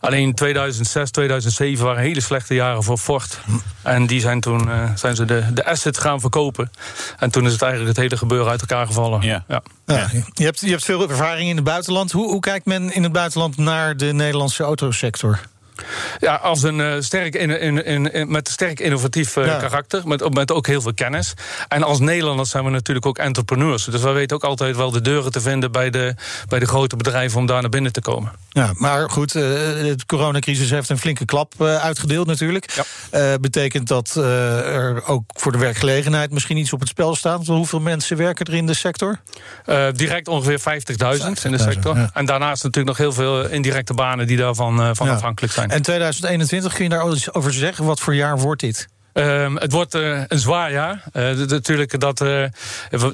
Alleen 0.00 0.34
2006, 0.34 1.10
2007 1.10 1.84
waren 1.84 2.02
hele 2.02 2.20
slechte 2.20 2.54
jaren 2.54 2.82
voor 2.82 2.98
Ford. 2.98 3.40
En 3.82 4.06
die 4.06 4.20
zijn 4.20 4.40
toen 4.40 4.68
uh, 4.68 4.90
zijn 4.94 5.16
ze 5.16 5.24
de, 5.24 5.44
de 5.52 5.64
assets 5.64 5.98
gaan 5.98 6.20
verkopen. 6.20 6.70
En 7.18 7.30
toen 7.30 7.46
is 7.46 7.52
het 7.52 7.62
eigenlijk 7.70 7.96
het 7.96 8.06
hele 8.06 8.16
gebeuren 8.20 8.50
uit 8.50 8.60
elkaar 8.60 8.86
gevallen. 8.86 9.22
Ja. 9.22 9.44
ja. 9.48 9.62
ja. 9.86 10.08
Je, 10.34 10.44
hebt, 10.44 10.60
je 10.60 10.70
hebt 10.70 10.84
veel 10.84 11.08
ervaring 11.08 11.48
in 11.48 11.56
het 11.56 11.64
buitenland. 11.64 12.12
Hoe, 12.12 12.30
hoe 12.30 12.40
kijkt 12.40 12.66
men 12.66 12.94
in 12.94 13.02
het 13.02 13.12
buitenland 13.12 13.56
naar 13.56 13.96
de 13.96 14.12
Nederlandse 14.12 14.62
autosector? 14.62 15.40
Ja, 16.18 16.34
als 16.34 16.62
een 16.62 16.78
uh, 16.78 16.94
sterk 16.98 17.34
in, 17.34 17.60
in, 17.60 18.12
in, 18.12 18.30
met 18.30 18.48
sterk 18.48 18.80
innovatief 18.80 19.36
uh, 19.36 19.44
karakter, 19.44 20.06
met, 20.06 20.34
met 20.34 20.52
ook 20.52 20.66
heel 20.66 20.80
veel 20.80 20.94
kennis. 20.94 21.34
En 21.68 21.82
als 21.82 21.98
Nederlanders 21.98 22.50
zijn 22.50 22.64
we 22.64 22.70
natuurlijk 22.70 23.06
ook 23.06 23.18
entrepreneurs. 23.18 23.84
Dus 23.84 24.02
we 24.02 24.10
weten 24.10 24.36
ook 24.36 24.44
altijd 24.44 24.76
wel 24.76 24.90
de 24.90 25.00
deuren 25.00 25.32
te 25.32 25.40
vinden 25.40 25.72
bij 25.72 25.90
de, 25.90 26.14
bij 26.48 26.58
de 26.58 26.66
grote 26.66 26.96
bedrijven 26.96 27.38
om 27.38 27.46
daar 27.46 27.60
naar 27.60 27.70
binnen 27.70 27.92
te 27.92 28.00
komen. 28.00 28.32
Ja, 28.48 28.72
maar 28.74 29.10
goed, 29.10 29.34
uh, 29.34 29.42
de 29.42 29.96
coronacrisis 30.06 30.70
heeft 30.70 30.88
een 30.88 30.98
flinke 30.98 31.24
klap 31.24 31.62
uitgedeeld 31.62 32.26
natuurlijk. 32.26 32.84
Ja. 33.10 33.38
betekent 33.38 33.88
dat 33.88 34.14
er 34.14 35.06
ook 35.06 35.22
voor 35.26 35.52
de 35.52 35.58
werkgelegenheid 35.58 36.30
misschien 36.30 36.56
iets 36.56 36.72
op 36.72 36.80
het 36.80 36.88
spel 36.88 37.14
staat? 37.14 37.46
Hoeveel 37.46 37.80
mensen 37.80 38.16
werken 38.16 38.46
er 38.46 38.54
in 38.54 38.66
de 38.66 38.74
sector? 38.74 39.18
direct 39.94 40.28
ongeveer 40.28 40.60
50.000 40.60 40.66
in 41.42 41.50
de 41.50 41.58
sector. 41.58 42.10
En 42.12 42.24
daarnaast 42.24 42.62
natuurlijk 42.62 42.98
nog 42.98 43.06
heel 43.06 43.12
veel 43.12 43.48
indirecte 43.48 43.94
banen 43.94 44.26
die 44.26 44.36
daarvan 44.36 44.96
van 44.96 45.08
afhankelijk 45.08 45.52
zijn. 45.52 45.69
En 45.70 45.82
2021, 45.82 46.74
kun 46.74 46.84
je 46.84 46.90
daar 46.90 47.32
over 47.32 47.52
zeggen? 47.52 47.84
Wat 47.84 48.00
voor 48.00 48.14
jaar 48.14 48.38
wordt 48.38 48.60
dit? 48.60 48.88
Um, 49.12 49.56
het 49.56 49.72
wordt 49.72 49.94
uh, 49.94 50.20
een 50.28 50.38
zwaar 50.38 50.72
jaar. 50.72 51.04
Uh, 51.12 51.30
natuurlijk 51.32 52.00
dat, 52.00 52.20
uh, 52.20 52.44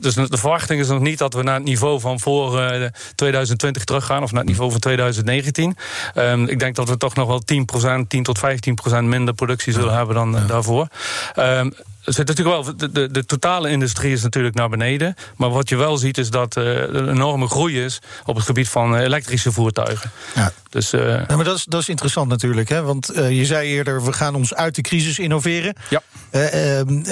dus 0.01 0.15
de 0.15 0.27
verwachting 0.31 0.81
is 0.81 0.89
nog 0.89 1.01
niet 1.01 1.19
dat 1.19 1.35
we 1.35 1.43
naar 1.43 1.55
het 1.55 1.65
niveau 1.65 2.01
van 2.01 2.21
voor 2.21 2.81
2020 3.15 3.85
teruggaan, 3.85 4.23
of 4.23 4.31
naar 4.31 4.41
het 4.41 4.49
niveau 4.49 4.71
van 4.71 4.81
2019. 4.81 5.69
Um, 5.69 5.75
ehm, 6.15 6.45
ik 6.45 6.59
denk 6.59 6.77
dat 6.77 6.89
we 6.89 6.97
toch 6.97 7.15
nog 7.15 7.29
wel 7.29 7.43
10%, 7.45 8.09
10 8.09 8.23
tot 8.23 8.39
15% 8.39 9.05
minder 9.05 9.35
productie 9.35 9.73
zullen 9.73 9.97
hebben 9.97 10.15
dan 10.15 10.47
daarvoor. 10.47 10.89
Um, 11.37 11.75
er 12.07 12.13
zit 12.13 12.27
natuurlijk 12.27 12.65
wel, 12.65 12.77
de, 12.77 12.93
de, 12.93 13.11
de, 13.11 13.25
totale 13.25 13.71
industrie 13.71 14.13
is 14.13 14.23
natuurlijk 14.23 14.55
naar 14.55 14.69
beneden. 14.69 15.15
Maar 15.37 15.51
wat 15.51 15.69
je 15.69 15.77
wel 15.77 15.97
ziet 15.97 16.19
is 16.19 16.31
dat 16.31 16.57
er 16.57 16.95
een 16.95 17.09
enorme 17.09 17.49
groei 17.49 17.85
is 17.85 17.99
op 18.25 18.37
het 18.37 18.45
gebied 18.45 18.69
van 18.69 18.97
elektrische 18.97 19.53
voertuigen. 19.53 20.11
Ja. 20.35 20.53
Dus, 20.69 20.95
uh, 20.95 21.01
ja, 21.29 21.37
maar 21.37 21.45
dat 21.45 21.57
is, 21.57 21.65
dat 21.65 21.81
is 21.81 21.89
interessant 21.89 22.29
natuurlijk. 22.29 22.69
Hè? 22.69 22.83
Want 22.83 23.17
uh, 23.17 23.31
je 23.39 23.45
zei 23.45 23.69
eerder, 23.69 24.05
we 24.05 24.13
gaan 24.13 24.35
ons 24.35 24.55
uit 24.55 24.75
de 24.75 24.83
crisis 24.83 25.19
innoveren. 25.19 25.75
Ja. 25.89 26.03
Ehm, 26.31 27.03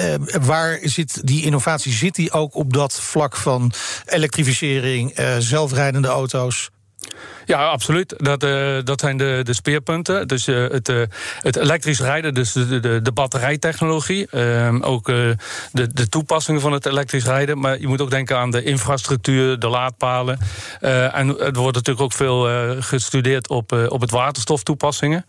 waar 0.41 0.79
zit 0.81 1.27
die 1.27 1.43
innovatie? 1.43 1.91
Zit 1.91 2.15
die 2.15 2.31
ook 2.31 2.55
op 2.55 2.73
dat 2.73 2.93
vlak 2.93 3.35
van 3.35 3.71
elektrificering, 4.05 5.19
zelfrijdende 5.39 6.07
auto's? 6.07 6.69
Ja, 7.45 7.65
absoluut. 7.65 8.13
Dat, 8.17 8.43
uh, 8.43 8.77
dat 8.83 8.99
zijn 8.99 9.17
de, 9.17 9.39
de 9.43 9.53
speerpunten. 9.53 10.27
Dus 10.27 10.47
uh, 10.47 10.69
het, 10.69 10.89
uh, 10.89 11.01
het 11.39 11.55
elektrisch 11.55 11.99
rijden, 11.99 12.33
dus 12.33 12.51
de, 12.51 12.79
de, 12.79 13.01
de 13.01 13.11
batterijtechnologie. 13.11 14.27
Ehm, 14.31 14.81
ook 14.81 15.05
de, 15.05 15.37
de 15.71 16.09
toepassingen 16.09 16.61
van 16.61 16.71
het 16.71 16.85
elektrisch 16.85 17.25
rijden. 17.25 17.59
Maar 17.59 17.79
je 17.79 17.87
moet 17.87 18.01
ook 18.01 18.09
denken 18.09 18.37
aan 18.37 18.51
de 18.51 18.63
infrastructuur, 18.63 19.59
de 19.59 19.67
laadpalen. 19.67 20.39
en 20.79 21.39
er 21.39 21.53
wordt 21.53 21.75
natuurlijk 21.75 22.01
ook 22.05 22.13
veel 22.13 22.47
gestudeerd 22.81 23.49
op, 23.49 23.71
op 23.89 24.01
het 24.01 24.11
waterstoftoepassingen. 24.11 25.25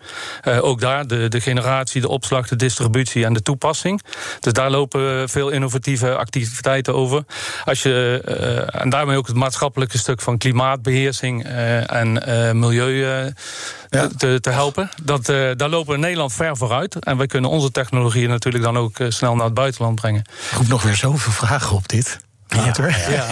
ook 0.61 0.81
daar 0.81 1.07
de, 1.07 1.29
de 1.29 1.41
generatie, 1.41 2.01
de 2.01 2.09
opslag, 2.09 2.49
de 2.49 2.57
distributie 2.57 3.25
en 3.25 3.33
de 3.33 3.43
toepassing. 3.43 4.03
Dus 4.41 4.53
daar 4.53 4.71
lopen 4.71 5.29
veel 5.29 5.49
innovatieve 5.49 6.17
activiteiten 6.17 6.95
over. 6.95 7.25
Als 7.65 7.83
je, 7.83 8.21
en 8.73 8.91
daarmee 8.91 9.17
ook 9.17 9.27
het 9.27 9.37
maatschappelijke 9.37 9.99
stuk 9.99 10.21
van 10.21 10.39
klimaatbeheersing 10.39 11.45
en 11.66 11.85
en 11.87 12.29
uh, 12.29 12.52
milieu 12.52 13.26
uh, 13.26 14.05
te, 14.16 14.40
te, 14.40 14.50
helpen. 14.50 14.90
Dat, 15.02 15.26
daar 15.26 15.68
lopen 15.68 15.88
we 15.88 15.94
in 15.94 16.00
Nederland 16.00 16.33
ver 16.33 16.57
vooruit. 16.57 16.94
En 16.98 17.16
wij 17.16 17.26
kunnen 17.26 17.50
onze 17.50 17.70
technologieën 17.70 18.29
natuurlijk 18.29 18.64
dan 18.64 18.79
ook 18.79 18.96
snel 19.09 19.35
naar 19.35 19.44
het 19.44 19.55
buitenland 19.55 19.94
brengen. 19.94 20.20
Ik 20.50 20.59
heb 20.59 20.68
nog 20.68 20.83
weer 20.83 20.96
zoveel 20.96 21.33
vragen 21.33 21.76
op 21.76 21.88
dit. 21.88 22.26
Ja, 22.48 22.72
ja, 23.09 23.26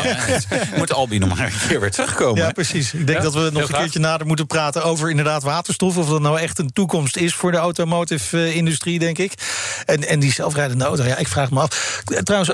Moet 0.78 0.92
Albi 0.92 1.18
nog 1.18 1.36
maar 1.36 1.46
een 1.46 1.68
keer 1.68 1.80
weer 1.80 1.90
terugkomen. 1.90 2.42
Ja, 2.42 2.52
precies. 2.52 2.94
Ik 2.94 3.06
denk 3.06 3.22
dat 3.22 3.34
we 3.34 3.50
nog 3.52 3.68
een 3.68 3.78
keertje 3.78 3.98
nader 3.98 4.26
moeten 4.26 4.46
praten 4.46 4.84
over 4.84 5.10
inderdaad 5.10 5.42
waterstof. 5.42 5.96
Of 5.96 6.08
dat 6.08 6.20
nou 6.20 6.40
echt 6.40 6.58
een 6.58 6.72
toekomst 6.72 7.16
is 7.16 7.34
voor 7.34 7.50
de 7.50 7.56
automotive-industrie, 7.56 8.98
denk 8.98 9.18
ik. 9.18 9.32
En, 9.86 10.08
en 10.08 10.20
die 10.20 10.32
zelfrijdende 10.32 10.84
auto, 10.84 11.04
ja, 11.04 11.16
ik 11.16 11.28
vraag 11.28 11.50
me 11.50 11.60
af. 11.60 12.02
Trouwens, 12.04 12.52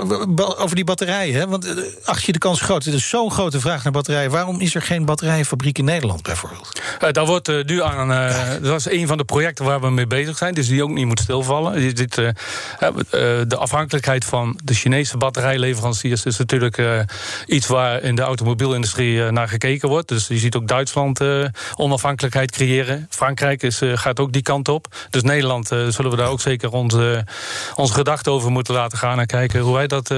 over 0.56 0.76
die 0.76 0.84
batterijen, 0.84 1.34
hè, 1.34 1.48
want 1.48 1.66
eh, 1.66 1.84
acht 2.04 2.24
je 2.24 2.32
de 2.32 2.38
kans 2.38 2.60
groot? 2.60 2.84
Er 2.84 2.94
is 2.94 3.08
zo'n 3.08 3.30
grote 3.30 3.60
vraag 3.60 3.82
naar 3.82 3.92
batterijen. 3.92 4.30
Waarom 4.30 4.60
is 4.60 4.74
er 4.74 4.82
geen 4.82 5.04
batterijenfabriek 5.04 5.78
in 5.78 5.84
Nederland, 5.84 6.22
bijvoorbeeld? 6.22 6.80
Uh, 7.02 7.10
daar 7.10 7.26
wordt 7.26 7.48
uh, 7.48 7.64
nu 7.64 7.82
aan. 7.82 8.10
Uh, 8.10 8.36
dat 8.62 8.78
is 8.78 8.90
een 8.90 9.06
van 9.06 9.18
de 9.18 9.24
projecten 9.24 9.64
waar 9.64 9.80
we 9.80 9.90
mee 9.90 10.06
bezig 10.06 10.36
zijn. 10.36 10.54
Dus 10.54 10.68
die 10.68 10.82
ook 10.82 10.90
niet 10.90 11.06
moet 11.06 11.20
stilvallen. 11.20 11.80
Ziet, 11.80 12.14
de 12.14 13.56
afhankelijkheid 13.56 14.24
van 14.24 14.58
de 14.64 14.74
Chinese 14.74 15.16
batterijleveranciers 15.16 16.24
is 16.24 16.38
natuurlijk 16.50 16.78
uh, 16.78 17.56
iets 17.56 17.66
waar 17.66 18.02
in 18.02 18.14
de 18.14 18.22
automobielindustrie 18.22 19.14
uh, 19.14 19.28
naar 19.28 19.48
gekeken 19.48 19.88
wordt. 19.88 20.08
Dus 20.08 20.26
je 20.28 20.38
ziet 20.38 20.54
ook 20.54 20.68
Duitsland 20.68 21.20
uh, 21.20 21.44
onafhankelijkheid 21.74 22.50
creëren. 22.50 23.06
Frankrijk 23.10 23.62
is, 23.62 23.80
gaat 23.82 24.20
ook 24.20 24.32
die 24.32 24.42
kant 24.42 24.68
op. 24.68 24.86
Dus 25.10 25.22
Nederland 25.22 25.66
zullen 25.66 26.10
we 26.10 26.16
daar 26.16 26.28
ook 26.28 26.40
zeker 26.40 26.72
onze, 26.72 27.26
onze 27.74 27.92
gedachten 27.92 28.32
over 28.32 28.50
moeten 28.50 28.74
laten 28.74 28.98
gaan 28.98 29.20
en 29.20 29.26
kijken 29.26 29.60
hoe 29.60 29.74
wij 29.74 29.86
dat 29.86 30.10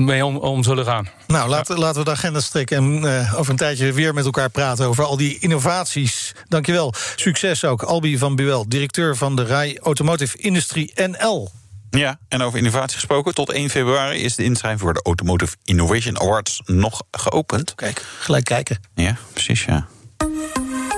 mee 0.00 0.24
om, 0.24 0.36
om, 0.36 0.62
zullen 0.62 0.84
gaan. 0.84 1.08
Nou, 1.26 1.48
laten, 1.48 1.78
laten 1.78 1.98
we 1.98 2.04
de 2.04 2.10
agenda 2.10 2.40
strikken 2.40 2.76
en 2.76 3.02
uh, 3.02 3.38
over 3.38 3.50
een 3.50 3.56
tijdje 3.56 3.92
weer 3.92 4.14
met 4.14 4.24
elkaar 4.24 4.50
praten 4.50 4.86
over 4.86 5.04
al 5.04 5.16
die 5.16 5.38
innovaties. 5.38 6.32
Dankjewel. 6.48 6.94
Succes 7.16 7.64
ook. 7.64 7.82
Albi 7.82 8.18
van 8.18 8.36
Buel, 8.36 8.68
directeur 8.68 9.16
van 9.16 9.36
de 9.36 9.44
RAI 9.44 9.78
Automotive 9.78 10.38
Industrie 10.38 10.92
NL. 10.94 11.50
Ja, 11.90 12.18
en 12.28 12.42
over 12.42 12.58
innovatie 12.58 12.94
gesproken. 12.96 13.34
Tot 13.34 13.50
1 13.50 13.70
februari 13.70 14.18
is 14.18 14.34
de 14.34 14.44
inschrijving 14.44 14.80
voor 14.82 14.94
de 14.94 15.02
Automotive 15.02 15.56
Innovation 15.64 16.20
Awards 16.20 16.62
nog 16.64 17.02
geopend. 17.10 17.74
Kijk, 17.74 18.04
gelijk 18.18 18.44
kijken. 18.44 18.80
Ja, 18.94 19.16
precies, 19.32 19.64
ja. 19.64 19.86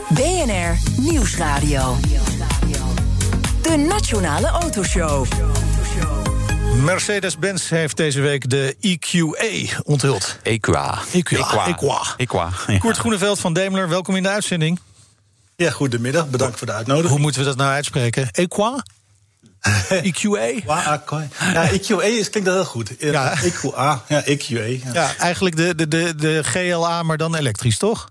BNR 0.09 0.79
Nieuwsradio. 0.97 1.97
De 3.63 3.77
Nationale 3.77 4.47
Autoshow. 4.47 5.27
Mercedes-Benz 6.83 7.69
heeft 7.69 7.97
deze 7.97 8.21
week 8.21 8.51
de 8.51 8.77
EQA 8.81 9.83
onthuld. 9.83 10.39
Equa. 10.43 10.99
Equa. 11.13 11.67
Equa. 11.67 12.03
Equa. 12.17 12.51
Ja. 12.67 12.79
Koert 12.79 12.97
Groeneveld 12.97 13.39
van 13.39 13.53
Daimler, 13.53 13.89
welkom 13.89 14.17
in 14.17 14.23
de 14.23 14.29
uitzending. 14.29 14.81
Ja, 15.57 15.71
goedemiddag. 15.71 16.29
Bedankt 16.29 16.59
voor 16.59 16.67
de 16.67 16.73
uitnodiging. 16.73 17.13
Hoe 17.13 17.23
moeten 17.23 17.41
we 17.41 17.47
dat 17.47 17.57
nou 17.57 17.71
uitspreken? 17.71 18.31
Equa? 18.31 18.85
EQA? 20.03 20.63
Ja, 21.53 21.71
EQA 21.71 22.03
is, 22.03 22.31
klinkt 22.31 22.49
dat 22.49 22.55
heel 22.55 22.65
goed. 22.65 22.95
Ja. 22.99 23.35
EQA, 23.43 24.03
ja, 24.09 24.25
EQA. 24.25 24.65
Ja. 24.65 24.93
ja, 24.93 25.17
eigenlijk 25.19 25.57
de, 25.57 25.75
de, 25.75 25.89
de, 25.89 26.15
de 26.15 26.43
GLA, 26.45 27.03
maar 27.03 27.17
dan 27.17 27.35
elektrisch, 27.35 27.79
toch? 27.79 28.11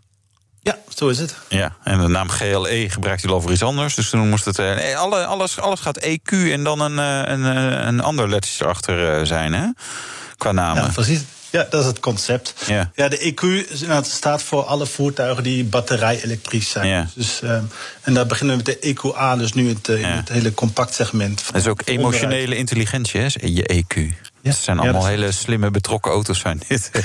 Ja, 0.61 0.77
zo 0.95 1.07
is 1.07 1.17
het. 1.17 1.35
Ja, 1.47 1.75
en 1.83 2.01
de 2.01 2.07
naam 2.07 2.29
GLE 2.29 2.89
gebruikt 2.89 3.21
hij 3.21 3.31
over 3.31 3.51
iets 3.51 3.63
anders. 3.63 3.95
Dus 3.95 4.09
toen 4.09 4.29
moest 4.29 4.45
het. 4.45 4.57
Nee, 4.57 4.97
alle, 4.97 5.25
alles, 5.25 5.59
alles 5.59 5.79
gaat 5.79 6.05
EQ 6.05 6.31
en 6.31 6.63
dan 6.63 6.79
een, 6.79 6.97
een, 6.97 7.43
een 7.87 8.01
ander 8.01 8.29
lettertje 8.29 8.63
erachter 8.63 9.27
zijn, 9.27 9.53
hè? 9.53 9.67
Qua 10.37 10.51
namen. 10.51 10.83
Ja, 10.83 10.89
precies. 10.89 11.21
Ja, 11.51 11.67
dat 11.69 11.81
is 11.81 11.87
het 11.87 11.99
concept. 11.99 12.53
Ja, 12.67 12.91
ja 12.95 13.07
de 13.07 13.33
EQ 13.33 13.71
staat 14.01 14.43
voor 14.43 14.63
alle 14.63 14.85
voertuigen 14.85 15.43
die 15.43 15.63
batterij-elektrisch 15.63 16.69
zijn. 16.69 16.87
Ja. 16.87 17.07
Dus, 17.15 17.41
um, 17.43 17.69
en 18.01 18.13
daar 18.13 18.25
beginnen 18.25 18.57
we 18.57 18.63
met 18.65 18.81
de 18.81 18.93
EQA, 18.93 19.35
dus 19.35 19.53
nu 19.53 19.69
het, 19.69 19.87
in 19.87 20.03
het 20.03 20.29
hele 20.29 20.53
compact 20.53 20.93
segment. 20.93 21.43
Dat 21.45 21.61
is 21.61 21.67
ook 21.67 21.81
emotionele 21.85 22.55
intelligentie, 22.55 23.19
hè? 23.19 23.27
Je 23.41 23.83
EQ. 23.83 24.29
Ja. 24.41 24.49
Het 24.49 24.59
zijn 24.59 24.79
allemaal 24.79 25.05
hele 25.05 25.31
slimme, 25.31 25.71
betrokken 25.71 26.11
auto's 26.11 26.39
zijn 26.39 26.61
dit. 26.67 26.89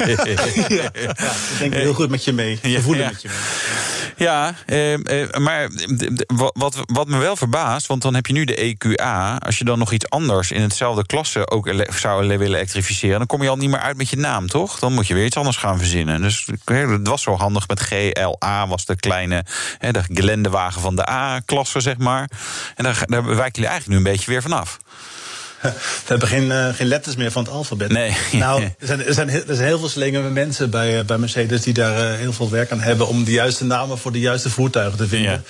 ja, 0.69 0.91
ik 0.93 1.57
denk 1.59 1.75
heel 1.75 1.95
goed 1.95 2.11
met 2.11 2.25
je 2.25 2.33
mee. 2.33 2.59
Ze 2.63 2.83
voelen 2.83 3.07
met 3.07 3.23
je 3.23 3.29
mee. 3.29 3.37
Ja, 4.17 4.55
eh, 4.67 5.23
eh, 5.23 5.31
maar 5.41 5.69
wat, 6.55 6.77
wat 6.87 7.09
me 7.09 7.19
wel 7.19 7.37
verbaast, 7.37 7.87
want 7.87 8.03
dan 8.03 8.15
heb 8.15 8.27
je 8.27 8.33
nu 8.33 8.45
de 8.45 8.55
EQA. 8.55 9.37
Als 9.39 9.59
je 9.59 9.65
dan 9.65 9.79
nog 9.79 9.93
iets 9.93 10.11
anders 10.11 10.51
in 10.51 10.63
hetzelfde 10.63 11.07
klasse 11.07 11.51
ook 11.51 11.71
zou 11.89 12.27
willen 12.27 12.47
elektrificeren, 12.47 13.19
dan 13.19 13.27
kom 13.27 13.43
je 13.43 13.49
al 13.49 13.57
niet 13.57 13.71
meer 13.71 13.81
uit 13.81 13.97
met 13.97 14.09
je 14.09 14.17
naam, 14.17 14.49
toch? 14.49 14.79
Dan 14.79 14.93
moet 14.93 15.07
je 15.07 15.15
weer 15.15 15.25
iets 15.25 15.37
anders 15.37 15.57
gaan 15.57 15.79
verzinnen. 15.79 16.23
Dus 16.23 16.49
het 16.65 17.09
was 17.09 17.23
zo 17.23 17.37
handig 17.37 17.69
met 17.69 17.81
GLA, 17.81 18.69
was 18.69 18.85
de 18.85 18.97
kleine, 18.97 19.45
hè, 19.79 19.93
de 19.93 20.03
gelendewagen 20.13 20.81
van 20.81 20.97
de 20.97 21.09
A-klasse, 21.09 21.81
zeg 21.81 21.99
maar. 21.99 22.31
En 22.75 22.85
daar, 22.85 23.03
daar 23.07 23.25
wijken 23.25 23.53
jullie 23.53 23.71
eigenlijk 23.71 23.87
nu 23.89 23.97
een 23.97 24.13
beetje 24.13 24.31
weer 24.31 24.43
vanaf. 24.43 24.79
We 25.73 26.05
hebben 26.07 26.29
geen, 26.29 26.45
uh, 26.45 26.69
geen 26.75 26.87
letters 26.87 27.17
meer 27.17 27.31
van 27.31 27.45
het 27.45 27.53
alfabet. 27.53 27.89
Nee. 27.89 28.17
Nou, 28.33 28.63
er 28.63 28.73
zijn, 28.87 29.07
er 29.07 29.15
zijn, 29.15 29.29
er 29.29 29.55
zijn 29.55 29.67
heel 29.67 29.79
veel 29.79 29.89
slimme 29.89 30.31
mensen 30.31 30.71
bij, 30.71 30.99
uh, 30.99 31.05
bij 31.05 31.19
Mercedes 31.19 31.63
die 31.63 31.75
daar 31.75 32.13
uh, 32.13 32.19
heel 32.19 32.33
veel 32.33 32.51
werk 32.51 32.71
aan 32.71 32.81
hebben 32.81 33.09
om 33.09 33.25
de 33.25 33.31
juiste 33.31 33.65
namen 33.65 33.99
voor 33.99 34.13
de 34.13 34.21
juiste 34.21 34.51
voertuigen 34.51 34.99
te 34.99 35.07
vinden. 35.07 35.33
Ja. 35.33 35.41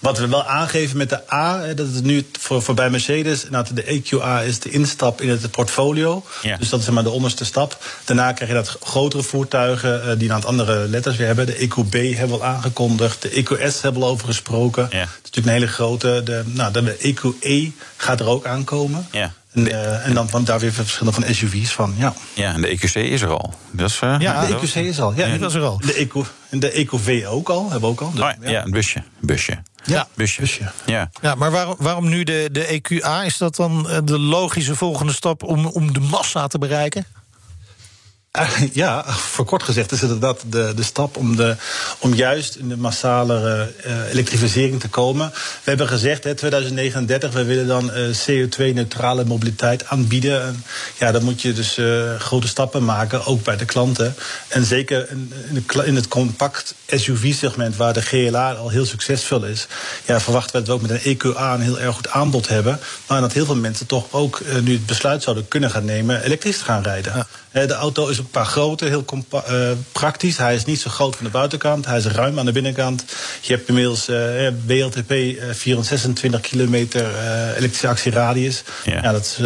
Wat 0.00 0.18
we 0.18 0.28
wel 0.28 0.44
aangeven 0.44 0.96
met 0.96 1.08
de 1.08 1.32
A, 1.32 1.60
hè, 1.60 1.74
dat 1.74 1.86
is 1.94 2.00
nu 2.00 2.26
voor, 2.40 2.62
voor 2.62 2.74
bij 2.74 2.90
Mercedes, 2.90 3.48
nou, 3.50 3.66
de 3.74 3.82
EQA 3.82 4.44
is 4.44 4.58
de 4.58 4.70
instap 4.70 5.20
in 5.20 5.28
het 5.28 5.50
portfolio. 5.50 6.24
Ja. 6.42 6.56
Dus 6.56 6.68
dat 6.68 6.80
is 6.80 6.88
maar 6.90 7.02
de 7.02 7.10
onderste 7.10 7.44
stap. 7.44 7.84
Daarna 8.04 8.32
krijg 8.32 8.50
je 8.50 8.56
dat 8.56 8.76
grotere 8.82 9.22
voertuigen 9.22 10.18
die 10.18 10.28
een 10.28 10.34
aantal 10.34 10.50
andere 10.50 10.88
letters 10.88 11.16
weer 11.16 11.26
hebben. 11.26 11.46
De 11.46 11.68
EQB 11.68 12.16
hebben 12.16 12.38
we 12.38 12.44
al 12.44 12.44
aangekondigd. 12.44 13.22
De 13.22 13.30
EQS 13.30 13.80
hebben 13.80 14.00
we 14.00 14.06
al 14.06 14.12
over 14.12 14.26
gesproken. 14.26 14.88
Ja. 14.90 14.98
Dat 14.98 15.08
is 15.08 15.22
natuurlijk 15.22 15.46
een 15.46 15.52
hele 15.52 15.66
grote. 15.66 16.20
De, 16.24 16.42
nou, 16.46 16.72
de 16.72 16.96
EQE 16.98 17.72
gaat 17.96 18.20
er 18.20 18.26
ook 18.26 18.46
aankomen. 18.46 19.06
Ja. 19.12 19.32
En, 19.56 19.66
uh, 19.66 20.06
en 20.06 20.14
dan 20.14 20.28
van 20.28 20.44
daar 20.44 20.58
weer 20.58 20.72
verschillen 20.72 21.12
van 21.12 21.24
SUV's 21.34 21.72
van, 21.72 21.94
ja. 21.96 22.14
Ja, 22.34 22.54
en 22.54 22.60
de 22.60 22.68
EQC 22.68 22.94
is 22.94 23.20
er 23.20 23.28
al. 23.28 23.54
Dat 23.70 23.90
is, 23.90 24.00
uh, 24.04 24.16
ja, 24.18 24.46
de 24.46 24.54
EQC 24.54 24.74
is 24.74 25.00
al. 25.00 25.12
Ja, 25.16 25.26
die 25.26 25.38
was 25.38 25.54
er 25.54 25.62
al. 25.62 25.78
De, 25.78 25.94
Eco, 25.94 26.26
en 26.48 26.60
de 26.60 26.70
EcoV 26.70 27.24
ook 27.28 27.48
al, 27.48 27.62
hebben 27.62 27.80
we 27.80 27.86
ook 27.86 28.00
al. 28.00 28.10
Dus, 28.10 28.20
oh, 28.20 28.30
ja, 28.42 28.50
ja, 28.50 28.64
een 28.64 28.70
busje. 28.70 29.02
busje. 29.18 29.62
Ja, 29.84 30.08
busje. 30.14 30.40
busje. 30.40 30.70
Ja. 30.86 31.10
ja, 31.22 31.34
maar 31.34 31.50
waarom, 31.50 31.74
waarom 31.78 32.08
nu 32.08 32.24
de, 32.24 32.48
de 32.52 32.66
EQA? 32.66 33.24
Is 33.24 33.36
dat 33.36 33.56
dan 33.56 33.88
eh, 33.88 33.98
de 34.04 34.18
logische 34.18 34.74
volgende 34.74 35.12
stap 35.12 35.42
om, 35.42 35.66
om 35.66 35.92
de 35.92 36.00
massa 36.00 36.46
te 36.46 36.58
bereiken? 36.58 37.06
Ja, 38.72 39.04
voor 39.06 39.44
kort 39.44 39.62
gezegd 39.62 39.92
is 39.92 40.00
het 40.00 40.10
inderdaad 40.10 40.42
de, 40.46 40.72
de 40.76 40.82
stap 40.82 41.16
om, 41.16 41.36
de, 41.36 41.56
om 41.98 42.14
juist 42.14 42.54
in 42.56 42.68
de 42.68 42.76
massale 42.76 43.72
uh, 43.86 44.10
elektrificering 44.10 44.80
te 44.80 44.88
komen. 44.88 45.30
We 45.30 45.68
hebben 45.68 45.88
gezegd, 45.88 46.24
hè, 46.24 46.34
2039, 46.34 47.32
we 47.32 47.44
willen 47.44 47.66
dan 47.66 47.90
uh, 47.94 48.14
CO2-neutrale 48.28 49.24
mobiliteit 49.24 49.86
aanbieden. 49.86 50.42
En, 50.42 50.64
ja, 50.98 51.12
dan 51.12 51.24
moet 51.24 51.42
je 51.42 51.52
dus 51.52 51.80
grote 52.18 52.48
stappen 52.48 52.84
maken, 52.84 53.26
ook 53.26 53.44
bij 53.44 53.56
de 53.56 53.64
klanten. 53.64 54.14
En 54.48 54.64
zeker 54.64 55.10
in, 55.10 55.32
in 55.84 55.94
het 55.94 56.08
compact 56.08 56.74
SUV-segment, 56.86 57.76
waar 57.76 57.92
de 57.92 58.02
GLA 58.02 58.52
al 58.52 58.68
heel 58.68 58.86
succesvol 58.86 59.44
is, 59.44 59.66
ja, 60.04 60.20
verwachten 60.20 60.52
we 60.52 60.58
dat 60.58 60.66
we 60.66 60.72
ook 60.72 60.90
met 60.90 61.04
een 61.04 61.16
EQA 61.16 61.54
een 61.54 61.60
heel 61.60 61.80
erg 61.80 61.94
goed 61.94 62.08
aanbod 62.08 62.48
hebben. 62.48 62.80
Maar 63.06 63.20
dat 63.20 63.32
heel 63.32 63.46
veel 63.46 63.56
mensen 63.56 63.86
toch 63.86 64.06
ook 64.10 64.42
nu 64.62 64.72
het 64.72 64.86
besluit 64.86 65.22
zouden 65.22 65.48
kunnen 65.48 65.70
gaan 65.70 65.84
nemen 65.84 66.22
elektrisch 66.22 66.58
te 66.58 66.64
gaan 66.64 66.82
rijden. 66.82 67.12
Ja. 67.16 67.26
De 67.56 67.74
auto 67.74 68.08
is 68.08 68.18
een 68.18 68.30
paar 68.30 68.46
grote, 68.46 68.84
heel 68.84 69.04
uh, 69.32 69.70
praktisch. 69.92 70.36
Hij 70.36 70.54
is 70.54 70.64
niet 70.64 70.80
zo 70.80 70.90
groot 70.90 71.16
van 71.16 71.24
de 71.24 71.30
buitenkant. 71.30 71.86
Hij 71.86 71.96
is 71.96 72.04
ruim 72.04 72.38
aan 72.38 72.44
de 72.44 72.52
binnenkant. 72.52 73.04
Je 73.40 73.54
hebt 73.54 73.68
inmiddels 73.68 74.08
uh, 74.08 74.48
BLTP 74.66 75.10
uh, 75.10 75.44
426 75.52 76.40
kilometer 76.40 77.06
elektrische 77.56 77.88
actieradius. 77.88 78.62
Ja. 78.84 79.02
ja, 79.02 79.12
dat 79.12 79.20
is 79.20 79.38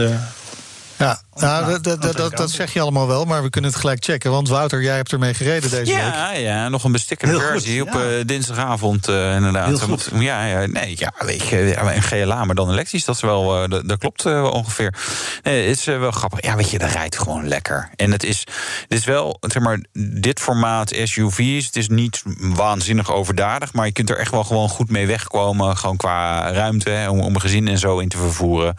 ja, 0.97 1.21
nou, 1.41 1.81
dat, 1.81 2.03
dat, 2.03 2.17
dat, 2.17 2.37
dat, 2.37 2.51
zeg 2.51 2.73
je 2.73 2.81
allemaal 2.81 3.07
wel, 3.07 3.25
maar 3.25 3.43
we 3.43 3.51
kunnen 3.51 3.71
het 3.71 3.81
gelijk 3.81 4.05
checken. 4.05 4.31
Want 4.31 4.49
Wouter, 4.49 4.83
jij 4.83 4.97
hebt 4.97 5.13
ermee 5.13 5.35
gereden 5.35 5.71
deze 5.71 5.93
ja, 5.93 6.31
week. 6.33 6.41
Ja, 6.43 6.69
nog 6.69 6.85
een 6.85 6.93
bestikkerde 6.93 7.41
versie 7.41 7.83
op 7.83 7.89
uh, 7.89 8.03
dinsdagavond 8.27 9.09
uh, 9.09 9.35
inderdaad. 9.35 10.09
Ja, 10.19 10.45
ja, 10.45 10.67
nee, 10.67 10.95
ja, 10.99 11.13
weet 11.19 11.47
je, 11.47 11.77
een 11.77 12.03
GLA, 12.03 12.45
maar 12.45 12.55
dan 12.55 12.71
elektrisch, 12.71 13.05
dat, 13.05 13.15
is 13.15 13.21
wel, 13.21 13.63
uh, 13.63 13.81
dat, 13.87 13.99
klopt 13.99 14.25
ongeveer. 14.27 14.95
Nee, 15.43 15.69
het 15.69 15.79
is 15.79 15.85
wel 15.85 16.11
grappig. 16.11 16.43
Ja, 16.43 16.57
weet 16.57 16.71
je, 16.71 16.79
dat 16.79 16.91
rijdt 16.91 17.19
gewoon 17.19 17.49
lekker. 17.49 17.91
En 17.97 18.13
het 18.13 18.25
is, 18.25 18.41
het 18.89 18.99
is 18.99 19.05
wel, 19.05 19.37
zeg 19.41 19.63
maar, 19.63 19.81
dit 19.93 20.41
formaat 20.41 20.93
SUV's, 21.03 21.67
het 21.67 21.77
is 21.77 21.89
niet 21.89 22.23
waanzinnig 22.39 23.13
overdadig, 23.13 23.73
maar 23.73 23.87
je 23.87 23.93
kunt 23.93 24.11
er 24.11 24.19
echt 24.19 24.31
wel 24.31 24.45
gewoon 24.45 24.69
goed 24.69 24.91
mee 24.91 25.07
wegkomen. 25.07 25.77
Gewoon 25.77 25.97
qua 25.97 26.53
ruimte, 26.53 26.91
hè, 26.91 27.09
om, 27.09 27.21
om 27.21 27.35
een 27.35 27.41
gezin 27.41 27.69
en 27.69 27.79
zo 27.79 27.99
in 27.99 28.09
te 28.09 28.17
vervoeren. 28.17 28.75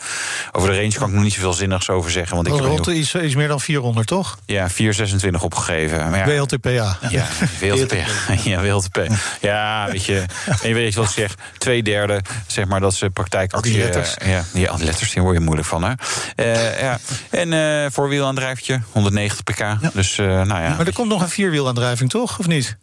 Over 0.52 0.70
de 0.70 0.76
range 0.76 0.94
kan 0.94 1.08
ik 1.08 1.14
nog 1.14 1.24
niet 1.24 1.34
zoveel 1.34 1.54
zinnigs 1.54 1.90
over 1.90 2.12
zeggen. 2.12 2.36
Want 2.36 2.48
ik 2.56 2.66
Rotte 2.66 2.96
is, 2.96 3.14
is 3.14 3.36
meer 3.36 3.48
dan 3.48 3.62
400, 3.62 4.08
toch? 4.08 4.40
Ja, 4.46 4.70
426 4.70 5.44
opgegeven. 5.44 6.10
Maar 6.10 6.30
ja, 6.30 6.38
WLTPA. 6.38 6.98
Ja, 7.10 7.28
WLTP. 7.60 7.94
ja, 8.44 8.62
WLTP. 8.62 9.08
Ja, 9.42 9.88
weet 9.92 10.06
je. 10.06 10.24
En 10.62 10.70
je 10.70 10.74
weet 10.74 10.96
wat 10.96 11.06
ik 11.06 11.12
zeg. 11.12 11.36
Twee 11.58 11.84
derde, 11.84 12.22
zeg 12.48 12.66
maar, 12.66 12.80
dat 12.80 12.94
ze 12.94 13.10
praktijkactie... 13.10 13.74
Die 13.74 13.82
letters. 13.82 14.16
Uh, 14.24 14.30
ja, 14.30 14.44
die 14.54 14.86
letters, 14.86 15.12
die 15.12 15.22
word 15.22 15.38
je 15.38 15.44
moeilijk 15.44 15.68
van, 15.68 15.84
hè. 15.84 15.94
Uh, 16.36 16.82
ja. 16.82 17.00
En 17.30 17.52
uh, 17.52 17.92
voorwielaandrijfje, 17.92 18.82
190 18.92 19.44
pk. 19.44 19.60
Ja. 19.60 19.80
Dus, 19.94 20.16
nou 20.16 20.48
ja. 20.48 20.76
Maar 20.78 20.88
er 20.88 20.94
komt 20.94 21.10
nog 21.10 21.22
een 21.22 21.30
vierwielaandrijving, 21.30 22.10
toch? 22.10 22.40
Of 22.40 22.48
niet? 22.48 22.78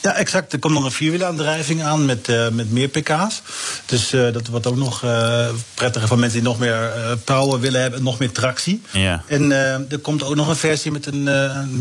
Ja, 0.00 0.14
exact. 0.14 0.52
Er 0.52 0.58
komt 0.58 0.74
nog 0.74 0.84
een 0.84 0.92
vierwielaandrijving 0.92 1.82
aan 1.82 2.04
met, 2.04 2.28
uh, 2.28 2.48
met 2.48 2.70
meer 2.72 2.88
pk's. 2.88 3.42
Dus 3.86 4.12
uh, 4.12 4.32
dat 4.32 4.46
wordt 4.46 4.66
ook 4.66 4.76
nog 4.76 5.02
uh, 5.02 5.46
prettiger 5.74 6.08
voor 6.08 6.18
mensen 6.18 6.38
die 6.38 6.48
nog 6.48 6.58
meer 6.58 6.92
power 7.24 7.60
willen 7.60 7.80
hebben, 7.80 8.02
nog 8.02 8.18
meer 8.18 8.32
tractie. 8.32 8.82
Ja. 8.90 9.22
En 9.26 9.52
er 9.52 9.98
komt 10.02 10.22
ook 10.22 10.34
nog 10.34 10.48
een 10.48 10.56
versie 10.56 10.90
met 10.90 11.06
een 11.06 11.24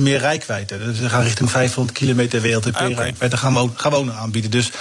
meer 0.03 0.19
rijkwijde. 0.19 0.77
Dus 0.77 0.99
we 0.99 1.09
gaan 1.09 1.23
richting 1.23 1.51
500 1.51 1.97
kilometer 1.97 2.41
WLTP-rijkwijde. 2.41 3.35
Okay. 3.35 3.61
ook, 3.61 3.79
gaan 3.79 3.91
we 3.91 3.97
ook 3.97 4.05
nog 4.05 4.15
aanbieden. 4.15 4.51
Dus 4.51 4.71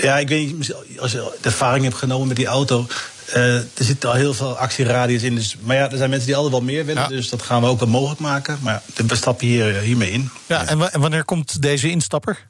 ja, 0.00 0.18
ik 0.18 0.28
weet 0.28 0.58
niet, 0.58 0.74
als 0.98 1.12
je 1.12 1.18
de 1.40 1.48
ervaring 1.48 1.84
hebt 1.84 1.96
genomen 1.96 2.28
met 2.28 2.36
die 2.36 2.46
auto. 2.46 2.86
Uh, 3.36 3.54
er 3.54 3.64
zit 3.74 4.04
al 4.04 4.12
heel 4.12 4.34
veel 4.34 4.56
actieradius 4.56 5.22
in. 5.22 5.34
Dus, 5.34 5.56
maar 5.60 5.76
ja, 5.76 5.90
er 5.90 5.96
zijn 5.96 6.10
mensen 6.10 6.26
die 6.26 6.36
altijd 6.36 6.54
wel 6.54 6.62
meer 6.62 6.84
willen. 6.84 7.02
Ja. 7.02 7.08
Dus 7.08 7.28
dat 7.28 7.42
gaan 7.42 7.62
we 7.62 7.68
ook 7.68 7.78
wel 7.78 7.88
mogelijk 7.88 8.20
maken. 8.20 8.58
Maar 8.62 8.82
ja, 8.94 9.04
we 9.06 9.16
stappen 9.16 9.46
hier, 9.46 9.74
hiermee 9.74 10.10
in. 10.10 10.30
Ja, 10.46 10.66
en 10.66 11.00
wanneer 11.00 11.24
komt 11.24 11.62
deze 11.62 11.90
instapper? 11.90 12.48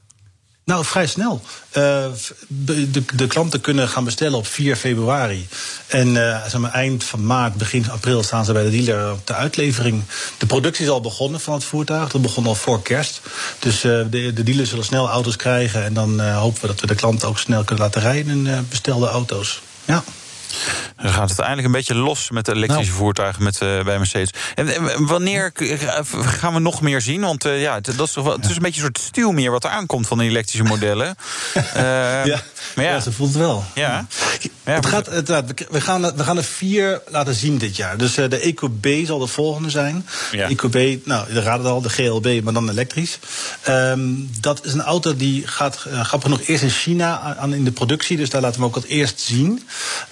Nou, 0.71 0.85
vrij 0.85 1.07
snel. 1.07 1.41
Uh, 1.77 2.05
de, 2.47 3.05
de, 3.15 3.27
klanten 3.27 3.61
kunnen 3.61 3.89
gaan 3.89 4.05
bestellen 4.05 4.39
op 4.39 4.47
4 4.47 4.77
februari. 4.77 5.49
En 5.87 6.09
uh, 6.09 6.43
zeg 6.43 6.61
maar, 6.61 6.73
eind 6.73 7.05
van 7.05 7.27
maart, 7.27 7.55
begin 7.55 7.91
april 7.91 8.23
staan 8.23 8.45
ze 8.45 8.53
bij 8.53 8.63
de 8.63 8.71
dealer 8.71 9.13
op 9.13 9.27
de 9.27 9.35
uitlevering. 9.35 10.03
De 10.39 10.47
productie 10.47 10.85
is 10.85 10.91
al 10.91 11.01
begonnen 11.01 11.41
van 11.41 11.55
het 11.55 11.65
voertuig. 11.65 12.11
Dat 12.11 12.23
begon 12.23 12.47
al 12.47 12.55
voor 12.55 12.83
kerst. 12.83 13.21
Dus 13.59 13.85
uh, 13.85 14.05
de, 14.11 14.33
de 14.33 14.43
dealers 14.43 14.69
zullen 14.69 14.85
snel 14.85 15.09
auto's 15.09 15.37
krijgen. 15.37 15.85
En 15.85 15.95
dan 15.95 16.21
hopen 16.21 16.61
we 16.61 16.67
dat 16.67 16.81
we 16.81 16.87
de 16.87 16.95
klanten 16.95 17.29
ook 17.29 17.39
snel 17.39 17.65
kunnen 17.65 17.85
laten 17.85 18.03
rijden 18.03 18.47
in 18.47 18.67
bestelde 18.69 19.07
auto's. 19.07 19.63
Ja. 19.85 20.05
Dan 20.97 21.13
gaat 21.13 21.31
het 21.31 21.41
uiteindelijk 21.41 21.67
een 21.67 21.73
beetje 21.73 21.95
los 21.95 22.31
met 22.31 22.45
de 22.45 22.55
elektrische 22.55 22.91
nou. 22.91 23.03
voertuigen 23.03 23.43
met, 23.43 23.61
uh, 23.63 23.83
bij 23.83 23.99
Mercedes. 23.99 24.31
En, 24.55 25.07
wanneer 25.07 25.53
gaan 26.11 26.55
we 26.55 26.61
nog 26.61 26.81
meer 26.81 27.01
zien? 27.01 27.21
Want 27.21 27.47
uh, 27.47 27.61
ja, 27.61 27.81
dat 27.81 28.01
is 28.01 28.13
toch 28.13 28.25
wel, 28.25 28.37
het 28.37 28.45
is 28.45 28.57
een 28.57 28.63
beetje 28.63 28.83
een 28.83 28.91
soort 28.95 29.07
stuw 29.07 29.31
meer 29.31 29.51
wat 29.51 29.65
er 29.65 29.71
aankomt 29.71 30.07
van 30.07 30.19
de 30.19 30.25
elektrische 30.25 30.65
modellen. 30.65 31.17
uh, 31.55 31.63
ja. 32.25 32.43
Maar 32.75 32.85
ja. 32.85 32.91
ja, 32.91 33.01
ze 33.01 33.13
voelt 33.13 33.29
het 33.29 33.39
wel. 33.39 33.65
Ja. 33.75 34.07
ja 34.65 34.73
het 34.73 34.87
gaat, 34.87 35.07
het, 35.07 35.29
we, 35.71 35.81
gaan, 35.81 36.03
we 36.17 36.25
gaan 36.25 36.37
er 36.37 36.45
vier 36.45 37.03
laten 37.09 37.35
zien 37.35 37.59
dit 37.59 37.77
jaar. 37.77 37.97
Dus 37.97 38.15
de 38.15 38.39
EcoB 38.39 38.87
zal 39.05 39.19
de 39.19 39.27
volgende 39.27 39.71
zijn. 39.71 40.07
Ja. 40.33 40.49
EcoB, 40.49 40.97
nou, 41.05 41.33
je 41.33 41.41
raadt 41.41 41.63
het 41.63 41.73
al, 41.73 41.81
de 41.81 41.91
GLB, 41.91 42.41
maar 42.43 42.53
dan 42.53 42.71
elektrisch. 42.71 43.19
Um, 43.69 44.31
dat 44.41 44.65
is 44.65 44.73
een 44.73 44.83
auto 44.83 45.17
die 45.17 45.47
gaat, 45.47 45.77
grappig 45.77 46.23
genoeg, 46.23 46.41
eerst 46.47 46.63
in 46.63 46.71
China 46.71 47.37
aan 47.39 47.55
in 47.55 47.65
de 47.65 47.73
productie. 47.73 48.17
Dus 48.17 48.31
daar 48.31 48.41
laten 48.41 48.61
we 48.61 48.67
ook 48.67 48.75
het 48.75 48.85
eerst 48.85 49.21
zien. 49.21 49.63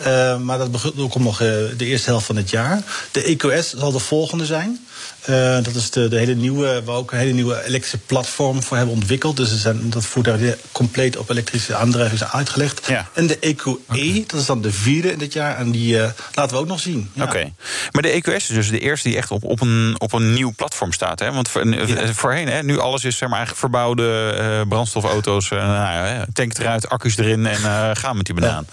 Uh, 0.07 0.37
maar 0.45 0.59
dat 0.59 0.93
komt 0.95 1.25
nog 1.25 1.41
uh, 1.41 1.49
de 1.77 1.85
eerste 1.85 2.11
helft 2.11 2.27
van 2.27 2.37
het 2.37 2.51
jaar. 2.51 2.83
De 3.13 3.37
EQS 3.37 3.79
zal 3.79 3.93
de 3.93 3.99
volgende 3.99 4.47
zijn. 4.47 4.87
Uh, 5.31 5.55
dat 5.63 5.75
is 5.75 5.91
de, 5.91 6.09
de 6.09 6.17
hele 6.17 6.35
nieuwe, 6.35 6.83
waar 6.85 6.97
ook 6.97 7.13
een 7.13 7.19
hele 7.19 7.33
nieuwe 7.33 7.65
elektrische 7.65 7.99
platform 7.99 8.63
voor 8.63 8.77
hebben 8.77 8.95
ontwikkeld. 8.95 9.37
Dus 9.37 9.61
zijn, 9.61 9.91
dat 9.91 10.07
voertuig 10.07 10.57
compleet 10.73 11.17
op 11.17 11.31
elektrische 11.31 11.75
aandrijving 11.75 12.21
is 12.21 12.33
uitgelegd. 12.33 12.87
Ja. 12.87 13.09
En 13.13 13.27
de 13.27 13.39
EQE, 13.39 13.79
okay. 13.89 14.25
dat 14.27 14.41
is 14.41 14.47
dan 14.47 14.63
de 14.63 14.73
vierde 14.73 15.13
in 15.13 15.19
dit 15.19 15.33
jaar. 15.33 15.57
En 15.57 15.71
die 15.71 15.97
uh, 15.97 16.09
laten 16.35 16.57
we 16.57 16.63
ook 16.63 16.69
nog 16.69 16.81
zien. 16.81 17.11
Ja. 17.13 17.23
Oké. 17.23 17.33
Okay. 17.33 17.53
Maar 17.91 18.03
de 18.03 18.23
EQS 18.23 18.35
is 18.35 18.47
dus 18.47 18.71
de 18.71 18.79
eerste 18.79 19.09
die 19.09 19.17
echt 19.17 19.31
op, 19.31 19.45
op, 19.45 19.61
een, 19.61 19.95
op 19.99 20.13
een 20.13 20.33
nieuw 20.33 20.53
platform 20.57 20.93
staat. 20.93 21.19
Hè? 21.19 21.33
Want 21.33 21.49
voor, 21.49 21.67
ja. 21.67 22.13
voorheen, 22.13 22.49
hè, 22.49 22.63
nu 22.63 22.79
alles 22.79 23.05
is 23.05 23.17
zeg 23.17 23.29
maar, 23.29 23.39
eigenlijk 23.39 23.59
verbouwde 23.59 24.37
uh, 24.41 24.69
brandstofauto's. 24.69 25.49
nou, 25.49 26.25
tank 26.33 26.59
eruit, 26.59 26.89
accu's 26.89 27.17
erin 27.17 27.47
en 27.47 27.97
gaan 27.97 28.17
met 28.17 28.27
die 28.27 28.35
banaan. 28.35 28.67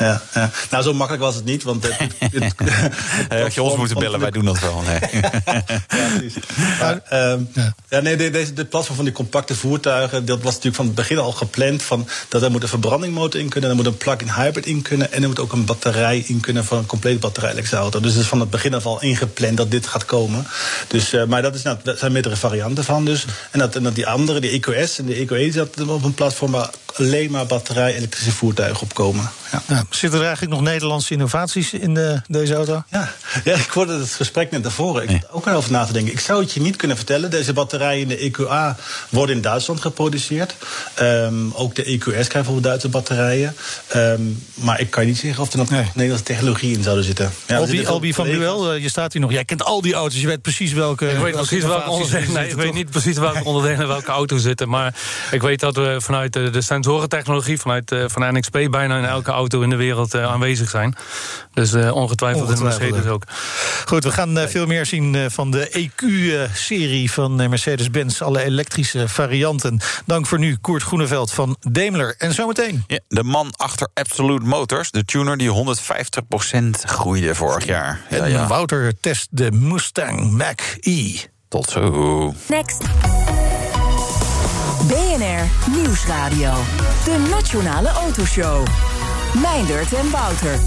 Ja, 0.00 0.22
ja, 0.34 0.50
Nou, 0.70 0.82
zo 0.82 0.94
makkelijk 0.94 1.22
was 1.24 1.34
het 1.34 1.44
niet. 1.44 1.62
Want 1.62 1.82
het, 1.82 1.96
het, 2.18 2.52
het, 3.28 3.42
had 3.42 3.54
je 3.54 3.62
ons 3.62 3.76
moeten 3.76 3.98
bellen, 3.98 4.20
wij 4.20 4.30
doen 4.30 4.44
dat 4.44 4.60
wel. 4.60 4.82
Nee. 4.82 5.00
ja, 5.88 6.08
maar, 6.80 7.30
um, 7.32 7.48
ja. 7.52 7.74
ja. 7.88 8.00
nee, 8.00 8.30
deze, 8.30 8.52
de 8.52 8.64
platform 8.64 8.96
van 8.96 9.04
die 9.04 9.14
compacte 9.14 9.54
voertuigen, 9.54 10.24
dat 10.24 10.42
was 10.42 10.52
natuurlijk 10.54 10.76
van 10.76 10.86
het 10.86 10.94
begin 10.94 11.18
al 11.18 11.32
gepland. 11.32 11.82
Van, 11.82 12.08
dat 12.28 12.42
er 12.42 12.50
moet 12.50 12.62
een 12.62 12.68
verbrandingmotor 12.68 13.40
in 13.40 13.48
kunnen, 13.48 13.70
er 13.70 13.76
moet 13.76 13.86
een 13.86 13.96
plug-in 13.96 14.30
hybrid 14.30 14.66
in 14.66 14.82
kunnen. 14.82 15.12
En 15.12 15.22
er 15.22 15.28
moet 15.28 15.40
ook 15.40 15.52
een 15.52 15.64
batterij 15.64 16.24
in 16.26 16.40
kunnen 16.40 16.64
voor 16.64 16.78
een 16.78 16.86
complete 16.86 17.18
batterij 17.18 17.50
elektrische 17.50 17.82
auto. 17.82 18.00
Dus 18.00 18.12
het 18.12 18.22
is 18.22 18.28
van 18.28 18.40
het 18.40 18.50
begin 18.50 18.74
af 18.74 18.86
al 18.86 19.02
ingepland 19.02 19.56
dat 19.56 19.70
dit 19.70 19.86
gaat 19.86 20.04
komen. 20.04 20.46
Dus, 20.88 21.12
uh, 21.12 21.24
maar 21.24 21.42
dat, 21.42 21.54
is, 21.54 21.62
nou, 21.62 21.76
dat 21.82 21.98
zijn 21.98 22.12
meerdere 22.12 22.36
varianten 22.36 22.84
van. 22.84 23.04
Dus. 23.04 23.24
En, 23.50 23.58
dat, 23.58 23.76
en 23.76 23.82
dat 23.82 23.94
die 23.94 24.06
andere, 24.06 24.40
de 24.40 24.60
EQS 24.60 24.98
en 24.98 25.06
de 25.06 25.14
EQE, 25.14 25.52
zat 25.52 25.88
op 25.88 26.04
een 26.04 26.14
platform 26.14 26.50
waar 26.50 26.70
alleen 26.96 27.30
maar 27.30 27.46
batterij 27.46 27.94
elektrische 27.94 28.32
voertuigen 28.32 28.82
op 28.82 28.94
komen. 28.94 29.30
Ja. 29.52 29.62
Ja, 29.66 29.84
zitten 29.90 30.18
er 30.18 30.26
eigenlijk 30.26 30.54
nog 30.54 30.64
Nederlandse 30.64 31.12
innovaties 31.12 31.72
in 31.72 31.94
de, 31.94 32.20
deze 32.26 32.54
auto? 32.54 32.82
Ja. 32.88 33.12
ja, 33.44 33.54
ik 33.54 33.70
hoorde 33.70 33.98
het 33.98 34.10
gesprek 34.10 34.50
net 34.50 34.62
daarvoor. 34.62 35.02
Ik 35.02 35.08
nee. 35.08 35.22
ook 35.30 35.46
over 35.46 35.69
na 35.70 35.84
te 35.84 35.92
denken. 35.92 36.12
Ik 36.12 36.20
zou 36.20 36.40
het 36.40 36.52
je 36.52 36.60
niet 36.60 36.76
kunnen 36.76 36.96
vertellen. 36.96 37.30
Deze 37.30 37.52
batterijen 37.52 38.00
in 38.00 38.08
de 38.08 38.30
EQA 38.30 38.76
worden 39.08 39.36
in 39.36 39.42
Duitsland 39.42 39.80
geproduceerd. 39.80 40.54
Um, 41.02 41.52
ook 41.54 41.74
de 41.74 41.84
EQS 41.84 41.98
krijgen 42.00 42.32
bijvoorbeeld 42.32 42.64
Duitse 42.64 42.88
batterijen. 42.88 43.56
Um, 43.96 44.42
maar 44.54 44.80
ik 44.80 44.90
kan 44.90 45.06
niet 45.06 45.18
zeggen 45.18 45.42
of 45.42 45.52
er 45.52 45.58
nog 45.58 45.70
nee. 45.70 45.84
Nederlandse 45.94 46.24
technologie 46.24 46.76
in 46.76 46.82
zouden 46.82 47.04
zitten. 47.04 47.30
Ja, 47.46 47.56
Albi, 47.56 47.86
Albi 47.86 48.14
van 48.14 48.26
Buel, 48.26 48.74
je 48.74 48.88
staat 48.88 49.12
hier 49.12 49.22
nog. 49.22 49.32
Jij 49.32 49.44
kent 49.44 49.64
al 49.64 49.80
die 49.80 49.94
auto's. 49.94 50.20
Je 50.20 50.26
weet 50.26 50.42
precies 50.42 50.72
welke. 50.72 51.10
Ik 51.10 51.18
weet, 51.18 51.34
precies 51.34 51.64
welke 51.64 51.90
onderdelen, 51.90 52.32
nee, 52.32 52.48
ik 52.48 52.54
weet 52.54 52.74
niet 52.74 52.90
precies 52.90 53.18
welke 53.18 53.44
onderdelen 53.44 53.88
welke 53.88 54.10
auto 54.10 54.36
zitten. 54.36 54.68
Maar 54.68 54.94
ik 55.30 55.42
weet 55.42 55.60
dat 55.60 55.76
we 55.76 55.96
vanuit 55.98 56.32
de, 56.32 56.62
sensorentechnologie, 56.62 57.58
vanuit 57.58 57.92
uh, 57.92 58.04
van 58.06 58.36
NXP, 58.36 58.66
bijna 58.70 58.98
in 58.98 59.04
elke 59.04 59.30
auto 59.30 59.60
in 59.60 59.70
de 59.70 59.76
wereld 59.76 60.14
uh, 60.14 60.24
aanwezig 60.24 60.70
zijn. 60.70 60.96
Dus 61.54 61.72
uh, 61.72 61.94
ongetwijfeld, 61.94 62.44
ongetwijfeld 62.44 62.82
in 62.82 62.88
Mercedes 62.88 63.12
ook. 63.12 63.22
Goed, 63.84 64.04
we 64.04 64.10
gaan 64.10 64.38
uh, 64.38 64.46
veel 64.46 64.66
meer 64.66 64.86
zien 64.86 65.30
van 65.30 65.49
de 65.50 65.68
EQ-serie 65.68 67.12
van 67.12 67.36
Mercedes-Benz. 67.36 68.20
Alle 68.20 68.42
elektrische 68.42 69.08
varianten. 69.08 69.80
Dank 70.06 70.26
voor 70.26 70.38
nu, 70.38 70.56
Koert 70.56 70.82
Groeneveld 70.82 71.32
van 71.32 71.56
Daimler. 71.60 72.14
En 72.18 72.34
zometeen. 72.34 72.84
Ja, 72.86 72.98
de 73.08 73.22
man 73.22 73.52
achter 73.56 73.88
Absolute 73.94 74.46
Motors, 74.46 74.90
de 74.90 75.04
tuner 75.04 75.36
die 75.36 75.50
150% 75.50 76.70
groeide 76.84 77.34
vorig 77.34 77.64
jaar. 77.64 78.00
En 78.08 78.30
ja. 78.30 78.46
Wouter 78.46 79.00
test 79.00 79.28
de 79.30 79.52
Mustang 79.52 80.30
Mach-E. 80.30 81.14
Tot 81.48 81.70
zo. 81.70 82.34
Next. 82.48 82.78
BNR 84.88 85.72
Nieuwsradio. 85.76 86.52
De 87.04 87.26
Nationale 87.30 87.88
Autoshow. 87.88 88.66
Meindert 89.42 89.92
en 89.92 90.10
Wouter. 90.10 90.58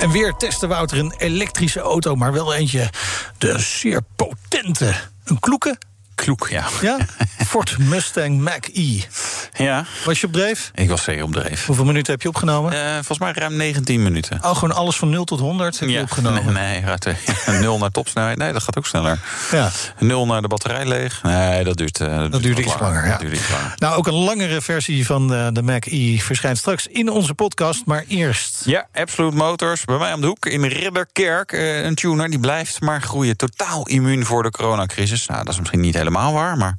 En 0.00 0.10
weer 0.10 0.34
testen 0.36 0.68
Wouter 0.68 0.98
een 0.98 1.14
elektrische 1.18 1.80
auto, 1.80 2.14
maar 2.14 2.32
wel 2.32 2.54
eentje 2.54 2.90
de 3.38 3.58
zeer 3.58 4.00
potente. 4.16 4.94
Een 5.24 5.40
kloeke 5.40 5.78
kloek, 6.20 6.48
ja. 6.48 6.64
Ja? 6.80 6.96
Ford 7.46 7.78
Mustang 7.78 8.40
Mach-E. 8.40 9.00
Ja. 9.56 9.84
Was 10.04 10.20
je 10.20 10.26
op 10.26 10.32
dreef? 10.32 10.70
Ik 10.74 10.88
was 10.88 11.02
zeker 11.02 11.22
op 11.24 11.32
dreef. 11.32 11.66
Hoeveel 11.66 11.84
minuten 11.84 12.12
heb 12.12 12.22
je 12.22 12.28
opgenomen? 12.28 12.72
Uh, 12.72 12.92
volgens 12.92 13.18
mij 13.18 13.32
ruim 13.32 13.56
19 13.56 14.02
minuten. 14.02 14.38
Oh, 14.44 14.54
gewoon 14.54 14.74
alles 14.74 14.96
van 14.96 15.10
0 15.10 15.24
tot 15.24 15.40
100 15.40 15.78
heb 15.78 15.88
ja. 15.88 15.96
je 15.96 16.02
opgenomen? 16.02 16.52
Nee, 16.52 16.82
nee 17.46 17.60
0 17.60 17.78
naar 17.78 17.90
topsnelheid. 17.90 18.38
Nee, 18.38 18.52
dat 18.52 18.62
gaat 18.62 18.78
ook 18.78 18.86
sneller. 18.86 19.18
Ja. 19.50 19.70
0 19.98 20.26
naar 20.26 20.42
de 20.42 20.48
batterij 20.48 20.86
leeg. 20.86 21.22
Nee, 21.22 21.64
dat 21.64 21.76
duurt, 21.76 22.00
uh, 22.00 22.18
dat, 22.18 22.32
dat 22.32 22.42
duurt 22.42 22.58
iets 22.58 22.66
langer. 22.66 22.82
langer 22.82 23.06
ja. 23.06 23.16
duurt 23.16 23.32
iets 23.32 23.50
langer. 23.50 23.72
Nou, 23.76 23.96
ook 23.96 24.06
een 24.06 24.14
langere 24.14 24.60
versie 24.60 25.06
van 25.06 25.32
uh, 25.32 25.46
de 25.52 25.62
Mach-E 25.62 26.18
verschijnt 26.18 26.58
straks 26.58 26.86
in 26.86 27.10
onze 27.10 27.34
podcast. 27.34 27.82
Maar 27.84 28.04
eerst... 28.08 28.62
Ja, 28.64 28.86
Absolute 28.92 29.36
Motors, 29.36 29.84
bij 29.84 29.98
mij 29.98 30.12
om 30.12 30.20
de 30.20 30.26
hoek 30.26 30.46
in 30.46 30.64
Ridderkerk. 30.64 31.52
een 31.52 31.94
tuner, 31.94 32.30
die 32.30 32.40
blijft 32.40 32.80
maar 32.80 33.02
groeien. 33.02 33.36
Totaal 33.36 33.86
immuun 33.86 34.26
voor 34.26 34.42
de 34.42 34.50
coronacrisis. 34.50 35.26
Nou, 35.26 35.44
dat 35.44 35.52
is 35.52 35.58
misschien 35.58 35.80
niet 35.80 35.94
helemaal 35.94 36.09
waar, 36.12 36.56
maar... 36.56 36.76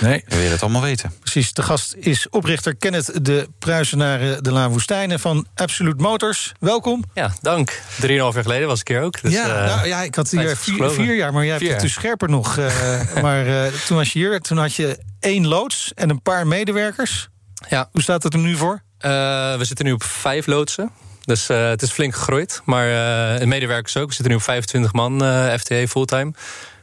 Nee. 0.00 0.24
We 0.26 0.36
willen 0.36 0.50
het 0.50 0.62
allemaal 0.62 0.82
weten. 0.82 1.12
Precies, 1.20 1.52
de 1.52 1.62
gast 1.62 1.94
is 1.98 2.28
oprichter 2.28 2.76
Kenneth 2.76 3.24
de 3.24 3.48
Pruisenaren 3.58 4.42
de 4.42 4.52
La 4.52 4.68
Woestijnen 4.68 5.20
van 5.20 5.46
Absolute 5.54 6.02
Motors. 6.02 6.52
Welkom. 6.60 7.04
Ja, 7.14 7.32
dank. 7.40 7.80
Drieënhalf 8.00 8.34
jaar 8.34 8.42
geleden 8.42 8.68
was 8.68 8.80
ik 8.80 8.88
hier 8.88 9.02
ook. 9.02 9.22
Dus, 9.22 9.32
ja, 9.32 9.46
uh, 9.46 9.74
nou, 9.74 9.86
ja, 9.86 10.02
ik 10.02 10.14
had 10.14 10.30
hier 10.30 10.56
vier, 10.56 10.90
vier, 10.90 11.14
jaar, 11.14 11.32
maar 11.32 11.44
jij 11.44 11.56
hebt 11.56 11.68
het 11.70 11.80
dus 11.80 11.92
scherper 11.92 12.28
nog. 12.28 12.56
Uh, 12.56 12.70
maar 13.22 13.46
uh, 13.46 13.64
toen 13.86 13.96
was 13.96 14.12
je 14.12 14.18
hier, 14.18 14.40
toen 14.40 14.58
had 14.58 14.74
je 14.74 14.98
één 15.20 15.46
loods 15.46 15.92
en 15.94 16.10
een 16.10 16.22
paar 16.22 16.46
medewerkers. 16.46 17.28
Ja. 17.68 17.88
Hoe 17.92 18.02
staat 18.02 18.22
het 18.22 18.34
er 18.34 18.40
nu 18.40 18.56
voor? 18.56 18.82
we 18.98 19.58
zitten 19.60 19.84
nu 19.84 19.92
op 19.92 20.02
vijf 20.02 20.46
loodsen. 20.46 20.90
Dus 21.24 21.50
uh, 21.50 21.68
het 21.68 21.82
is 21.82 21.90
flink 21.90 22.14
gegroeid. 22.14 22.60
Maar 22.64 23.40
uh, 23.40 23.46
medewerkers 23.46 23.96
ook. 23.96 24.08
We 24.08 24.14
zitten 24.14 24.30
nu 24.30 24.36
op 24.36 24.42
25 24.42 24.92
man 24.92 25.24
uh, 25.24 25.54
FTE 25.54 25.88
fulltime. 25.88 26.32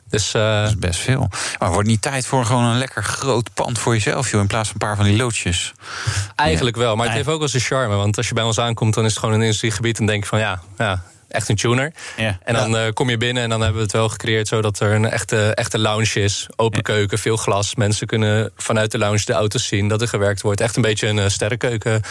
Dus, 0.10 0.36
uh... 0.36 0.62
Dat 0.62 0.70
is 0.70 0.78
best 0.78 1.00
veel. 1.00 1.30
Maar 1.60 1.72
wordt 1.72 1.88
niet 1.88 2.02
tijd 2.02 2.26
voor 2.26 2.46
gewoon 2.46 2.64
een 2.64 2.78
lekker 2.78 3.04
groot 3.04 3.54
pand 3.54 3.80
voor 3.80 3.94
jezelf, 3.94 4.32
joh, 4.32 4.42
in 4.42 4.48
plaats 4.48 4.70
van 4.70 4.78
een 4.82 4.88
paar 4.88 4.96
van 4.96 5.06
die 5.06 5.18
loodjes? 5.18 5.74
Eigenlijk 6.36 6.76
wel, 6.76 6.96
maar 6.96 7.06
het 7.06 7.16
heeft 7.16 7.28
ook 7.28 7.40
wel 7.40 7.48
zijn 7.48 7.64
charme. 7.64 7.96
Want 7.96 8.18
als 8.18 8.28
je 8.28 8.34
bij 8.34 8.44
ons 8.44 8.60
aankomt, 8.60 8.94
dan 8.94 9.04
is 9.06 9.10
het 9.10 9.20
gewoon 9.20 9.36
een 9.36 9.42
industriegebied 9.42 10.00
en 10.00 10.06
denk 10.06 10.24
je 10.24 10.30
van 10.30 10.40
ja, 10.40 10.62
ja 10.78 11.04
echt 11.30 11.50
een 11.50 11.56
tuner. 11.56 11.94
Ja. 12.18 12.38
En 12.44 12.54
dan 12.54 12.76
uh, 12.76 12.92
kom 12.94 13.10
je 13.10 13.18
binnen 13.18 13.44
en 13.44 13.50
dan 13.50 13.60
hebben 13.60 13.78
we 13.78 13.84
het 13.84 13.92
wel 13.92 14.10
gecreëerd 14.10 14.48
zodat 14.48 14.80
er 14.80 14.92
een 14.92 15.06
echte, 15.06 15.54
echte 15.54 15.80
lounge 15.80 16.22
is. 16.22 16.48
Open 16.56 16.78
ja. 16.78 16.84
keuken, 16.84 17.20
veel 17.20 17.38
glas. 17.38 17.76
Mensen 17.76 18.08
kunnen 18.08 18.52
vanuit 18.56 18.92
de 18.92 18.98
lounge 18.98 19.26
de 19.26 19.34
auto's 19.34 19.68
zien 19.68 19.88
dat 19.88 20.02
er 20.02 20.08
gewerkt 20.08 20.42
wordt. 20.42 20.62
Echt 20.62 20.76
een 20.76 20.82
beetje 20.82 21.08
een 21.08 21.18
uh, 21.18 21.28
sterrenkeuken. 21.28 22.02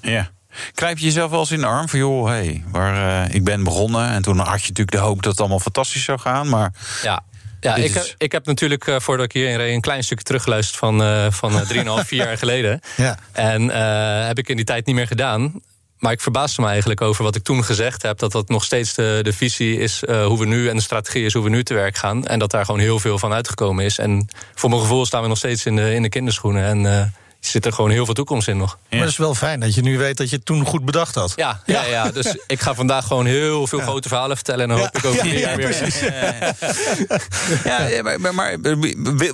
Ja. 0.00 0.30
Krijp 0.74 0.98
je 0.98 1.04
jezelf 1.04 1.30
wel 1.30 1.40
eens 1.40 1.50
in 1.50 1.60
de 1.60 1.66
arm 1.66 1.88
van, 1.88 1.98
joh, 1.98 2.26
hey, 2.26 2.64
waar 2.70 3.26
uh, 3.28 3.34
ik 3.34 3.44
ben 3.44 3.64
begonnen. 3.64 4.08
En 4.08 4.22
toen 4.22 4.38
had 4.38 4.62
je 4.62 4.68
natuurlijk 4.68 4.90
de 4.90 4.98
hoop 4.98 5.22
dat 5.22 5.30
het 5.30 5.40
allemaal 5.40 5.60
fantastisch 5.60 6.04
zou 6.04 6.18
gaan. 6.18 6.48
Maar 6.48 6.72
ja. 7.02 7.22
Ja, 7.60 7.74
ik, 7.74 7.94
is... 7.94 8.14
ik 8.18 8.32
heb 8.32 8.46
natuurlijk, 8.46 8.86
uh, 8.86 8.96
voordat 8.98 9.24
ik 9.24 9.32
hierheen 9.32 9.56
reed... 9.56 9.74
een 9.74 9.80
klein 9.80 10.04
stukje 10.04 10.24
teruggeluisterd 10.24 10.78
van, 10.78 11.02
uh, 11.02 11.26
van 11.30 11.52
3,5, 11.52 11.60
4 12.04 12.04
jaar 12.26 12.38
geleden. 12.38 12.80
Ja. 12.96 13.18
En 13.32 13.68
heb 14.26 14.38
ik 14.38 14.48
in 14.48 14.56
die 14.56 14.64
tijd 14.64 14.86
niet 14.86 14.94
meer 14.94 15.06
gedaan. 15.06 15.60
Maar 15.98 16.12
ik 16.12 16.20
verbaasde 16.20 16.62
me 16.62 16.68
eigenlijk 16.68 17.00
over 17.00 17.24
wat 17.24 17.36
ik 17.36 17.42
toen 17.42 17.64
gezegd 17.64 18.02
heb. 18.02 18.18
Dat 18.18 18.32
dat 18.32 18.48
nog 18.48 18.64
steeds 18.64 18.94
de, 18.94 19.20
de 19.22 19.32
visie 19.32 19.78
is 19.78 20.02
hoe 20.06 20.38
we 20.38 20.46
nu... 20.46 20.68
en 20.68 20.76
de 20.76 20.82
strategie 20.82 21.24
is 21.24 21.32
hoe 21.32 21.44
we 21.44 21.50
nu 21.50 21.64
te 21.64 21.74
werk 21.74 21.96
gaan. 21.96 22.26
En 22.26 22.38
dat 22.38 22.50
daar 22.50 22.64
gewoon 22.64 22.80
heel 22.80 22.98
veel 22.98 23.18
van 23.18 23.32
uitgekomen 23.32 23.84
is. 23.84 23.98
En 23.98 24.28
voor 24.54 24.70
mijn 24.70 24.82
gevoel 24.82 25.06
staan 25.06 25.22
we 25.22 25.28
nog 25.28 25.38
steeds 25.38 25.66
in 25.66 25.76
de, 25.76 25.94
in 25.94 26.02
de 26.02 26.08
kinderschoenen. 26.08 26.64
En 26.64 27.12
zit 27.46 27.66
er 27.66 27.72
gewoon 27.72 27.90
heel 27.90 28.04
veel 28.04 28.14
toekomst 28.14 28.48
in 28.48 28.56
nog. 28.56 28.78
Maar 28.90 29.00
het 29.00 29.08
is 29.08 29.16
wel 29.16 29.34
fijn 29.34 29.60
dat 29.60 29.74
je 29.74 29.82
nu 29.82 29.98
weet 29.98 30.16
dat 30.16 30.30
je 30.30 30.36
het 30.36 30.44
toen 30.44 30.66
goed 30.66 30.84
bedacht 30.84 31.14
had. 31.14 31.32
Ja, 31.36 31.60
ja. 31.66 31.82
ja, 31.82 31.90
ja. 31.90 32.10
dus 32.10 32.36
ik 32.46 32.60
ga 32.60 32.74
vandaag 32.74 33.06
gewoon 33.06 33.26
heel 33.26 33.66
veel 33.66 33.78
grote 33.78 34.08
verhalen 34.08 34.36
vertellen. 34.36 34.62
En 34.62 34.68
dan 34.68 34.78
hoop 34.78 34.96
ik 34.96 35.04
ook 35.04 35.14
vier 35.14 35.38
jaar 35.38 35.56
weer. 35.56 35.74
Ja, 37.64 38.02
maar, 38.18 38.34
maar 38.34 38.60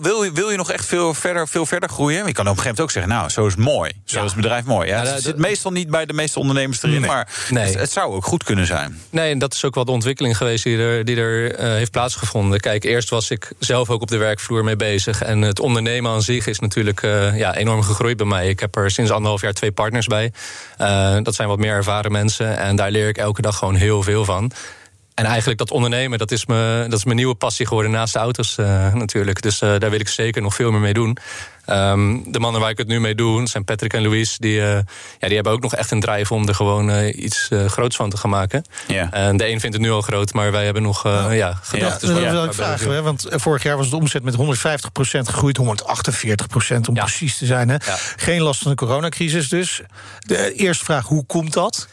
wil, 0.01 0.33
wil 0.33 0.51
je 0.51 0.57
nog 0.57 0.71
echt 0.71 0.87
veel 0.87 1.15
verder, 1.15 1.49
veel 1.49 1.67
verder 1.67 1.89
groeien? 1.89 2.27
Je 2.27 2.33
kan 2.33 2.49
op 2.49 2.57
een 2.57 2.63
gegeven 2.63 2.63
moment 2.63 2.81
ook 2.81 2.91
zeggen, 2.91 3.13
nou, 3.13 3.31
zo 3.31 3.47
is 3.47 3.53
het 3.53 3.65
mooi. 3.65 3.93
Zo 4.05 4.19
is 4.19 4.33
het 4.33 4.41
bedrijf 4.41 4.65
mooi. 4.65 4.89
Ja, 4.89 5.05
het 5.05 5.23
zit 5.23 5.37
meestal 5.37 5.71
niet 5.71 5.91
bij 5.91 6.07
de 6.07 6.13
meeste 6.13 6.39
ondernemers 6.39 6.83
erin, 6.83 7.01
maar 7.01 7.29
nee. 7.51 7.65
het, 7.65 7.75
het, 7.75 7.93
zou 7.93 8.15
ook 8.15 8.25
goed 8.25 8.45
kunnen 8.45 8.67
zijn. 8.67 9.01
Nee, 9.11 9.31
en 9.31 9.39
dat 9.39 9.55
is 9.55 9.65
ook 9.65 9.75
wel 9.75 9.85
de 9.85 9.91
ontwikkeling 9.91 10.37
geweest 10.37 10.65
die 10.65 10.79
er, 10.79 11.05
die 11.05 11.17
er 11.17 11.53
uh, 11.53 11.59
heeft 11.59 11.91
plaatsgevonden. 11.91 12.61
Kijk, 12.61 12.85
eerst 12.85 13.11
was 13.11 13.31
ik 13.31 13.53
zelf 13.59 13.91
ook 13.91 14.03
op 14.03 14.09
de 14.09 14.17
werkvloer 14.17 14.65
mee 14.65 14.77
bezig. 14.77 15.23
En 15.23 15.43
het 15.43 15.61
ondernemen 15.61 16.11
aan 16.11 16.23
zich 16.23 16.47
is 16.47 16.59
natuurlijk 16.59 17.03
uh, 17.03 17.39
ja, 17.39 17.55
enorm 17.55 17.83
gegroeid 17.83 18.02
bij 18.03 18.27
mij. 18.27 18.49
Ik 18.49 18.61
heb 18.61 18.77
er 18.77 18.91
sinds 18.91 19.11
anderhalf 19.11 19.41
jaar 19.41 19.53
twee 19.53 19.73
partners 19.73 20.07
bij. 20.07 20.33
Uh, 20.79 21.17
dat 21.23 21.35
zijn 21.35 21.49
wat 21.49 21.59
meer 21.59 21.75
ervaren 21.75 22.13
mensen. 22.13 22.59
En 22.59 22.77
daar 22.77 22.91
leer 22.91 23.09
ik 23.09 23.19
elke 23.19 23.43
dag 23.43 23.57
gewoon 23.57 23.75
heel 23.75 24.03
veel 24.03 24.25
van. 24.25 24.53
En 25.23 25.29
eigenlijk 25.29 25.59
dat 25.59 25.71
ondernemen, 25.71 26.19
dat 26.19 26.31
is, 26.31 26.47
me, 26.47 26.87
dat 26.89 26.99
is 26.99 27.05
mijn 27.05 27.17
nieuwe 27.17 27.35
passie 27.35 27.67
geworden 27.67 27.91
naast 27.91 28.13
de 28.13 28.19
auto's 28.19 28.57
uh, 28.61 28.95
natuurlijk. 28.95 29.43
Dus 29.43 29.61
uh, 29.61 29.79
daar 29.79 29.91
wil 29.91 30.01
ik 30.01 30.09
zeker 30.09 30.43
nog 30.43 30.55
veel 30.55 30.71
meer 30.71 30.81
mee 30.81 30.93
doen. 30.93 31.17
Um, 31.67 32.33
de 32.33 32.39
mannen 32.39 32.61
waar 32.61 32.71
ik 32.71 32.79
het 32.79 32.87
nu 32.87 33.01
mee 33.01 33.15
doe, 33.15 33.49
zijn 33.49 33.65
Patrick 33.65 33.93
en 33.93 34.03
Louise. 34.03 34.37
Die, 34.39 34.57
uh, 34.57 34.73
ja, 34.73 34.85
die 35.19 35.35
hebben 35.35 35.53
ook 35.53 35.63
nog 35.63 35.75
echt 35.75 35.91
een 35.91 36.01
drijf 36.01 36.33
om 36.33 36.49
er 36.49 36.55
gewoon 36.55 36.91
uh, 36.91 37.23
iets 37.25 37.49
uh, 37.53 37.67
groots 37.67 37.97
van 37.97 38.11
te 38.11 38.17
gaan 38.17 38.31
maken. 38.31 38.65
Ja. 38.87 39.11
En 39.11 39.37
de 39.37 39.49
een 39.49 39.61
vindt 39.61 39.77
het 39.77 39.85
nu 39.85 39.91
al 39.91 40.01
groot, 40.01 40.33
maar 40.33 40.53
wij 40.53 40.65
hebben 40.65 40.83
nog 40.83 41.03
ja. 41.05 41.31
ja, 41.31 41.59
gedacht. 41.63 42.01
Ja, 42.01 42.09
dat 42.09 42.31
wil 42.31 42.45
ik 42.45 42.53
vragen, 42.53 42.91
hè, 42.91 43.03
want 43.03 43.27
vorig 43.29 43.63
jaar 43.63 43.77
was 43.77 43.91
de 43.91 43.97
omzet 43.97 44.23
met 44.23 44.37
150% 44.37 44.39
gegroeid, 45.01 45.59
148% 45.59 45.63
om 46.89 46.95
ja. 46.95 47.05
precies 47.05 47.39
te 47.39 47.47
zijn. 47.47 47.69
Hè. 47.69 47.75
Ja. 47.75 47.97
Geen 48.17 48.41
last 48.41 48.63
van 48.63 48.71
de 48.71 48.77
coronacrisis 48.77 49.49
dus. 49.49 49.81
De 50.19 50.53
eerste 50.55 50.85
vraag, 50.85 51.07
hoe 51.07 51.25
komt 51.27 51.53
dat? 51.53 51.89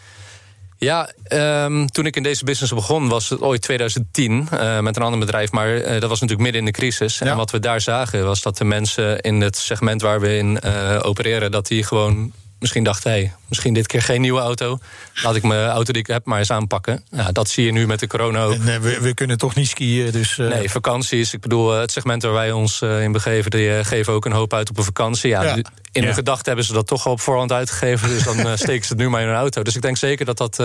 Ja, 0.79 1.09
ehm, 1.23 1.85
toen 1.85 2.05
ik 2.05 2.15
in 2.15 2.23
deze 2.23 2.43
business 2.43 2.73
begon 2.73 3.09
was 3.09 3.29
het 3.29 3.41
ooit 3.41 3.61
2010 3.61 4.47
uh, 4.53 4.79
met 4.79 4.95
een 4.95 5.01
ander 5.01 5.19
bedrijf. 5.19 5.51
Maar 5.51 5.75
uh, 5.75 5.83
dat 5.83 6.09
was 6.09 6.19
natuurlijk 6.19 6.41
midden 6.41 6.59
in 6.59 6.65
de 6.65 6.71
crisis. 6.71 7.21
En 7.21 7.35
wat 7.35 7.51
we 7.51 7.59
daar 7.59 7.81
zagen 7.81 8.25
was 8.25 8.41
dat 8.41 8.57
de 8.57 8.65
mensen 8.65 9.19
in 9.19 9.41
het 9.41 9.57
segment 9.57 10.01
waar 10.01 10.19
we 10.19 10.37
in 10.37 10.59
uh, 10.65 10.99
opereren... 11.01 11.51
dat 11.51 11.67
die 11.67 11.83
gewoon 11.83 12.31
misschien 12.59 12.83
dachten, 12.83 13.11
hey, 13.11 13.33
misschien 13.47 13.73
dit 13.73 13.87
keer 13.87 14.01
geen 14.01 14.21
nieuwe 14.21 14.39
auto. 14.39 14.79
Laat 15.23 15.35
ik 15.35 15.43
mijn 15.43 15.69
auto 15.69 15.93
die 15.93 16.01
ik 16.01 16.07
heb 16.07 16.25
maar 16.25 16.39
eens 16.39 16.51
aanpakken. 16.51 17.03
Ja, 17.11 17.31
dat 17.31 17.49
zie 17.49 17.65
je 17.65 17.71
nu 17.71 17.87
met 17.87 17.99
de 17.99 18.07
corona 18.07 18.43
ook. 18.43 18.53
En, 18.53 18.81
we, 18.81 18.99
we, 19.01 19.13
kunnen 19.13 19.37
toch 19.37 19.55
niet 19.55 19.67
skiën, 19.67 20.11
dus... 20.11 20.37
Nee, 20.37 20.69
vakanties. 20.69 21.33
Ik 21.33 21.41
bedoel, 21.41 21.71
het 21.71 21.91
segment 21.91 22.23
waar 22.23 22.33
wij 22.33 22.51
ons 22.51 22.81
in 22.81 23.11
begeven... 23.11 23.51
die 23.51 23.83
geven 23.83 24.13
ook 24.13 24.25
een 24.25 24.31
hoop 24.31 24.53
uit 24.53 24.69
op 24.69 24.77
een 24.77 24.83
vakantie. 24.83 25.29
Ja, 25.29 25.43
ja. 25.43 25.61
In 25.91 26.03
hun 26.03 26.13
gedachten 26.13 26.45
hebben 26.45 26.65
ze 26.65 26.73
dat 26.73 26.87
toch 26.87 27.05
al 27.05 27.11
op 27.11 27.21
voorhand 27.21 27.51
uitgegeven. 27.51 28.09
Dus 28.09 28.23
dan 28.23 28.35
steken 28.57 28.85
ze 28.85 28.93
het 28.93 29.01
nu 29.01 29.09
maar 29.09 29.21
in 29.21 29.27
hun 29.27 29.35
auto. 29.35 29.63
Dus 29.63 29.75
ik 29.75 29.81
denk 29.81 29.97
zeker 29.97 30.25
dat 30.25 30.37
dat 30.37 30.59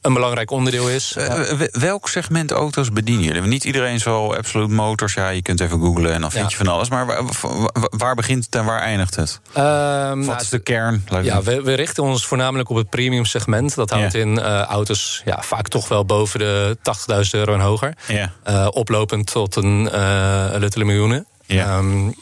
een 0.00 0.12
belangrijk 0.12 0.50
onderdeel 0.50 0.88
is. 0.88 1.14
Uh, 1.18 1.60
welk 1.70 2.08
segment 2.08 2.50
auto's 2.50 2.92
bedienen 2.92 3.24
jullie? 3.24 3.40
Niet 3.40 3.64
iedereen 3.64 4.00
zal 4.00 4.36
Absolute 4.36 4.72
Motors. 4.72 5.14
Ja, 5.14 5.28
je 5.28 5.42
kunt 5.42 5.60
even 5.60 5.80
googlen 5.80 6.12
en 6.12 6.20
dan 6.20 6.30
vind 6.30 6.44
ja. 6.44 6.50
je 6.50 6.64
van 6.64 6.74
alles. 6.74 6.88
Maar 6.88 7.06
waar, 7.06 7.22
waar, 7.90 8.14
begint 8.14 8.44
het 8.44 8.54
en 8.54 8.64
waar 8.64 8.80
eindigt 8.80 9.16
het? 9.16 9.40
Um, 9.58 10.26
Wat 10.26 10.40
is 10.40 10.48
de 10.48 10.58
kern? 10.58 11.04
Ja, 11.22 11.42
we, 11.42 11.62
we, 11.62 11.74
richten 11.74 12.02
ons 12.02 12.26
voornamelijk 12.26 12.68
op 12.68 12.76
het 12.76 12.90
premium 12.90 13.24
segment. 13.24 13.74
Dat 13.74 13.90
houdt 13.90 14.14
in 14.14 14.38
uh, 14.38 14.60
auto's 14.60 15.22
ja, 15.24 15.42
vaak 15.42 15.68
toch 15.68 15.88
wel 15.88 16.04
boven 16.04 16.38
de 16.38 16.76
80.000 16.76 17.30
euro 17.30 17.54
en 17.54 17.60
hoger. 17.60 17.94
Ja. 18.06 18.32
Uh, 18.48 18.68
oplopend 18.70 19.26
tot 19.26 19.56
een 19.56 19.82
luttele 20.58 20.84
miljoenen. 20.84 21.26
Ja. 21.46 21.78
Um, 21.78 22.14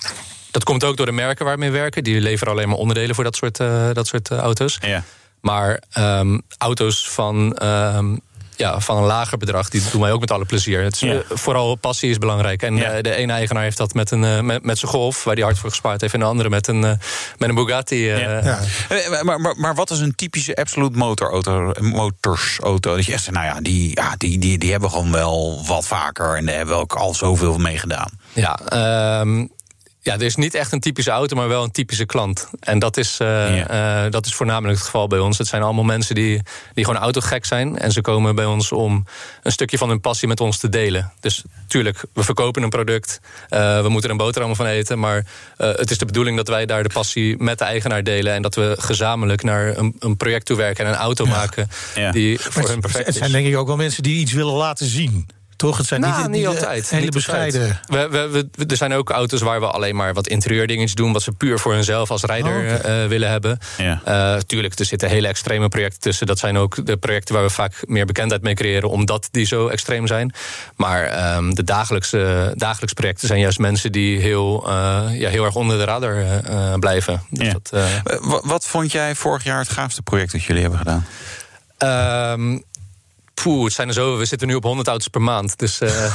dat 0.59 0.65
komt 0.65 0.85
ook 0.85 0.97
door 0.97 1.07
de 1.07 1.13
merken 1.13 1.45
waarmee 1.45 1.71
we 1.71 1.79
werken. 1.79 2.05
Die 2.05 2.21
leveren 2.21 2.53
alleen 2.53 2.69
maar 2.69 2.79
onderdelen 2.79 3.15
voor 3.15 3.25
dat 3.25 3.37
soort, 3.37 3.57
dat 3.93 4.07
soort 4.07 4.31
auto's. 4.31 4.79
Ja. 4.81 5.03
Maar 5.41 5.83
um, 5.99 6.43
auto's 6.59 7.09
van, 7.09 7.63
um, 7.63 8.21
ja, 8.57 8.81
van 8.81 8.97
een 8.97 9.05
lager 9.05 9.39
bedrag, 9.39 9.69
die 9.69 9.83
doen 9.93 10.01
wij 10.01 10.13
ook 10.13 10.21
met 10.21 10.31
alle 10.31 10.45
plezier. 10.45 10.83
Het 10.83 10.93
is, 10.93 11.01
ja. 11.01 11.23
Vooral 11.29 11.75
passie 11.75 12.11
is 12.11 12.19
belangrijk. 12.19 12.63
En 12.63 12.77
ja. 12.77 13.03
de 13.03 13.15
ene 13.15 13.33
eigenaar 13.33 13.63
heeft 13.63 13.77
dat 13.77 13.95
met, 13.95 14.11
een, 14.11 14.23
uh, 14.23 14.41
met, 14.41 14.65
met 14.65 14.79
zijn 14.79 14.91
Golf, 14.91 15.25
waar 15.25 15.35
hij 15.35 15.45
hard 15.45 15.59
voor 15.59 15.71
gespaard 15.71 16.01
heeft. 16.01 16.15
En 16.15 16.21
de 16.21 16.27
andere 16.27 16.49
met 16.49 16.67
een, 16.67 16.83
uh, 16.83 16.93
met 17.37 17.49
een 17.49 17.55
Bugatti. 17.55 18.15
Uh, 18.15 18.45
ja. 18.45 18.59
Maar, 19.23 19.41
maar, 19.41 19.57
maar 19.57 19.75
wat 19.75 19.91
is 19.91 19.99
een 19.99 20.15
typische 20.15 20.57
Absolute 20.57 20.99
motorauto, 20.99 21.73
motorsauto? 21.81 22.97
Dat 22.97 23.07
je 23.07 23.13
echt 23.13 23.23
zegt, 23.23 23.37
nou 23.37 23.47
ja, 23.47 23.61
die, 23.61 23.91
ja 23.95 24.15
die, 24.17 24.39
die, 24.39 24.59
die 24.59 24.71
hebben 24.71 24.91
gewoon 24.91 25.13
wel 25.13 25.63
wat 25.67 25.87
vaker. 25.87 26.37
En 26.37 26.47
daar 26.47 26.57
hebben 26.57 26.75
we 26.75 26.81
ook 26.81 26.95
al 26.95 27.15
zoveel 27.15 27.59
mee 27.59 27.79
gedaan. 27.79 28.11
Ja, 28.33 28.59
um, 29.21 29.51
ja, 30.09 30.15
er 30.15 30.23
is 30.23 30.37
niet 30.37 30.55
echt 30.55 30.73
een 30.73 30.81
typische 30.81 31.11
auto, 31.11 31.37
maar 31.37 31.49
wel 31.49 31.63
een 31.63 31.71
typische 31.71 32.07
klant. 32.07 32.49
En 32.61 32.79
dat 32.79 32.97
is, 32.97 33.19
uh, 33.23 33.57
ja. 33.57 34.05
uh, 34.05 34.11
dat 34.11 34.27
is 34.27 34.35
voornamelijk 34.35 34.75
het 34.79 34.85
geval 34.85 35.07
bij 35.07 35.19
ons. 35.19 35.39
Het 35.39 35.47
zijn 35.47 35.63
allemaal 35.63 35.85
mensen 35.85 36.15
die, 36.15 36.43
die 36.75 36.85
gewoon 36.85 37.01
autogek 37.01 37.45
zijn. 37.45 37.79
En 37.79 37.93
ze 37.93 38.01
komen 38.01 38.35
bij 38.35 38.45
ons 38.45 38.73
om 38.73 39.05
een 39.43 39.53
stukje 39.53 39.79
van 39.79 39.89
hun 39.89 40.01
passie 40.01 40.29
met 40.29 40.41
ons 40.41 40.59
te 40.59 40.69
delen. 40.69 41.13
Dus 41.21 41.43
tuurlijk, 41.67 42.03
we 42.13 42.23
verkopen 42.23 42.63
een 42.63 42.69
product. 42.69 43.21
Uh, 43.51 43.83
we 43.83 43.89
moeten 43.89 44.11
er 44.11 44.17
een 44.17 44.25
boterham 44.25 44.57
van 44.57 44.67
eten. 44.67 44.99
Maar 44.99 45.27
het 45.57 45.91
is 45.91 45.99
de 45.99 46.05
bedoeling 46.05 46.37
dat 46.37 46.49
wij 46.49 46.67
daar 46.67 46.83
de 46.83 46.91
passie 46.93 47.37
met 47.43 47.59
de 47.59 47.65
eigenaar 47.65 48.03
delen. 48.03 48.33
En 48.33 48.43
dat 48.43 48.55
we 48.55 48.77
gezamenlijk 48.79 49.43
naar 49.43 49.77
een, 49.77 49.97
een 49.99 50.17
project 50.17 50.47
toe 50.47 50.57
werken 50.57 50.85
en 50.85 50.91
een 50.91 50.99
auto 50.99 51.25
ja. 51.25 51.31
maken 51.31 51.69
die 52.11 52.39
voor 52.41 52.69
hun 52.69 52.81
perfect 52.81 53.09
is. 53.09 53.15
Het 53.15 53.17
zijn 53.17 53.33
denk 53.33 53.47
ik 53.47 53.57
ook 53.57 53.67
wel 53.67 53.77
mensen 53.77 54.03
die 54.03 54.17
iets 54.17 54.33
willen 54.33 54.55
laten 54.55 54.87
zien. 54.87 55.27
Toch? 55.59 55.77
Het 55.77 55.87
zijn 55.87 56.01
nou, 56.01 56.23
niet, 56.23 56.31
niet, 56.31 56.47
altijd. 56.47 56.91
Hele 56.91 57.03
niet 57.03 57.13
bescheiden. 57.13 57.81
We, 57.87 58.09
we, 58.09 58.49
we, 58.53 58.67
er 58.67 58.77
zijn 58.77 58.93
ook 58.93 59.11
auto's 59.11 59.41
waar 59.41 59.61
we 59.61 59.67
alleen 59.67 59.97
maar 59.97 60.15
wat 60.15 60.29
interieurdingetjes 60.29 60.95
doen... 60.95 61.13
wat 61.13 61.23
ze 61.23 61.33
puur 61.33 61.59
voor 61.59 61.73
hunzelf 61.73 62.11
als 62.11 62.23
rijder 62.23 62.53
oh, 62.53 62.75
okay. 62.75 63.03
uh, 63.03 63.09
willen 63.09 63.31
hebben. 63.31 63.59
Ja. 63.79 64.01
Uh, 64.09 64.41
tuurlijk, 64.41 64.79
er 64.79 64.85
zitten 64.85 65.09
hele 65.09 65.29
extreme 65.29 65.69
projecten 65.69 66.01
tussen. 66.01 66.27
Dat 66.27 66.39
zijn 66.39 66.57
ook 66.57 66.87
de 66.87 66.97
projecten 66.97 67.35
waar 67.35 67.45
we 67.45 67.51
vaak 67.51 67.73
meer 67.87 68.07
bekendheid 68.07 68.43
mee 68.43 68.55
creëren... 68.55 68.91
omdat 68.91 69.29
die 69.31 69.47
zo 69.47 69.69
extreem 69.69 70.07
zijn. 70.07 70.33
Maar 70.77 71.35
um, 71.37 71.55
de 71.55 71.65
dagelijkse, 71.65 72.53
dagelijkse 72.55 72.95
projecten 72.95 73.27
zijn 73.27 73.41
juist 73.41 73.59
mensen... 73.59 73.93
die 73.93 74.21
heel, 74.21 74.65
uh, 74.69 74.73
ja, 75.13 75.29
heel 75.29 75.45
erg 75.45 75.55
onder 75.55 75.79
de 75.79 75.85
radar 75.85 76.25
blijven. 76.79 77.23
Dus 77.31 77.47
ja. 77.47 77.53
dat, 77.53 77.73
wat 78.45 78.67
vond 78.67 78.93
jij 78.93 79.15
vorig 79.15 79.45
jaar 79.45 79.59
het 79.59 79.71
gaafste 79.71 80.03
project 80.03 80.33
dat 80.33 80.43
jullie 80.43 80.63
hebben 80.63 80.79
gedaan? 80.79 81.07
Um, 82.33 82.67
Poeh, 83.43 83.65
het 83.65 83.73
zijn 83.73 83.89
er 83.89 83.95
zo. 83.95 84.17
We 84.17 84.25
zitten 84.25 84.49
nu 84.49 84.55
op 84.55 84.63
100 84.63 84.89
auto's 84.89 85.09
per 85.09 85.23
maand. 85.23 85.59
Dus, 85.59 85.81
uh, 85.83 86.15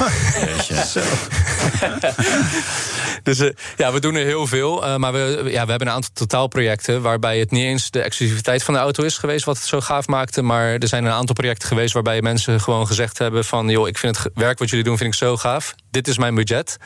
dus 3.22 3.40
uh, 3.40 3.50
ja, 3.76 3.92
we 3.92 4.00
doen 4.00 4.14
er 4.14 4.24
heel 4.24 4.46
veel. 4.46 4.84
Uh, 4.84 4.96
maar 4.96 5.12
we, 5.12 5.40
ja, 5.44 5.64
we 5.64 5.70
hebben 5.70 5.88
een 5.88 5.94
aantal 5.94 6.10
totaalprojecten 6.12 7.02
waarbij 7.02 7.38
het 7.38 7.50
niet 7.50 7.64
eens 7.64 7.90
de 7.90 8.02
exclusiviteit 8.02 8.62
van 8.62 8.74
de 8.74 8.80
auto 8.80 9.04
is 9.04 9.18
geweest 9.18 9.44
wat 9.44 9.56
het 9.56 9.66
zo 9.66 9.80
gaaf 9.80 10.06
maakte. 10.06 10.42
Maar 10.42 10.74
er 10.74 10.88
zijn 10.88 11.04
een 11.04 11.12
aantal 11.12 11.34
projecten 11.34 11.68
geweest 11.68 11.92
waarbij 11.92 12.22
mensen 12.22 12.60
gewoon 12.60 12.86
gezegd 12.86 13.18
hebben 13.18 13.44
van 13.44 13.68
joh, 13.68 13.88
ik 13.88 13.98
vind 13.98 14.18
het 14.18 14.32
werk 14.34 14.58
wat 14.58 14.68
jullie 14.68 14.84
doen 14.84 14.96
vind 14.96 15.12
ik 15.12 15.18
zo 15.18 15.36
gaaf. 15.36 15.74
Dit 15.90 16.08
is 16.08 16.18
mijn 16.18 16.34
budget. 16.34 16.76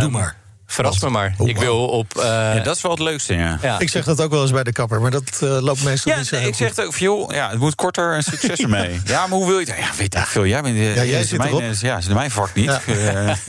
Doe 0.00 0.10
maar. 0.10 0.45
Verras 0.66 1.00
me 1.00 1.08
maar. 1.08 1.34
Oh, 1.38 1.48
ik 1.48 1.58
wil 1.58 1.88
op. 1.88 2.12
Uh... 2.16 2.24
Ja, 2.24 2.58
dat 2.58 2.76
is 2.76 2.82
wel 2.82 2.90
het 2.90 3.00
leukste, 3.00 3.34
ja. 3.34 3.58
ja. 3.62 3.78
Ik 3.78 3.88
zeg 3.88 4.04
dat 4.04 4.20
ook 4.20 4.30
wel 4.30 4.42
eens 4.42 4.50
bij 4.50 4.64
de 4.64 4.72
kapper, 4.72 5.00
maar 5.00 5.10
dat 5.10 5.40
uh, 5.42 5.58
loopt 5.60 5.84
meestal 5.84 6.12
ja, 6.12 6.18
niet 6.18 6.26
zo 6.26 6.36
nee, 6.36 6.46
Ik 6.46 6.54
zeg 6.54 6.68
het 6.68 6.80
ook, 6.80 6.94
joh, 6.96 7.34
ja, 7.34 7.50
het 7.50 7.58
moet 7.58 7.74
korter 7.74 8.14
en 8.14 8.22
succes 8.22 8.60
ermee. 8.60 9.00
ja, 9.04 9.26
maar 9.26 9.38
hoe 9.38 9.46
wil 9.46 9.58
je 9.58 9.66
het? 9.66 9.78
Ja, 9.78 9.90
weet 9.96 10.14
ik 10.14 10.26
veel. 10.26 10.46
Jij 10.46 10.62
bent, 10.62 10.76
ja, 10.76 11.04
jij 11.04 11.24
zit 11.24 11.38
mijn, 11.38 11.50
erop. 11.50 11.62
Ja, 11.80 11.96
is 11.96 12.06
mijn 12.06 12.30
vak 12.30 12.54
niet. 12.54 12.64
Ja. 12.64 12.80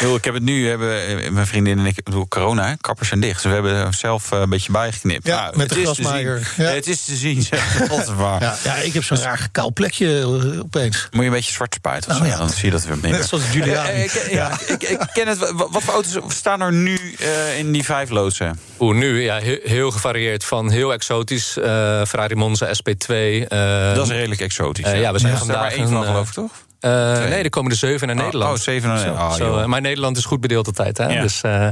Uh, 0.00 0.14
ik 0.14 0.24
heb 0.24 0.34
het 0.34 0.42
nu, 0.42 0.68
hebben 0.68 1.32
mijn 1.32 1.46
vriendin 1.46 1.78
en 1.78 1.86
ik, 1.86 1.98
ik 1.98 2.04
bedoel, 2.04 2.28
corona, 2.28 2.76
kappers 2.80 3.08
zijn 3.08 3.20
dicht. 3.20 3.42
Dus 3.42 3.52
we 3.52 3.52
hebben 3.52 3.94
zelf 3.94 4.30
een 4.30 4.48
beetje 4.48 4.72
bijgeknipt. 4.72 5.26
Ja, 5.26 5.42
nou, 5.44 5.56
met 5.56 5.68
de 5.68 5.82
grasmaaier. 5.82 6.52
Ja. 6.56 6.64
Het 6.64 6.86
is 6.86 7.04
te 7.04 7.16
zien, 7.16 7.42
zeg. 7.42 7.78
ja, 8.18 8.56
ja, 8.64 8.74
ik 8.74 8.92
heb 8.92 9.04
zo'n 9.04 9.18
raar 9.18 9.38
gekaal 9.38 9.72
plekje 9.72 10.26
opeens. 10.62 11.08
Moet 11.10 11.20
je 11.20 11.26
een 11.26 11.34
beetje 11.34 11.52
zwart 11.52 11.74
spuiten, 11.74 12.20
oh, 12.20 12.26
ja. 12.26 12.36
dan 12.36 12.48
zie 12.48 12.64
je 12.64 12.70
dat 12.70 12.84
weer 12.84 12.98
minder. 12.98 13.18
Net 13.18 13.28
zoals 13.28 13.44
Julian. 13.52 13.86
ja, 14.30 14.58
ik, 14.66 14.82
ik 14.82 15.06
ken 15.12 15.28
het. 15.28 15.38
Wat 15.70 15.82
voor 15.82 15.94
auto's 15.94 16.34
staan 16.36 16.49
er 16.58 16.72
nu 16.72 16.98
uh, 17.20 17.58
in 17.58 17.72
die 17.72 17.84
vijf 17.84 18.10
loodsen? 18.10 18.58
Oeh, 18.78 18.96
nu 18.96 19.22
ja, 19.22 19.38
heel, 19.38 19.58
heel, 19.62 19.90
gevarieerd. 19.90 20.44
Van 20.44 20.70
heel 20.70 20.92
exotisch, 20.92 21.56
uh, 21.56 21.64
Ferrari 22.04 22.34
Monza 22.34 22.66
SP2. 22.66 23.14
Uh, 23.14 23.94
dat 23.94 24.06
is 24.06 24.12
redelijk 24.12 24.40
exotisch. 24.40 24.90
Ja, 24.90 25.12
we 25.12 25.18
zijn 25.18 25.32
ja, 25.32 25.38
vandaag 25.38 25.60
maar 25.60 25.72
één 25.72 25.88
van, 25.88 26.04
geloof 26.04 26.28
ik, 26.28 26.34
toch? 26.34 26.52
Uh, 26.80 26.90
nee, 27.28 27.42
er 27.42 27.50
komen 27.50 27.70
er 27.70 27.76
zeven 27.76 28.06
naar 28.06 28.16
oh, 28.16 28.22
Nederland. 28.22 28.58
Oh, 28.58 28.62
zeven 28.62 28.88
naar 28.88 28.98
Nederland. 28.98 29.30
Oh, 29.32 29.36
zo, 29.36 29.68
maar 29.68 29.80
Nederland 29.80 30.16
is 30.16 30.24
goed 30.24 30.40
bedeeld 30.40 30.66
altijd. 30.66 30.98
Hè? 30.98 31.08
Ja. 31.08 31.22
Dus, 31.22 31.42
uh, 31.44 31.52
uh, 31.52 31.68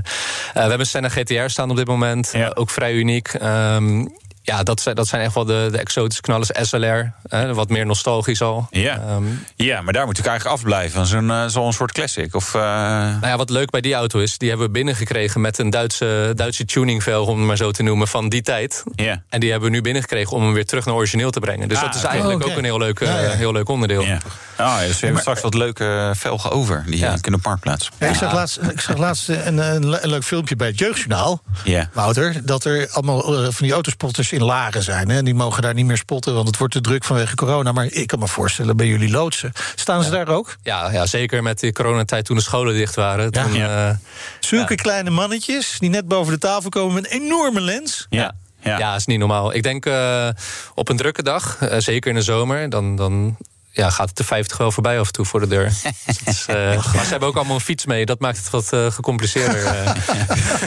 we 0.52 0.60
hebben 0.60 0.86
Senna 0.86 1.08
GTR 1.08 1.46
staan 1.46 1.70
op 1.70 1.76
dit 1.76 1.86
moment. 1.86 2.30
Ja. 2.32 2.50
ook 2.54 2.70
vrij 2.70 2.92
uniek. 2.92 3.32
Um, 3.42 4.16
ja, 4.48 4.62
dat 4.62 4.80
zijn, 4.80 4.94
dat 4.94 5.08
zijn 5.08 5.22
echt 5.22 5.34
wel 5.34 5.44
de, 5.44 5.68
de 5.70 5.78
exotische 5.78 6.22
knallers. 6.22 6.50
SLR, 6.68 7.12
hè, 7.28 7.54
wat 7.54 7.68
meer 7.68 7.86
nostalgisch 7.86 8.42
al. 8.42 8.66
Ja, 8.70 9.14
um, 9.14 9.44
ja 9.56 9.80
maar 9.80 9.92
daar 9.92 10.06
moet 10.06 10.18
ik 10.18 10.26
eigenlijk 10.26 10.56
afblijven. 10.56 11.06
Zo'n 11.06 11.32
zo'n 11.46 11.72
soort 11.72 11.92
classic. 11.92 12.34
Of, 12.34 12.54
uh... 12.54 12.62
Nou 12.62 13.26
ja, 13.26 13.36
wat 13.36 13.50
leuk 13.50 13.70
bij 13.70 13.80
die 13.80 13.94
auto 13.94 14.18
is... 14.18 14.38
die 14.38 14.48
hebben 14.48 14.66
we 14.66 14.72
binnengekregen 14.72 15.40
met 15.40 15.58
een 15.58 15.70
Duitse, 15.70 16.32
Duitse 16.34 16.64
tuningvelg... 16.64 17.28
om 17.28 17.38
het 17.38 17.46
maar 17.46 17.56
zo 17.56 17.70
te 17.70 17.82
noemen, 17.82 18.08
van 18.08 18.28
die 18.28 18.42
tijd. 18.42 18.82
Ja. 18.94 19.22
En 19.28 19.40
die 19.40 19.50
hebben 19.50 19.68
we 19.68 19.74
nu 19.74 19.82
binnengekregen 19.82 20.36
om 20.36 20.42
hem 20.42 20.52
weer 20.52 20.66
terug 20.66 20.84
naar 20.84 20.94
origineel 20.94 21.30
te 21.30 21.40
brengen. 21.40 21.68
Dus 21.68 21.78
ah, 21.78 21.84
dat 21.84 21.94
is 21.94 22.02
eigenlijk 22.02 22.34
oh, 22.34 22.44
okay. 22.44 22.52
ook 22.52 22.58
een 22.58 22.64
heel 22.64 22.78
leuk, 22.78 22.98
ja, 23.00 23.20
ja. 23.20 23.30
heel 23.30 23.52
leuk 23.52 23.68
onderdeel. 23.68 24.02
Ja. 24.02 24.18
Oh, 24.60 24.66
ja, 24.80 24.80
dus 24.80 24.98
we 25.00 25.04
hebben 25.04 25.20
straks 25.20 25.40
wat 25.40 25.54
leuke 25.54 26.12
velgen 26.14 26.50
over. 26.50 26.84
Die 26.86 26.98
ja. 26.98 27.16
kunnen 27.20 27.40
parkplaats. 27.40 27.90
Ja, 27.98 28.06
ik, 28.06 28.14
zag 28.14 28.32
laatst, 28.32 28.58
ik 28.70 28.80
zag 28.80 28.96
laatst 28.96 29.28
een, 29.28 29.58
een, 29.58 30.02
een 30.02 30.08
leuk 30.08 30.24
filmpje 30.24 30.56
bij 30.56 30.66
het 30.66 30.78
Jeugdjournaal. 30.78 31.42
Ja. 31.64 31.90
Wouter, 31.92 32.40
dat 32.44 32.64
er 32.64 32.88
allemaal 32.90 33.34
uh, 33.34 33.42
van 33.42 33.66
die 33.66 33.72
autospotters 33.72 34.32
in 34.38 34.44
lagen 34.44 34.82
zijn. 34.82 35.08
Hè? 35.08 35.22
Die 35.22 35.34
mogen 35.34 35.62
daar 35.62 35.74
niet 35.74 35.86
meer 35.86 35.96
spotten, 35.96 36.34
want 36.34 36.46
het 36.46 36.58
wordt 36.58 36.74
te 36.74 36.80
druk 36.80 37.04
vanwege 37.04 37.34
corona. 37.34 37.72
Maar 37.72 37.84
ik 37.84 38.06
kan 38.06 38.18
me 38.18 38.28
voorstellen, 38.28 38.76
bij 38.76 38.86
jullie 38.86 39.10
loodsen. 39.10 39.52
Staan 39.74 40.02
ze 40.02 40.10
ja. 40.10 40.16
daar 40.16 40.34
ook? 40.34 40.56
Ja, 40.62 40.92
ja, 40.92 41.06
zeker 41.06 41.42
met 41.42 41.60
de 41.60 41.72
coronatijd 41.72 42.24
toen 42.24 42.36
de 42.36 42.42
scholen 42.42 42.74
dicht 42.74 42.94
waren. 42.94 43.28
Ja. 43.30 43.42
Toen, 43.42 43.54
ja. 43.54 43.88
Uh, 43.88 43.96
Zulke 44.40 44.74
kleine 44.74 45.10
mannetjes 45.10 45.76
die 45.78 45.90
net 45.90 46.08
boven 46.08 46.32
de 46.32 46.38
tafel 46.38 46.70
komen 46.70 46.94
met 46.94 47.04
een 47.04 47.20
enorme 47.22 47.60
lens. 47.60 48.06
Ja. 48.10 48.34
Ja, 48.60 48.78
ja 48.78 48.94
is 48.94 49.06
niet 49.06 49.18
normaal. 49.18 49.54
Ik 49.54 49.62
denk 49.62 49.86
uh, 49.86 50.28
op 50.74 50.88
een 50.88 50.96
drukke 50.96 51.22
dag, 51.22 51.58
uh, 51.62 51.74
zeker 51.78 52.10
in 52.10 52.16
de 52.16 52.22
zomer, 52.22 52.70
dan, 52.70 52.96
dan 52.96 53.36
ja, 53.70 53.90
gaat 53.90 54.08
het 54.08 54.16
de 54.16 54.24
50 54.24 54.56
wel 54.56 54.72
voorbij 54.72 55.00
af 55.00 55.06
en 55.06 55.12
toe 55.12 55.24
voor 55.24 55.40
de 55.40 55.46
deur. 55.46 55.72
dus, 56.24 56.46
uh, 56.50 56.56
maar 56.94 57.04
ze 57.04 57.10
hebben 57.10 57.28
ook 57.28 57.36
allemaal 57.36 57.54
een 57.54 57.60
fiets 57.60 57.86
mee. 57.86 58.06
Dat 58.06 58.20
maakt 58.20 58.38
het 58.38 58.50
wat 58.50 58.72
uh, 58.74 58.90
gecompliceerder. 58.90 59.62
Uh. 59.62 59.90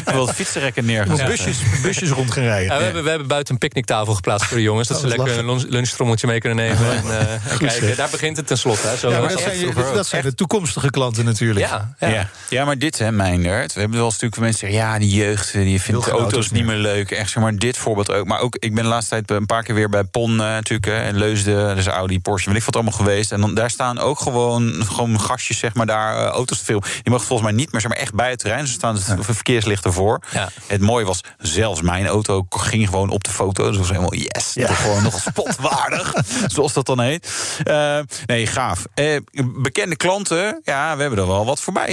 wel 0.15 0.27
fietsenrekken 0.27 0.85
neergezet. 0.85 1.27
Busjes, 1.27 1.57
busjes 1.81 2.09
rond 2.09 2.31
gaan 2.31 2.43
rijden. 2.43 2.73
Ja, 2.73 2.77
we, 2.77 2.83
hebben, 2.83 3.03
we 3.03 3.09
hebben 3.09 3.27
buiten 3.27 3.53
een 3.53 3.59
picknicktafel 3.59 4.13
geplaatst 4.13 4.47
voor 4.47 4.57
de 4.57 4.63
jongens. 4.63 4.87
Dat 4.87 4.97
oh, 4.97 5.03
ze 5.03 5.09
lekker 5.09 5.43
lachen. 5.43 5.65
een 5.65 5.69
lunchtrommeltje 5.69 6.27
mee 6.27 6.39
kunnen 6.39 6.57
nemen. 6.57 6.79
Oh. 6.79 6.93
En, 6.93 7.41
en 7.49 7.57
kijken. 7.57 7.95
Daar 7.95 8.09
begint 8.09 8.37
het 8.37 8.47
tenslotte. 8.47 8.87
Hè. 8.87 8.97
Zo 8.97 9.09
ja, 9.09 9.19
maar 9.19 9.29
dat 9.29 9.39
zijn, 9.39 9.59
je, 9.59 9.73
dat 9.93 10.07
zijn 10.07 10.23
de 10.23 10.35
toekomstige 10.35 10.89
klanten 10.89 11.25
natuurlijk. 11.25 11.65
Ja, 11.65 11.95
ja. 11.99 12.07
ja. 12.07 12.29
ja 12.49 12.65
maar 12.65 12.77
dit, 12.77 12.97
hè, 12.97 13.11
mijn 13.11 13.41
nerd. 13.41 13.73
We 13.73 13.79
hebben 13.79 13.97
wel 13.97 14.07
een 14.07 14.13
stuk 14.13 14.33
van 14.33 14.43
mensen 14.43 14.59
zeggen... 14.59 14.87
ja, 14.87 14.99
die 14.99 15.09
jeugd 15.09 15.53
die 15.53 15.81
vindt 15.81 16.05
Heel 16.05 16.19
auto's 16.19 16.51
niet 16.51 16.65
meer 16.65 16.75
leuk. 16.75 17.11
Echt, 17.11 17.29
zeg 17.29 17.43
maar 17.43 17.55
dit 17.55 17.77
voorbeeld 17.77 18.11
ook. 18.11 18.25
Maar 18.25 18.39
ook, 18.39 18.55
ik 18.55 18.73
ben 18.73 18.83
de 18.83 18.89
laatste 18.89 19.09
tijd 19.09 19.31
een 19.39 19.45
paar 19.45 19.63
keer 19.63 19.75
weer 19.75 19.89
bij 19.89 20.03
PON 20.03 20.35
natuurlijk. 20.35 20.87
en 20.87 21.17
Leusden, 21.17 21.75
dus 21.75 21.87
Audi, 21.87 22.19
Porsche. 22.19 22.49
Weet 22.49 22.59
ik 22.59 22.65
wat 22.65 22.75
allemaal 22.75 22.90
geweest. 22.93 23.31
En 23.31 23.41
dan, 23.41 23.53
daar 23.53 23.69
staan 23.69 23.99
ook 23.99 24.19
gewoon, 24.19 24.85
gewoon 24.85 25.19
gastjes, 25.19 25.57
zeg 25.57 25.73
maar, 25.73 25.85
daar 25.85 26.15
uh, 26.15 26.25
auto's 26.25 26.57
te 26.57 26.63
filmen. 26.63 26.89
Je 27.03 27.09
mag 27.09 27.23
volgens 27.23 27.49
mij 27.49 27.57
niet 27.57 27.71
meer, 27.71 27.81
zeg 27.81 27.89
maar, 27.89 27.99
echt 27.99 28.13
bij 28.13 28.29
het 28.29 28.39
terrein. 28.39 28.67
Ze 28.67 28.73
staan 28.73 28.95
het 28.95 29.15
verkeerslicht 29.19 29.85
ervoor. 29.85 30.21
Ja. 30.31 30.49
Het 30.67 30.81
mooie 30.81 31.05
was, 31.05 31.21
zelfs 31.37 31.81
mijn 31.81 32.07
auto 32.07 32.45
ging 32.49 32.89
gewoon 32.89 33.09
op 33.09 33.23
de 33.23 33.29
foto. 33.29 33.67
Dus 33.67 33.77
was 33.77 33.89
helemaal, 33.89 34.13
yes, 34.13 34.53
ja. 34.53 34.73
gewoon 34.73 35.03
nog 35.03 35.19
spotwaardig. 35.19 36.13
zoals 36.53 36.73
dat 36.73 36.85
dan 36.85 36.99
heet. 36.99 37.31
Uh, 37.67 37.99
nee, 38.25 38.47
gaaf. 38.47 38.85
Uh, 38.95 39.19
bekende 39.55 39.95
klanten, 39.95 40.61
ja, 40.63 40.95
we 40.95 41.01
hebben 41.01 41.19
er 41.19 41.27
wel 41.27 41.45
wat 41.45 41.59
voorbij 41.59 41.89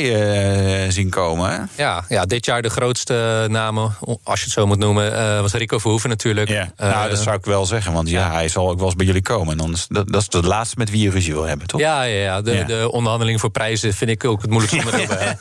zien 0.91 1.11
komen. 1.11 1.51
Hè? 1.51 1.83
Ja, 1.83 2.05
ja, 2.09 2.25
dit 2.25 2.45
jaar 2.45 2.63
de 2.63 2.71
grootste 2.71 3.47
namen, 3.51 3.97
als 4.23 4.39
je 4.39 4.45
het 4.45 4.55
zo 4.55 4.67
moet 4.67 4.79
noemen, 4.79 5.43
was 5.43 5.53
Rico 5.53 5.79
Verhoeven 5.79 6.09
natuurlijk. 6.09 6.49
Ja. 6.49 6.73
nou, 6.77 7.11
dat 7.11 7.19
zou 7.19 7.37
ik 7.37 7.45
wel 7.45 7.67
zeggen, 7.67 7.93
want 7.93 8.09
ja, 8.09 8.33
hij 8.33 8.49
zal 8.49 8.69
ook 8.69 8.77
wel 8.77 8.87
eens 8.87 8.97
bij 8.97 9.07
jullie 9.07 9.23
komen. 9.23 9.53
En 9.53 9.59
dan 9.59 9.73
is, 9.73 9.87
dat, 9.89 10.09
dat 10.09 10.21
is 10.21 10.29
de 10.29 10.43
laatste 10.43 10.75
met 10.79 10.88
wie 10.91 11.03
je 11.03 11.11
ruzie 11.11 11.33
wil 11.33 11.43
hebben, 11.45 11.67
toch? 11.67 11.81
Ja, 11.81 12.03
ja, 12.03 12.23
ja. 12.23 12.41
De, 12.43 12.53
Ja. 12.53 12.65
de 12.65 12.91
onderhandeling 12.93 13.41
voor 13.41 13.51
prijzen 13.51 13.95
vind 13.95 14.11
ik 14.11 14.25
ook 14.25 14.43
het 14.43 14.51
moeilijkste 14.51 14.85
onderdeel. 14.85 15.17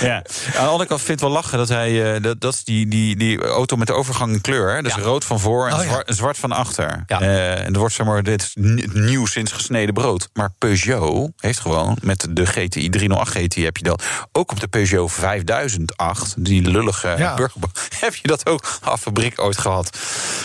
Ja. 0.00 0.14
Aan 0.16 0.64
de 0.64 0.70
andere 0.70 0.86
kant 0.86 1.00
vind 1.00 1.20
ik 1.20 1.26
wel 1.26 1.34
lachen 1.34 1.58
dat 1.58 1.68
hij. 1.68 2.14
eh, 2.14 2.22
dat, 2.22 2.40
dat 2.40 2.54
is 2.54 2.64
die, 2.64 2.88
die, 2.88 3.16
die 3.16 3.40
auto 3.42 3.76
met 3.76 3.86
de 3.86 3.92
overgang 3.92 4.32
in 4.32 4.40
kleur. 4.40 4.74
Hè? 4.74 4.82
Dus 4.82 4.94
rood 4.94 5.24
van 5.24 5.40
voor 5.40 5.66
en 5.68 5.74
Oh, 5.74 5.80
zwart, 5.80 6.16
zwart 6.16 6.38
van 6.38 6.52
achter. 6.52 7.04
Ja. 7.06 7.20
Eh, 7.20 7.64
en 7.64 7.72
er 7.72 7.78
wordt 7.78 7.94
zeg 7.94 8.06
maar, 8.06 8.22
dit 8.22 8.50
nieuw 8.92 9.26
sinds 9.26 9.52
gesneden 9.52 9.94
brood. 9.94 10.28
Maar 10.32 10.50
Peugeot 10.58 11.30
heeft 11.36 11.60
gewoon 11.60 11.98
met 12.02 12.26
de 12.30 12.46
GTI 12.46 12.88
308 12.88 13.30
GTI 13.30 13.64
heb 13.64 13.76
je 13.76 13.82
dat. 13.84 14.02
Ook 14.32 14.50
op 14.50 14.60
de 14.60 14.68
Peugeot 14.68 15.12
5008, 15.12 16.34
die 16.44 16.62
lullige 16.70 17.14
Ja. 17.18 17.34
burger, 17.34 17.60
heb 18.00 18.14
je 18.14 18.28
dat 18.28 18.46
ook 18.48 18.78
af 18.80 19.00
fabriek 19.00 19.40
ooit 19.40 19.58
gehad. 19.58 19.98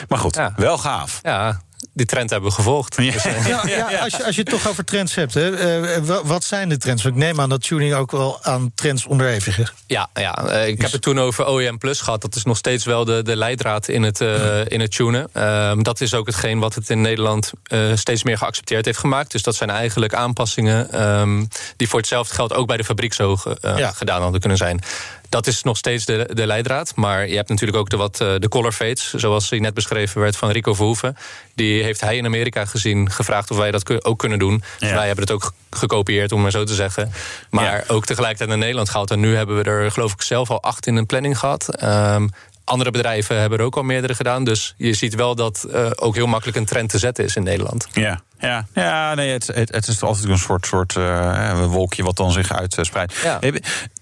Maar 0.08 0.20
goed, 0.20 0.36
Ja. 0.36 0.54
wel 0.56 0.78
gaaf. 0.78 1.20
ja, 1.24 1.62
die 2.00 2.08
trend 2.08 2.30
hebben 2.30 2.50
we 2.50 2.56
gevolgd. 2.56 2.96
Ja. 3.02 3.12
Dus, 3.12 3.26
eh, 3.26 3.48
Ja, 3.48 3.62
ja, 3.92 3.98
als, 4.04 4.16
je, 4.18 4.26
als 4.26 4.36
je 4.36 4.42
het 4.42 4.50
toch 4.50 4.68
over 4.68 4.84
trends 4.86 5.16
hebt, 5.16 5.34
hè, 5.34 5.56
eh, 5.56 6.02
wa- 6.04 6.24
wat 6.24 6.44
zijn 6.44 6.70
de 6.70 6.78
trends? 6.78 7.04
Want 7.04 7.16
ik 7.16 7.22
neem 7.22 7.40
aan 7.40 7.50
dat 7.50 7.62
tuning 7.62 7.94
ook 7.94 8.12
wel 8.12 8.44
aan 8.44 8.72
trends 8.76 9.06
onderhevig 9.06 9.60
is. 9.60 9.74
Ja, 9.88 10.10
ja 10.14 10.36
eh, 10.48 10.68
ik 10.68 10.82
heb 10.82 10.92
het 10.92 11.02
toen 11.02 11.20
over 11.20 11.50
OEM 11.50 11.78
Plus 11.78 12.02
gehad. 12.02 12.22
Dat 12.22 12.36
is 12.36 12.44
nog 12.44 12.58
steeds 12.58 12.86
wel 12.86 13.06
de, 13.06 13.24
de 13.24 13.36
leidraad 13.36 13.88
in 13.88 14.04
het, 14.04 14.22
eh, 14.22 14.66
in 14.66 14.80
het 14.80 14.92
tunen. 14.92 15.28
Ehm, 15.34 15.82
dat 15.82 16.02
is 16.02 16.14
ook 16.14 16.26
hetgeen 16.26 16.60
wat 16.60 16.76
het 16.76 16.90
in 16.90 17.02
Nederland 17.02 17.52
eh, 17.64 17.80
steeds 17.96 18.24
meer 18.24 18.38
geaccepteerd 18.38 18.86
heeft 18.86 19.00
gemaakt. 19.00 19.32
Dus 19.32 19.44
dat 19.44 19.56
zijn 19.56 19.70
eigenlijk 19.70 20.14
aanpassingen 20.14 20.92
ehm, 20.92 21.46
die 21.78 21.90
voor 21.90 22.00
hetzelfde 22.00 22.34
geld 22.36 22.54
ook 22.54 22.68
bij 22.68 22.78
de 22.78 22.84
fabriek 22.84 23.14
zo 23.14 23.38
eh, 23.62 23.90
gedaan 23.94 24.22
hadden 24.22 24.40
kunnen 24.40 24.58
zijn. 24.58 24.82
Dat 25.30 25.48
is 25.48 25.64
nog 25.64 25.78
steeds 25.78 26.06
de, 26.06 26.30
de 26.34 26.46
leidraad. 26.48 26.92
Maar 26.96 27.28
je 27.28 27.36
hebt 27.36 27.50
natuurlijk 27.50 27.78
ook 27.78 27.90
de, 27.90 27.98
wat, 27.98 28.22
eh, 28.22 28.36
de 28.40 28.50
color 28.50 28.72
fades, 28.72 29.14
zoals 29.14 29.50
die 29.50 29.62
net 29.62 29.74
beschreven 29.74 30.22
werd 30.22 30.36
van 30.38 30.50
Rico 30.50 30.74
Verhoeven. 30.74 31.18
Die 31.56 31.84
heeft 31.84 32.02
hij 32.02 32.18
in 32.18 32.26
Amerika 32.26 32.66
gezien, 32.66 33.12
gevraagd 33.12 33.52
of 33.52 33.58
wij 33.58 33.72
dat 33.72 34.06
ook 34.06 34.20
kunnen 34.20 34.40
doen. 34.40 34.64
Dus 34.80 34.92
wij 34.92 35.06
hebben 35.08 35.24
het 35.24 35.34
ook 35.34 35.44
ge- 35.44 35.52
gekopieerd, 35.78 36.32
om 36.32 36.42
maar 36.42 36.52
zo 36.52 36.64
te 36.64 36.74
zeggen. 36.76 37.12
Maar 37.50 37.64
Ja. 37.64 37.84
ook 37.88 38.06
tegelijkertijd 38.06 38.50
naar 38.50 38.58
Nederland 38.58 38.90
gehaald. 38.90 39.12
En 39.12 39.20
nu 39.20 39.36
hebben 39.36 39.56
we 39.58 39.64
er, 39.64 39.92
geloof 39.92 40.12
ik, 40.14 40.22
zelf 40.22 40.50
al 40.52 40.62
acht 40.62 40.88
in 40.88 40.96
een 40.96 41.06
planning 41.06 41.38
gehad. 41.40 41.76
Ehm, 41.76 42.28
andere 42.64 42.92
bedrijven 42.92 43.40
hebben 43.40 43.60
er 43.60 43.66
ook 43.66 43.76
al 43.78 43.84
meerdere 43.84 44.16
gedaan. 44.16 44.44
Dus 44.44 44.74
je 44.78 44.94
ziet 44.94 45.16
wel 45.16 45.36
dat 45.36 45.64
eh, 45.64 45.90
ook 45.96 46.16
heel 46.16 46.28
makkelijk 46.28 46.58
een 46.58 46.66
trend 46.66 46.90
te 46.90 46.98
zetten 46.98 47.24
is 47.26 47.36
in 47.36 47.44
Nederland. 47.44 47.88
Ja, 47.92 48.22
ja. 48.40 48.68
ja 48.74 49.14
nee, 49.16 49.32
het, 49.32 49.48
het, 49.48 49.72
het 49.74 49.88
is 49.88 50.02
altijd 50.02 50.30
een 50.30 50.38
soort, 50.38 50.66
soort 50.66 50.96
eh, 50.96 51.66
wolkje 51.66 52.04
wat 52.04 52.16
dan 52.16 52.32
zich 52.32 52.54
uitspreidt. 52.54 53.14
Ja. 53.24 53.40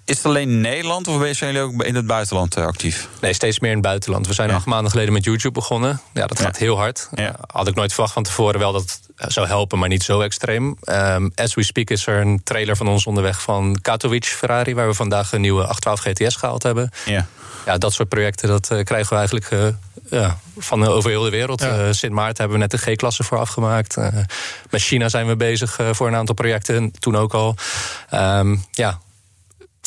Is 0.08 0.18
het 0.18 0.26
alleen 0.26 0.62
Nederland 0.62 1.08
of 1.08 1.16
zijn 1.22 1.53
jullie 1.53 1.60
ook 1.62 1.84
in 1.84 1.95
het 1.95 2.08
buitenland 2.08 2.55
eh, 2.55 2.66
actief? 2.66 3.08
Nee, 3.22 3.34
steeds 3.34 3.60
meer 3.60 3.70
in 3.72 3.78
het 3.78 3.86
buitenland. 3.86 4.28
We 4.28 4.34
zijn 4.34 4.49
Ja. 4.49 4.55
acht 4.55 4.66
maanden 4.66 4.91
geleden 4.91 5.14
met 5.14 5.24
YouTube 5.24 5.53
begonnen. 5.53 6.01
Ja, 6.14 6.28
dat 6.28 6.38
Ja. 6.38 6.43
gaat 6.43 6.58
heel 6.58 6.78
hard. 6.78 7.10
Ja. 7.16 7.28
Eh, 7.28 7.34
had 7.47 7.68
ik 7.68 7.76
nooit 7.76 7.93
verwacht 7.93 8.14
van 8.14 8.24
tevoren 8.24 8.60
wel 8.60 8.72
dat 8.72 8.99
het 9.16 9.34
zou 9.34 9.47
helpen, 9.47 9.80
maar 9.80 9.89
niet 9.89 10.03
zo 10.03 10.22
extreem. 10.22 10.78
Ehm, 10.84 11.30
as 11.36 11.53
we 11.53 11.64
speak 11.64 11.89
is 11.89 12.08
er 12.08 12.22
een 12.22 12.41
trailer 12.43 12.76
van 12.76 12.88
ons 12.88 13.05
onderweg 13.05 13.41
van 13.41 13.78
Katowice 13.82 14.36
Ferrari... 14.36 14.76
waar 14.76 14.88
we 14.88 14.93
vandaag 14.93 15.32
een 15.32 15.41
nieuwe 15.41 15.66
812 15.68 15.99
GTS 15.99 16.36
gehaald 16.36 16.64
hebben. 16.64 16.89
Ja. 17.05 17.26
Ja, 17.66 17.78
dat 17.78 17.93
soort 17.93 18.10
projecten 18.10 18.47
dat, 18.49 18.72
eh, 18.72 18.84
krijgen 18.84 19.10
we 19.10 19.16
eigenlijk 19.16 19.76
ja, 20.10 20.38
van 20.58 20.88
over 20.88 21.10
heel 21.10 21.24
de 21.24 21.30
wereld. 21.30 21.62
Ja. 21.62 21.93
Sint 21.93 22.14
Maarten 22.14 22.38
hebben 22.38 22.60
we 22.60 22.68
net 22.68 22.72
de 22.84 22.91
G-klasse 22.91 23.24
voor 23.24 23.38
afgemaakt. 23.38 23.97
Eh, 23.97 24.08
met 24.70 24.82
China 24.82 25.10
zijn 25.10 25.28
we 25.28 25.36
bezig 25.36 25.78
voor 25.91 26.08
een 26.08 26.16
aantal 26.16 26.36
projecten, 26.36 26.91
toen 26.99 27.16
ook 27.18 27.34
al. 27.34 27.55
Ehm, 28.10 28.55
ja, 28.72 28.99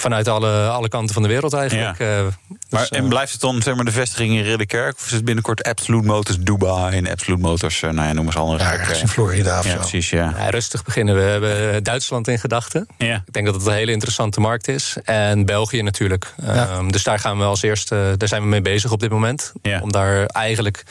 vanuit 0.01 0.29
alle, 0.29 0.69
alle 0.69 0.89
kanten 0.89 1.15
van 1.15 1.23
de 1.23 1.29
wereld 1.29 1.53
eigenlijk. 1.53 1.99
Ja. 1.99 2.19
Eh, 2.19 2.23
Maar, 2.71 2.81
dus, 2.81 2.89
eh, 2.89 2.99
en 2.99 3.09
blijft 3.09 3.33
het 3.33 3.41
dan 3.41 3.63
zeg 3.63 3.75
maar, 3.75 3.85
de 3.85 3.93
vestiging 3.93 4.33
in 4.37 4.43
Ridderkerk? 4.43 4.97
Of 4.97 5.07
is 5.07 5.13
het 5.13 5.25
binnenkort 5.25 5.63
Absolute 5.63 6.07
Motors 6.07 6.39
Dubai 6.39 6.97
en 6.97 7.09
Absolute 7.09 7.43
Motors, 7.43 7.83
eh, 7.83 7.91
nou 7.91 8.09
ja, 8.09 8.13
noem 8.13 8.27
eens 8.27 8.37
andere 8.37 8.63
Ja, 8.63 8.73
in 9.01 9.09
Florida 9.09 9.59
of 9.59 9.65
Ja, 9.65 9.71
zo. 9.71 9.77
precies, 9.77 10.11
ja. 10.11 10.35
ja, 10.37 10.49
rustig 10.51 10.85
beginnen. 10.85 11.15
We 11.15 11.23
hebben 11.23 11.83
Duitsland 11.83 12.29
in 12.29 12.39
gedachten. 12.39 12.87
ja. 12.99 13.23
Ik 13.27 13.33
denk 13.33 13.47
dat 13.47 13.55
het 13.55 13.67
een 13.67 13.73
hele 13.73 13.93
interessante 13.93 14.41
markt 14.41 14.69
is. 14.69 14.97
En 15.05 15.45
België 15.47 15.83
natuurlijk. 15.83 16.35
Ehm, 16.47 16.89
dus 16.89 17.03
daar 17.03 17.19
gaan 17.19 17.39
we 17.39 17.45
als 17.45 17.63
eerste, 17.63 18.15
daar 18.17 18.29
zijn 18.29 18.43
we 18.43 18.49
mee 18.49 18.63
bezig 18.63 18.93
op 18.93 19.01
dit 19.01 19.11
moment. 19.11 19.53
Ja. 19.63 19.81
Om 19.81 19.93
daar 19.93 20.27
eigenlijk 20.27 20.85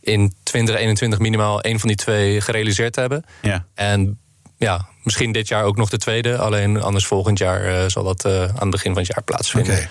in 0.00 0.34
2021 0.42 1.18
minimaal 1.18 1.60
één 1.60 1.78
van 1.78 1.88
die 1.88 1.96
twee 1.96 2.40
gerealiseerd 2.40 2.92
te 2.92 3.00
hebben. 3.00 3.24
Ja. 3.42 3.64
En 3.74 4.18
ja, 4.56 4.88
misschien 5.02 5.32
dit 5.32 5.48
jaar 5.48 5.64
ook 5.64 5.76
nog 5.76 5.88
de 5.88 5.98
tweede. 5.98 6.38
Alleen 6.38 6.82
anders 6.82 7.06
volgend 7.06 7.38
jaar 7.38 7.64
eh, 7.64 7.84
zal 7.86 8.04
dat 8.04 8.24
eh, 8.24 8.42
aan 8.42 8.60
het 8.60 8.70
begin 8.70 8.92
van 8.92 9.02
het 9.02 9.12
jaar 9.14 9.24
plaatsvinden. 9.24 9.74
Oké. 9.74 9.88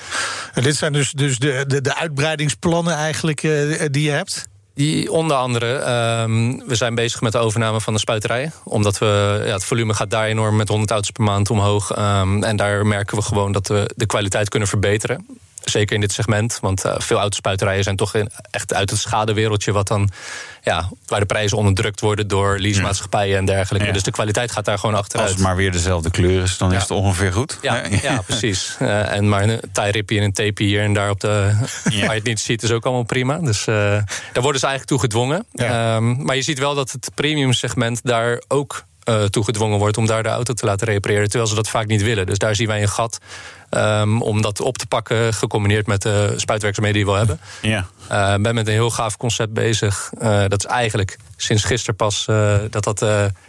En 0.54 0.64
dit 0.64 0.76
zijn 0.76 0.94
dus, 0.94 1.12
dus 1.12 1.38
de, 1.38 1.64
de, 1.68 1.82
de 1.82 1.96
uitbreidingsplannen 1.96 2.94
eigenlijk 2.94 3.44
eh, 3.44 3.86
die 3.92 4.04
je 4.04 4.12
hebt? 4.12 4.48
Die 4.74 5.12
onder 5.12 5.38
andere, 5.38 5.74
ehm, 5.76 6.58
we 6.68 6.76
zijn 6.76 6.96
bezig 6.96 7.22
met 7.22 7.32
de 7.32 7.38
overname 7.38 7.82
van 7.82 7.94
de 7.94 8.00
spuiterij. 8.00 8.52
Omdat 8.64 8.98
we, 8.98 9.42
ja, 9.46 9.54
het 9.54 9.66
volume 9.66 9.94
gaat 9.94 10.10
daar 10.10 10.26
enorm 10.26 10.56
met 10.56 10.68
100 10.68 10.92
auto's 10.92 11.12
per 11.12 11.24
maand 11.24 11.50
omhoog. 11.50 11.92
Ehm, 11.92 12.44
en 12.44 12.56
daar 12.56 12.86
merken 12.86 13.18
we 13.18 13.24
gewoon 13.24 13.52
dat 13.52 13.68
we 13.68 13.92
de 13.96 14.06
kwaliteit 14.06 14.50
kunnen 14.50 14.68
verbeteren. 14.68 15.26
Zeker 15.70 15.96
in 15.96 16.02
dit 16.02 16.12
segment, 16.12 16.58
want 16.62 16.86
eh, 16.86 16.96
veel 16.98 17.18
autospuiterijen 17.18 17.84
zijn 17.84 17.96
toch 17.96 18.16
in, 18.16 18.30
echt 18.52 18.74
uit 18.74 18.90
het 18.90 19.00
schadewereldje... 19.00 19.72
Wat 19.72 19.88
dan, 19.88 20.10
ja, 20.64 20.90
waar 21.06 21.20
de 21.20 21.26
prijzen 21.26 21.58
onderdrukt 21.58 22.02
worden 22.02 22.28
door 22.28 22.60
leasemaatschappijen 22.60 23.38
en 23.38 23.46
dergelijke. 23.46 23.88
Ja. 23.88 23.94
Dus 23.94 24.04
de 24.04 24.12
kwaliteit 24.12 24.52
gaat 24.52 24.66
daar 24.66 24.80
gewoon 24.80 24.96
Als 24.96 25.04
achteruit. 25.04 25.30
het 25.30 25.40
maar 25.40 25.56
weer 25.56 25.72
dezelfde 25.72 26.12
kleur 26.12 26.44
is, 26.44 26.58
dan 26.58 26.74
is 26.74 26.82
het 26.82 26.92
ongeveer 26.92 27.34
goed. 27.34 27.58
Ja, 27.62 27.84
ja 28.02 28.22
precies. 28.28 28.76
Eh, 28.80 29.12
en 29.12 29.30
maar 29.30 29.44
een 29.44 29.60
tie-rippie 29.72 30.18
en 30.18 30.24
een 30.24 30.34
tape 30.34 30.64
hier 30.64 30.82
en 30.82 30.94
daar 30.94 31.10
op 31.10 31.20
de. 31.20 31.52
Waar 31.84 31.94
je 31.94 32.08
het 32.08 32.24
niet 32.24 32.40
ziet, 32.40 32.64
is 32.64 32.72
ook 32.72 32.86
allemaal 32.86 33.04
prima. 33.04 33.38
Dus 33.38 33.68
eh, 33.68 33.76
daar 34.34 34.44
worden 34.44 34.60
ze 34.60 34.68
eigenlijk 34.68 34.86
toe 34.86 35.00
gedwongen. 35.00 35.46
Ehm, 35.54 36.24
maar 36.24 36.36
je 36.36 36.42
ziet 36.42 36.60
wel 36.60 36.76
dat 36.76 36.92
het 36.92 37.12
premium 37.16 37.54
segment 37.54 38.00
daar 38.04 38.42
ook 38.48 38.88
eh 39.04 39.24
toe 39.24 39.44
gedwongen 39.44 39.78
wordt 39.80 39.98
om 39.98 40.06
daar 40.06 40.24
de 40.24 40.30
auto 40.30 40.54
te 40.54 40.66
laten 40.66 40.88
repareren. 40.88 41.28
Terwijl 41.28 41.50
ze 41.50 41.56
dat 41.56 41.70
vaak 41.70 41.88
niet 41.88 42.02
willen. 42.02 42.26
Dus 42.26 42.38
daar 42.38 42.56
zien 42.56 42.68
wij 42.68 42.82
een 42.82 42.90
gat 42.90 43.20
ehm, 43.70 44.22
om 44.22 44.42
dat 44.42 44.62
op 44.62 44.78
te 44.78 44.88
pakken, 44.88 45.34
gecombineerd 45.34 45.88
met 45.88 46.02
de 46.02 46.34
spuitwerkzaamheden 46.36 47.02
die 47.02 47.12
we 47.12 47.12
al 47.20 47.26
hebben. 47.28 47.40
Ja. 47.62 47.86
Eh, 48.08 48.34
Ik 48.36 48.42
ben 48.42 48.56
met 48.56 48.68
een 48.68 48.74
heel 48.74 48.90
gaaf 48.92 49.18
concept 49.18 49.54
bezig. 49.54 50.10
Eh, 50.20 50.40
dat 50.48 50.66
is 50.66 50.66
eigenlijk 50.66 51.18
sinds 51.38 51.64
gisteren 51.64 51.96
pas 51.96 52.26
dat 52.70 52.84
dat 52.84 53.06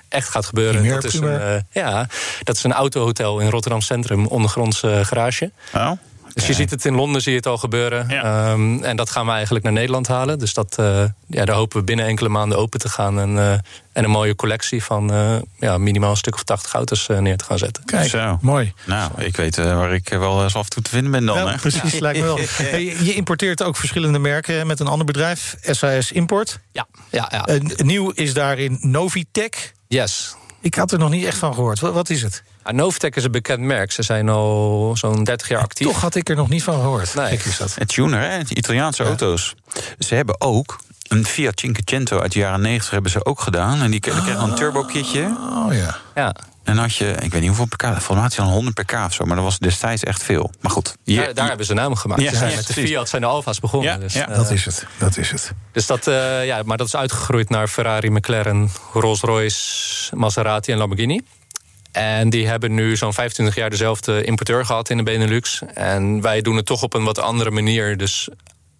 echt 0.09 0.29
gaat 0.29 0.47
gebeuren. 0.47 0.89
Dat, 0.89 1.05
is 1.05 1.15
een, 1.15 1.65
ja, 1.71 2.07
dat 2.43 2.57
is 2.57 2.65
een 2.65 2.73
autohotel 2.73 3.41
in 3.41 3.49
Rotterdam 3.51 3.81
Centrum, 3.81 4.27
ondergronds 4.27 4.81
garage. 5.03 5.51
Oh, 5.75 5.91
Dus 6.35 6.47
je 6.47 6.53
ziet 6.55 6.71
het 6.71 6.85
in 6.85 6.95
Londen, 6.95 7.23
zie 7.23 7.31
je 7.33 7.37
het 7.39 7.47
al 7.47 7.59
gebeuren. 7.59 8.09
Ja. 8.09 8.23
Ehm, 8.23 8.83
en 8.83 8.97
dat 8.97 9.11
gaan 9.11 9.27
we 9.27 9.33
eigenlijk 9.33 9.65
naar 9.65 9.73
Nederland 9.73 10.09
halen. 10.09 10.39
Dus 10.39 10.55
dat, 10.55 10.77
eh, 10.79 11.05
ja, 11.27 11.45
daar 11.45 11.57
hopen 11.57 11.79
we 11.79 11.85
binnen 11.85 12.07
enkele 12.07 12.29
maanden 12.29 12.59
open 12.59 12.81
te 12.81 12.89
gaan. 12.89 13.21
En, 13.21 13.39
eh, 13.39 13.53
en 13.93 14.05
een 14.05 14.11
mooie 14.11 14.35
collectie 14.35 14.85
van 14.85 15.13
eh, 15.13 15.37
ja, 15.59 15.79
minimaal 15.79 16.11
een 16.11 16.17
stuk 16.17 16.35
of 16.35 16.43
80 16.43 16.73
auto's 16.73 17.09
eh, 17.09 17.19
neer 17.19 17.37
te 17.37 17.45
gaan 17.45 17.59
zetten. 17.59 17.85
Kijk, 17.85 18.09
Zo. 18.09 18.39
mooi. 18.41 18.73
Nou, 18.85 19.11
ik 19.17 19.37
weet 19.37 19.59
eh, 19.59 19.65
waar 19.65 19.95
ik 19.95 20.09
wel 20.09 20.43
eens 20.43 20.55
af 20.55 20.65
en 20.65 20.71
toe 20.71 20.83
te 20.83 20.91
vinden 20.91 21.11
ben 21.11 21.27
dan. 21.27 21.57
Precies, 21.57 21.99
lijkt 21.99 22.19
me 22.19 22.25
wel. 22.25 22.39
Hey, 22.57 22.97
je 23.03 23.15
importeert 23.15 23.63
ook 23.63 23.77
verschillende 23.77 24.19
merken 24.19 24.67
met 24.67 24.81
een 24.81 24.87
ander 24.87 25.07
bedrijf, 25.07 25.57
SAS 25.61 26.13
Import. 26.13 26.59
Ja, 26.73 26.87
ja, 27.11 27.29
ja. 27.33 27.47
En 27.47 27.73
nieuw 27.77 28.11
is 28.11 28.35
daarin 28.35 28.79
Novitec. 28.81 29.73
yes. 29.89 30.35
Ik 30.61 30.75
had 30.75 30.93
er 30.93 30.99
nog 30.99 31.11
niet 31.11 31.25
echt 31.25 31.39
van 31.39 31.55
gehoord. 31.55 31.81
Wat, 31.81 31.93
wat 31.93 32.11
is 32.11 32.23
het? 32.23 32.43
Ah, 32.63 32.75
Novitec 32.75 33.17
is 33.17 33.25
een 33.25 33.31
bekend 33.31 33.61
merk. 33.61 33.93
Ze 33.93 34.03
zijn 34.03 34.29
al 34.29 34.93
zo'n 34.97 35.25
30 35.25 35.49
jaar 35.49 35.61
actief. 35.61 35.87
Toch 35.87 36.01
had 36.01 36.15
ik 36.15 36.29
er 36.29 36.37
nog 36.37 36.49
niet 36.49 36.63
van 36.63 36.75
gehoord. 36.75 37.15
Nee. 37.15 37.41
Is 37.45 37.57
dat. 37.57 37.75
Het 37.75 37.89
tuner, 37.89 38.31
hè? 38.31 38.43
de 38.45 38.55
Italiaanse 38.55 39.05
auto's. 39.05 39.55
Ze 39.99 40.15
hebben 40.15 40.41
ook 40.41 40.81
een 41.09 41.27
Fiat 41.27 41.61
Cinquecento 41.61 42.19
uit 42.19 42.33
de 42.33 42.39
jaren 42.39 42.61
90 42.61 42.91
hebben 42.91 43.11
ze 43.11 43.25
ook 43.25 43.41
gedaan. 43.41 43.83
En 43.83 43.91
die 43.91 44.01
kreeg 44.01 44.23
kreeg 44.23 44.35
dan 44.35 44.51
een 44.51 44.57
turbo-kitje. 44.57 45.37
Oh 45.67 45.75
ja. 45.75 45.97
Ja. 46.15 46.35
En 46.65 46.77
had 46.77 46.95
je, 46.95 47.11
ik 47.11 47.31
weet 47.33 47.41
niet 47.41 47.47
hoeveel 47.57 47.67
pk, 47.67 47.83
volgens 47.83 48.09
mij 48.09 48.19
had 48.19 48.35
hij 48.37 48.45
dan 48.45 48.55
100 48.55 48.75
pk 48.75 48.93
of 48.93 49.13
zo. 49.13 49.25
Maar 49.25 49.37
dat 49.37 49.45
was 49.45 49.59
destijds 49.59 50.03
echt 50.03 50.23
veel. 50.23 50.51
Maar 50.61 50.71
goed. 50.73 50.97
hier- 51.05 51.35
daar, 51.35 51.49
hebben 51.49 51.67
ze 51.67 51.75
naam 51.75 51.95
gemaakt. 51.95 52.21
Ja, 52.23 52.31
Ze 52.31 52.37
zijn 52.37 52.51
ja, 52.51 52.57
met 52.57 52.67
de. 52.67 52.73
Fiat 52.73 53.09
zijn 53.09 53.23
de 53.23 53.29
Alfa's 53.29 53.61
begonnen. 53.61 53.93
Ja, 53.93 53.99
dus, 53.99 54.13
ja. 54.15 54.29
eh, 54.29 54.37
Dat 54.37 54.51
is 54.51 54.65
het. 54.65 54.87
Dat 54.99 55.17
is 55.17 55.31
het. 55.31 55.53
Dus 55.73 55.87
dat, 55.87 56.07
eh, 56.07 56.47
ja, 56.47 56.63
maar 56.65 56.77
dat 56.77 56.87
is 56.87 56.97
uitgegroeid 56.97 57.49
naar 57.49 57.69
Ferrari, 57.69 58.11
McLaren, 58.11 58.71
Rolls-Royce, 58.93 60.17
Maserati 60.17 60.73
en 60.73 60.79
Lamborghini. 60.79 61.21
En 61.93 62.31
die 62.31 62.47
hebben 62.47 62.75
nu 62.75 62.97
zo'n 62.97 63.13
25 63.13 63.55
jaar 63.55 63.71
dezelfde 63.71 64.25
importeur 64.25 64.65
gehad 64.67 64.91
in 64.91 64.97
de 64.97 65.03
Benelux. 65.03 65.63
En 65.75 66.21
wij 66.21 66.41
doen 66.41 66.57
het 66.57 66.67
toch 66.67 66.83
op 66.83 66.95
een 66.95 67.05
wat 67.05 67.19
andere 67.19 67.51
manier. 67.51 67.97
Dus 67.97 68.29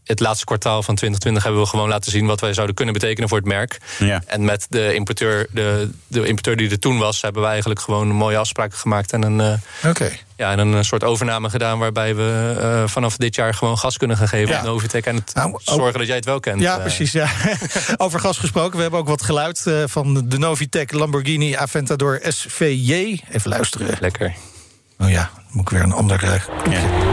het 0.05 0.21
laatste 0.21 0.45
kwartaal 0.45 0.83
van 0.83 0.95
2020 0.95 1.43
hebben 1.43 1.61
we 1.63 1.69
gewoon 1.69 1.89
laten 1.89 2.11
zien 2.13 2.27
wat 2.27 2.41
wij 2.41 2.53
zouden 2.55 2.75
kunnen 2.77 2.95
betekenen 2.95 3.29
voor 3.29 3.39
het 3.39 3.47
merk. 3.47 3.79
Ja. 3.99 4.23
En 4.27 4.45
met 4.45 4.67
de 4.69 4.95
importeur, 4.95 5.47
de, 5.53 5.91
de 6.07 6.19
importeur 6.27 6.57
die 6.57 6.71
er 6.71 6.79
toen 6.79 6.99
was, 6.99 7.23
hebben 7.23 7.43
we 7.43 7.49
eigenlijk 7.49 7.81
gewoon 7.81 8.09
mooie 8.09 8.37
afspraken 8.37 8.79
gemaakt 8.79 9.13
en 9.13 9.23
een, 9.23 9.41
eh, 9.41 10.07
ja, 10.37 10.51
en 10.53 10.59
een 10.59 10.85
soort 10.85 11.05
overname 11.05 11.51
gedaan 11.51 11.79
waarbij 11.79 12.15
we 12.15 12.57
eh, 12.61 12.83
vanaf 12.89 13.17
dit 13.17 13.35
jaar 13.35 13.55
gewoon 13.55 13.79
gas 13.79 13.97
kunnen 13.97 14.17
gaan 14.17 14.29
geven 14.29 14.49
Ja. 14.55 14.59
aan 14.59 14.65
Novitec 14.65 15.05
en 15.05 15.15
het 15.15 15.35
Nou, 15.35 15.61
zorgen 15.65 15.99
dat 15.99 16.07
jij 16.07 16.17
het 16.17 16.25
wel 16.25 16.41
kent. 16.41 16.61
Ja, 16.61 16.75
eh. 16.77 16.81
precies. 16.81 17.13
Ja. 17.13 17.29
Over 17.97 18.21
gas 18.21 18.39
gesproken. 18.39 18.77
We 18.77 18.83
hebben 18.83 19.01
ook 19.01 19.09
wat 19.09 19.23
geluid 19.23 19.67
eh, 19.67 19.75
van 19.87 20.29
de 20.29 20.39
Novitec 20.39 20.93
Lamborghini 20.93 21.55
Aventador 21.57 22.21
SVJ. 22.29 23.21
Even 23.31 23.51
luisteren. 23.51 23.97
Lekker. 24.01 24.35
Oh 24.99 25.11
ja, 25.11 25.31
dan 25.35 25.45
moet 25.51 25.63
ik 25.63 25.71
weer 25.71 25.83
een 25.83 25.93
ander... 25.93 26.23
eh, 26.25 26.73
Ja. 26.73 27.10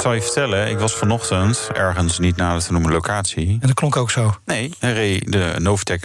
Zal 0.00 0.12
je 0.12 0.22
vertellen, 0.22 0.68
ik 0.68 0.78
was 0.78 0.92
vanochtend 0.94 1.68
ergens 1.72 2.18
niet 2.18 2.36
nader 2.36 2.62
te 2.62 2.72
noemen 2.72 2.92
locatie. 2.92 3.48
En 3.60 3.66
dat 3.66 3.74
klonk 3.74 3.96
ook 3.96 4.10
zo. 4.10 4.34
Nee, 4.44 4.74
hij 4.78 4.92
reed 4.92 5.32
de 5.32 5.54
Novitec 5.58 6.04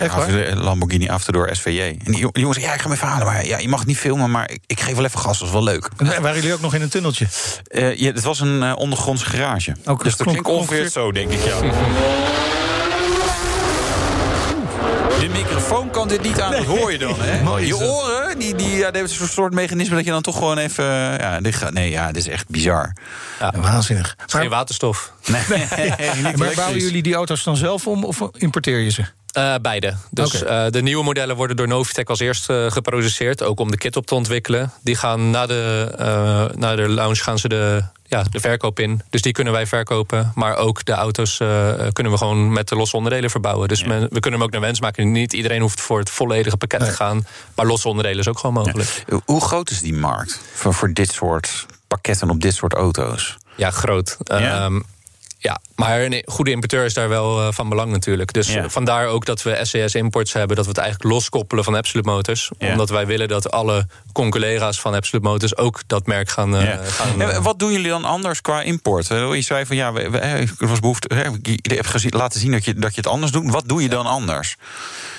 Lamborghini 0.54 1.08
Aventador 1.08 1.50
SVJ. 1.56 1.80
En 2.06 2.12
die, 2.12 2.28
jongen 2.32 2.54
zei, 2.54 2.66
ja, 2.66 2.74
ik 2.74 2.82
ga 2.82 2.88
me 2.88 2.93
even 2.93 3.08
halen, 3.08 3.26
maar 3.28 3.46
ja, 3.46 3.58
je 3.58 3.68
mag 3.70 3.86
niet 3.86 3.98
filmen, 3.98 4.32
maar 4.32 4.52
ik, 4.52 4.60
ik 4.68 4.80
geef 4.80 4.96
wel 4.96 5.06
even 5.06 5.20
gas, 5.20 5.39
dat 5.39 5.48
is 5.48 5.54
wel 5.54 5.64
leuk. 5.64 5.89
En 5.98 6.22
waren 6.22 6.36
jullie 6.36 6.54
ook 6.54 6.62
nog 6.62 6.74
in 6.74 6.82
een 6.82 6.89
tunneltje? 6.89 7.28
Ja, 7.96 8.12
het 8.12 8.24
was 8.24 8.39
een 8.39 8.64
eh, 8.64 8.74
ondergrondse 8.78 9.26
garage. 9.26 9.76
Ook, 9.86 10.04
dus 10.04 10.16
dat 10.16 10.28
klonk 10.28 10.43
klinkt 10.43 10.62
ongeveer 10.62 10.78
ongeveer- 10.78 11.02
zo, 11.02 11.12
denk 11.12 11.32
ik, 11.32 11.43
ja. 11.43 11.56
De 15.20 15.28
microfoon 15.32 15.89
kan 15.89 16.08
dit 16.08 16.22
niet 16.22 16.41
aan, 16.41 16.52
dat 16.52 16.66
hoor 16.66 16.91
je 16.91 16.98
dan, 16.98 17.16
hè? 17.18 17.60
Je 17.60 17.70
dat. 17.70 17.80
Die, 18.38 18.56
die, 18.56 18.70
ja, 18.70 18.76
die 18.76 18.82
hebben 18.82 19.10
zo'n 19.10 19.28
soort 19.28 19.54
mechanisme... 19.54 19.96
dat 19.96 20.06
je 20.06 20.12
dan 20.12 20.22
toch 20.22 20.38
gewoon 20.38 20.58
even... 20.58 20.86
Ja, 20.86 21.42
dit 21.42 21.56
gaat, 21.56 21.74
nee, 21.74 21.90
ja, 21.90 22.08
dit 22.08 22.16
is 22.16 22.28
echt 22.28 22.50
bizar. 22.50 22.94
Ja, 23.40 23.54
waanzinnig. 23.58 24.16
Het 24.18 24.34
is 24.34 24.40
geen 24.40 24.50
waterstof. 24.50 25.14
Nee, 25.26 25.42
Maar 26.22 26.48
niet 26.48 26.56
bouwen 26.56 26.80
jullie 26.80 27.04
die 27.04 27.16
auto's 27.16 27.44
dan 27.44 27.58
zelf 27.58 27.88
om 27.88 28.04
of 28.04 28.22
importeer 28.38 28.80
je 28.80 28.90
ze? 28.90 29.06
Eh, 29.36 29.56
beide. 29.62 29.94
Dus 30.12 30.44
eh, 30.44 30.66
de 30.70 30.82
nieuwe 30.82 31.04
modellen 31.04 31.36
worden 31.36 31.56
door 31.56 31.68
Novitec 31.68 32.10
als 32.10 32.20
eerst 32.20 32.50
eh, 32.50 32.72
geproduceerd. 32.72 33.44
Ook 33.44 33.60
om 33.60 33.72
de 33.72 33.78
kit 33.78 33.96
op 33.96 34.06
te 34.06 34.16
ontwikkelen. 34.16 34.72
Die 34.84 34.96
gaan 34.96 35.30
na 35.30 35.46
de, 35.46 35.94
eh, 35.98 36.46
na 36.58 36.76
de 36.76 36.90
launch 36.90 37.20
gaan 37.24 37.40
ze 37.40 37.48
de, 37.48 37.84
ja, 38.04 38.24
de 38.32 38.40
verkoop 38.40 38.80
in. 38.80 39.02
Dus 39.10 39.22
die 39.22 39.32
kunnen 39.32 39.54
wij 39.54 39.68
verkopen. 39.68 40.32
Maar 40.36 40.56
ook 40.56 40.86
de 40.86 40.92
auto's 40.92 41.40
eh, 41.40 41.74
kunnen 41.92 42.12
we 42.12 42.18
gewoon 42.18 42.54
met 42.54 42.68
de 42.68 42.76
losse 42.76 42.96
onderdelen 42.98 43.30
verbouwen. 43.30 43.68
Dus 43.68 43.84
men- 43.84 44.08
we 44.10 44.20
kunnen 44.20 44.40
hem 44.40 44.44
ook 44.44 44.52
naar 44.52 44.62
wens 44.62 44.80
maken. 44.82 45.12
Niet 45.12 45.34
iedereen 45.34 45.62
hoeft 45.62 45.82
voor 45.82 46.00
het 46.00 46.10
volledige 46.10 46.58
pakket 46.58 46.80
te 46.80 46.92
gaan. 46.92 47.28
Maar 47.56 47.66
losse 47.66 47.88
onderdelen 47.88 48.20
is 48.20 48.28
ook 48.28 48.40
gewoon 48.40 48.56
mogelijk. 48.56 49.04
Hoe- 49.10 49.22
Hoe 49.26 49.42
groot 49.42 49.70
is 49.70 49.80
die 49.82 49.94
markt 49.94 50.40
voor, 50.54 50.74
voor 50.74 50.94
dit 50.94 51.12
soort 51.12 51.66
pakketten 51.88 52.30
op 52.30 52.42
dit 52.42 52.56
soort 52.56 52.74
auto's? 52.74 53.38
Ja, 53.58 53.72
groot. 53.72 54.18
Ja. 54.24 54.38
Ehm, 54.66 54.80
ja, 55.46 55.60
maar 55.76 56.02
een 56.02 56.24
goede 56.26 56.52
importeur 56.52 56.86
is 56.86 56.93
daar 56.93 57.10
wel 57.10 57.39
eh, 57.41 57.48
van 57.52 57.70
belang 57.70 57.91
natuurlijk. 57.91 58.34
Dus 58.34 58.54
Ja. 58.54 58.70
vandaar 58.70 59.08
ook 59.08 59.26
dat 59.26 59.43
we 59.43 59.60
SCS 59.62 59.96
Imports 59.96 60.34
hebben... 60.34 60.56
dat 60.56 60.66
we 60.66 60.72
het 60.72 60.80
eigenlijk 60.80 61.14
loskoppelen 61.14 61.64
van 61.64 61.76
Absolute 61.76 62.10
Motors. 62.10 62.52
Ja. 62.58 62.72
Omdat 62.72 62.89
wij 62.89 63.06
willen 63.06 63.28
dat 63.28 63.52
alle 63.52 63.88
conculega's 64.14 64.80
van 64.80 64.93
Absolute 64.93 65.28
Motors... 65.28 65.58
ook 65.58 65.82
dat 65.88 66.06
merk 66.06 66.30
gaan... 66.30 66.56
eh, 66.56 66.64
Ja. 66.64 66.80
gaan 66.84 67.22
eh, 67.22 67.43
wat 67.43 67.60
doen 67.60 67.72
jullie 67.72 67.89
dan 67.89 68.06
anders 68.06 68.41
qua 68.41 68.62
import? 68.62 69.08
Je 69.08 69.41
zei 69.41 69.66
van 69.66 69.76
ja, 69.76 69.93
we, 69.93 70.10
we, 70.10 70.18
er 70.20 70.68
was 70.68 70.80
behoefte. 70.80 71.16
Je 71.41 71.76
hebt 71.76 71.88
gezien, 71.88 72.12
laten 72.16 72.39
zien 72.39 72.52
dat 72.52 72.66
je, 72.66 72.74
dat 72.74 72.96
je 72.96 73.02
het 73.02 73.10
anders 73.10 73.32
doet. 73.32 73.52
Wat 73.52 73.68
doe 73.68 73.82
je 73.82 73.89
dan 73.89 74.06
anders? 74.06 74.56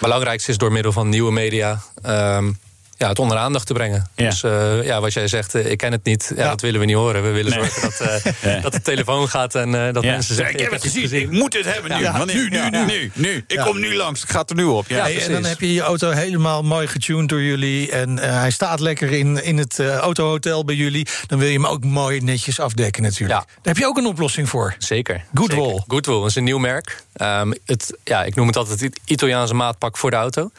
belangrijkste 0.01 0.51
is 0.51 0.59
door 0.59 0.73
middel 0.73 0.93
van 0.93 1.09
nieuwe 1.09 1.33
media... 1.33 1.81
ehm, 2.03 2.53
ja, 2.97 3.09
het 3.09 3.19
onder 3.19 3.37
aandacht 3.37 3.67
te 3.67 3.73
brengen. 3.73 4.07
Ja. 4.15 4.29
Dus 4.31 4.43
eh, 4.43 4.85
ja, 4.85 5.01
wat 5.01 5.13
jij 5.13 5.29
zegt, 5.29 5.55
eh, 5.55 5.71
ik 5.71 5.79
ken 5.79 5.93
het 5.93 6.05
niet. 6.05 6.33
Ja, 6.37 6.43
Ja. 6.43 6.49
Dat 6.51 6.61
willen 6.61 6.81
we 6.81 6.87
niet 6.87 6.95
horen. 6.97 7.23
We 7.23 7.31
willen 7.31 7.51
Nee. 7.51 7.71
zorgen 7.71 7.83
dat, 7.83 8.01
eh, 8.01 8.33
Ja. 8.55 8.61
dat 8.61 8.73
de 8.73 8.83
telefoon 8.83 9.29
gaat 9.29 9.55
en 9.55 9.87
eh, 9.87 9.93
dat 9.95 10.03
Ja. 10.03 10.11
mensen 10.11 10.35
zeggen... 10.35 10.55
ik 10.55 10.61
heb 10.61 10.71
het 10.71 10.83
gezien. 10.83 11.13
Ik 11.13 11.31
moet 11.31 11.53
het 11.53 11.65
hebben 11.65 11.99
nu. 11.99 12.05
Want 12.11 12.33
nu, 12.33 12.49
nu, 12.49 12.71
nu, 12.71 12.85
nu, 12.85 13.11
nu. 13.15 13.37
Ik 13.37 13.53
Ja. 13.53 13.65
kom 13.65 13.79
nu 13.81 13.95
langs. 13.97 14.23
Ik 14.23 14.29
ga 14.29 14.41
het 14.41 14.51
er 14.51 14.57
nu 14.57 14.65
op. 14.65 14.89
Ja. 14.89 14.97
Ja, 14.97 15.03
Hey, 15.03 15.25
en 15.27 15.33
dan 15.33 15.45
heb 15.45 15.61
je 15.61 15.73
je 15.73 15.81
auto 15.81 16.11
helemaal 16.11 16.63
mooi 16.63 16.87
getuned 16.87 17.29
door 17.29 17.43
jullie. 17.43 17.91
En 17.91 18.19
eh, 18.19 18.39
hij 18.39 18.51
staat 18.51 18.81
lekker 18.81 19.13
in, 19.13 19.45
in 19.45 19.59
het 19.59 19.81
autohotel 19.81 20.65
bij 20.65 20.75
jullie. 20.75 21.07
Dan 21.27 21.39
wil 21.39 21.49
je 21.49 21.55
hem 21.55 21.67
ook 21.67 21.85
mooi 21.85 22.21
netjes 22.21 22.61
afdekken 22.61 23.03
natuurlijk. 23.03 23.41
Ja. 23.41 23.45
Daar 23.47 23.57
heb 23.63 23.77
je 23.77 23.87
ook 23.87 23.97
een 23.97 24.07
oplossing 24.07 24.49
voor. 24.49 24.75
Zeker. 24.79 25.25
Goodwill. 25.35 25.65
Zeker. 25.65 25.85
Goodwill 25.89 26.25
is 26.25 26.35
een 26.35 26.45
nieuw 26.45 26.59
merk. 26.59 27.05
Ehm, 27.13 27.53
het, 27.65 27.97
ja, 28.05 28.25
ik 28.25 28.35
noem 28.35 28.47
het 28.47 28.57
altijd 28.57 28.81
het 28.81 29.01
Italiaanse 29.05 29.55
maatpak 29.55 29.97
voor 29.97 30.11
de 30.11 30.17
auto. 30.17 30.51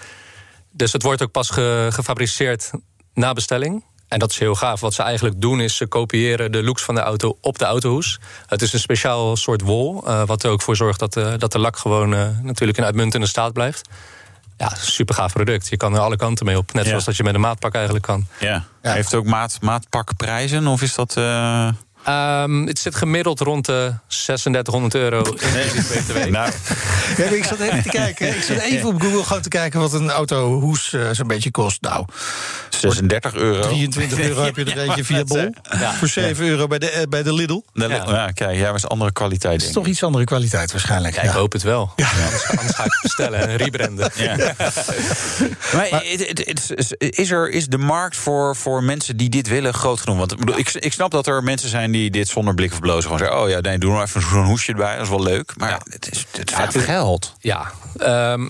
Dus 0.78 0.92
het 0.94 1.04
wordt 1.04 1.22
ook 1.22 1.32
pas 1.32 1.50
ge- 1.50 1.88
gefabriceerd 1.92 2.72
na 3.14 3.34
bestelling. 3.34 3.84
En 4.08 4.20
dat 4.20 4.30
is 4.32 4.38
heel 4.40 4.56
gaaf. 4.56 4.80
Wat 4.80 4.94
ze 4.94 5.02
eigenlijk 5.04 5.42
doen 5.42 5.60
is 5.62 5.76
ze 5.76 5.88
kopiëren 5.88 6.52
de 6.52 6.64
looks 6.64 6.84
van 6.84 6.96
de 6.96 7.02
auto 7.02 7.38
op 7.42 7.58
de 7.58 7.66
autohoes. 7.66 8.20
Het 8.46 8.62
is 8.62 8.74
een 8.74 8.80
speciaal 8.80 9.36
soort 9.36 9.62
wol. 9.62 10.08
eh, 10.08 10.24
wat 10.26 10.44
er 10.44 10.50
ook 10.52 10.62
voor 10.62 10.76
zorgt 10.76 11.00
dat 11.00 11.14
de, 11.14 11.36
dat 11.38 11.52
de 11.52 11.60
lak 11.60 11.78
gewoon 11.78 12.14
eh, 12.14 12.28
natuurlijk 12.42 12.78
in 12.78 12.84
uitmuntende 12.84 13.28
staat 13.28 13.54
blijft. 13.54 13.90
Ja, 14.58 14.76
super 14.76 15.16
gaaf 15.16 15.34
product. 15.34 15.68
Je 15.68 15.78
kan 15.78 15.94
er 15.94 16.00
alle 16.00 16.16
kanten 16.16 16.46
mee 16.46 16.58
op. 16.58 16.74
Net 16.74 16.84
Ja. 16.84 16.90
zoals 16.90 17.06
dat 17.06 17.16
je 17.18 17.24
met 17.24 17.34
een 17.36 17.42
maatpak 17.42 17.74
eigenlijk 17.74 18.06
kan. 18.06 18.28
Ja. 18.40 18.66
Heeft 18.82 19.12
het 19.12 19.20
ook 19.20 19.26
maat, 19.26 19.58
maatpakprijzen? 19.62 20.68
Of 20.68 20.82
is 20.82 20.96
dat... 20.96 21.14
eh, 22.08 22.16
Ehm, 22.42 22.66
het 22.66 22.80
zit 22.80 22.96
gemiddeld 22.96 23.40
rond 23.40 23.66
de 23.66 23.94
3600 24.08 24.96
euro. 24.96 25.22
nou, 26.30 26.52
Ja, 27.18 27.24
ik 27.24 27.44
zat 27.44 27.60
even 27.60 27.82
te 27.84 27.90
kijken. 27.90 28.28
Ik 28.36 28.42
zat 28.44 28.58
even 28.58 28.90
op 28.90 29.02
Google 29.02 29.24
gewoon 29.24 29.42
te 29.42 29.50
kijken 29.50 29.80
wat 29.80 29.94
een 29.94 30.10
autohoes 30.12 30.94
eh, 30.94 31.02
zo'n 31.12 31.28
beetje 31.28 31.52
kost. 31.52 31.82
Nou, 31.82 32.06
36 32.70 33.34
euro. 33.36 33.62
23 33.62 34.20
euro 34.20 34.44
heb 34.44 34.56
je 34.56 34.64
er 34.66 34.78
eentje 34.88 35.04
via 35.06 35.24
Bol. 35.24 35.54
Ja. 35.80 35.94
Voor 35.94 36.08
7 36.08 36.46
euro 36.46 36.68
bij 36.68 36.80
de, 36.80 36.90
eh, 36.90 37.04
bij 37.10 37.24
de 37.24 37.34
Lidl. 37.34 37.62
Ja. 37.74 37.88
Ja. 37.88 37.96
ja, 38.08 38.32
kijk, 38.32 38.58
jij 38.58 38.72
was 38.72 38.88
andere 38.88 39.12
kwaliteit. 39.12 39.54
Het 39.54 39.64
is 39.70 39.72
toch 39.76 39.86
iets 39.86 40.04
andere 40.04 40.24
kwaliteit 40.24 40.72
waarschijnlijk. 40.72 41.16
Ja, 41.16 41.22
Ja. 41.24 41.30
ik 41.30 41.36
hoop 41.36 41.52
het 41.52 41.62
wel. 41.64 41.94
Anders, 41.96 42.46
anders 42.48 42.76
ga 42.76 42.84
ik 42.84 42.92
het 42.92 43.02
bestellen 43.08 43.48
en 43.48 43.56
rebranden. 43.58 44.12
Ja. 44.16 44.36
maar 45.74 46.06
is- 46.06 46.92
is, 46.98 47.32
er, 47.32 47.50
is 47.50 47.66
de 47.68 47.78
markt 47.78 48.16
voor, 48.18 48.56
voor 48.56 48.84
mensen 48.84 49.18
die 49.18 49.30
dit 49.30 49.48
willen 49.48 49.74
groot 49.74 50.00
genoeg? 50.00 50.18
Want 50.18 50.58
ik, 50.58 50.74
ik 50.74 50.94
snap 50.94 51.12
dat 51.12 51.28
er 51.28 51.44
mensen 51.44 51.70
zijn 51.70 51.92
die 51.92 51.97
dit 52.06 52.28
zonder 52.28 52.54
blik 52.54 52.72
of 52.72 52.80
blozen 52.80 53.04
gewoon 53.04 53.18
zeggen: 53.20 53.42
Oh 53.42 53.50
ja, 53.50 53.60
nee, 53.60 53.78
doe 53.78 53.92
nog 53.92 54.02
even 54.02 54.22
zo'n 54.22 54.46
hoesje 54.46 54.72
erbij, 54.72 54.94
dat 54.96 55.04
is 55.04 55.10
wel 55.10 55.24
leuk. 55.24 55.54
Maar 55.58 55.82
het 55.90 56.12
is, 56.12 56.26
het 56.32 56.48
is 56.48 56.52
Ja, 56.52 56.58
vaak 56.58 56.66
het 56.66 56.76
is- 56.76 56.84
geld. 56.84 57.34
Ja, 57.40 57.72
ehm, 57.98 58.48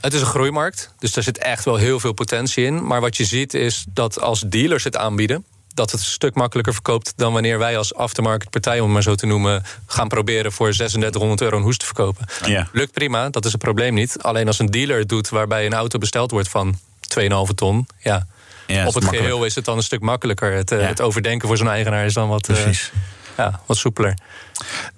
het 0.00 0.14
is 0.14 0.20
een 0.20 0.26
groeimarkt. 0.26 0.90
Dus 0.98 1.12
daar 1.12 1.24
zit 1.24 1.38
echt 1.38 1.64
wel 1.64 1.76
heel 1.76 2.00
veel 2.00 2.12
potentie 2.12 2.64
in. 2.64 2.86
Maar 2.86 3.00
wat 3.00 3.16
je 3.16 3.24
ziet 3.24 3.54
is 3.54 3.84
dat 3.88 4.20
als 4.20 4.40
dealers 4.46 4.84
het 4.84 4.96
aanbieden... 4.96 5.44
dat 5.74 5.90
het 5.90 6.00
een 6.00 6.06
stuk 6.06 6.34
makkelijker 6.34 6.72
verkoopt 6.72 7.12
dan 7.16 7.32
wanneer 7.32 7.58
wij 7.58 7.78
als 7.78 7.94
aftermarketpartij... 7.94 8.78
om 8.78 8.84
het 8.84 8.92
maar 8.92 9.02
zo 9.02 9.14
te 9.14 9.26
noemen, 9.26 9.62
gaan 9.86 10.08
proberen 10.08 10.52
voor 10.52 10.72
3600 10.72 11.40
euro 11.40 11.56
een 11.56 11.62
hoes 11.62 11.76
te 11.76 11.84
verkopen. 11.86 12.26
Ja. 12.46 12.68
Lukt 12.72 12.92
prima, 12.92 13.28
dat 13.30 13.44
is 13.44 13.52
het 13.52 13.60
probleem 13.60 13.94
niet. 13.94 14.22
Alleen 14.22 14.46
als 14.46 14.58
een 14.58 14.66
dealer 14.70 14.98
het 14.98 15.08
doet 15.08 15.28
waarbij 15.28 15.66
een 15.66 15.74
auto 15.74 15.98
besteld 15.98 16.30
wordt 16.30 16.48
van 16.48 16.78
2,5 17.20 17.54
ton... 17.54 17.86
ja, 17.98 18.26
Ja, 18.74 18.86
op 18.86 18.94
het 18.94 19.04
geheel 19.04 19.44
is 19.44 19.54
het 19.54 19.64
dan 19.64 19.76
een 19.76 19.82
stuk 19.82 20.00
makkelijker. 20.00 20.52
Het, 20.52 20.70
eh, 20.72 20.80
Ja. 20.80 20.86
het 20.86 21.00
overdenken 21.00 21.48
voor 21.48 21.56
zo'n 21.56 21.68
eigenaar 21.70 22.04
is 22.04 22.14
dan 22.14 22.28
wat, 22.28 22.48
eh, 22.48 22.54
Precies. 22.62 22.92
ja, 23.36 23.60
wat 23.66 23.76
soepeler. 23.76 24.14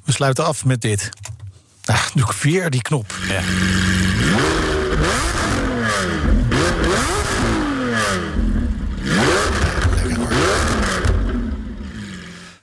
We 0.05 0.13
sluiten 0.13 0.45
af 0.45 0.65
met 0.65 0.81
dit. 0.81 1.09
Ah, 1.85 2.07
doe 2.15 2.25
ik 2.25 2.33
weer 2.33 2.71
die 2.71 2.83
knop. 2.83 3.15
Ja. 3.29 3.41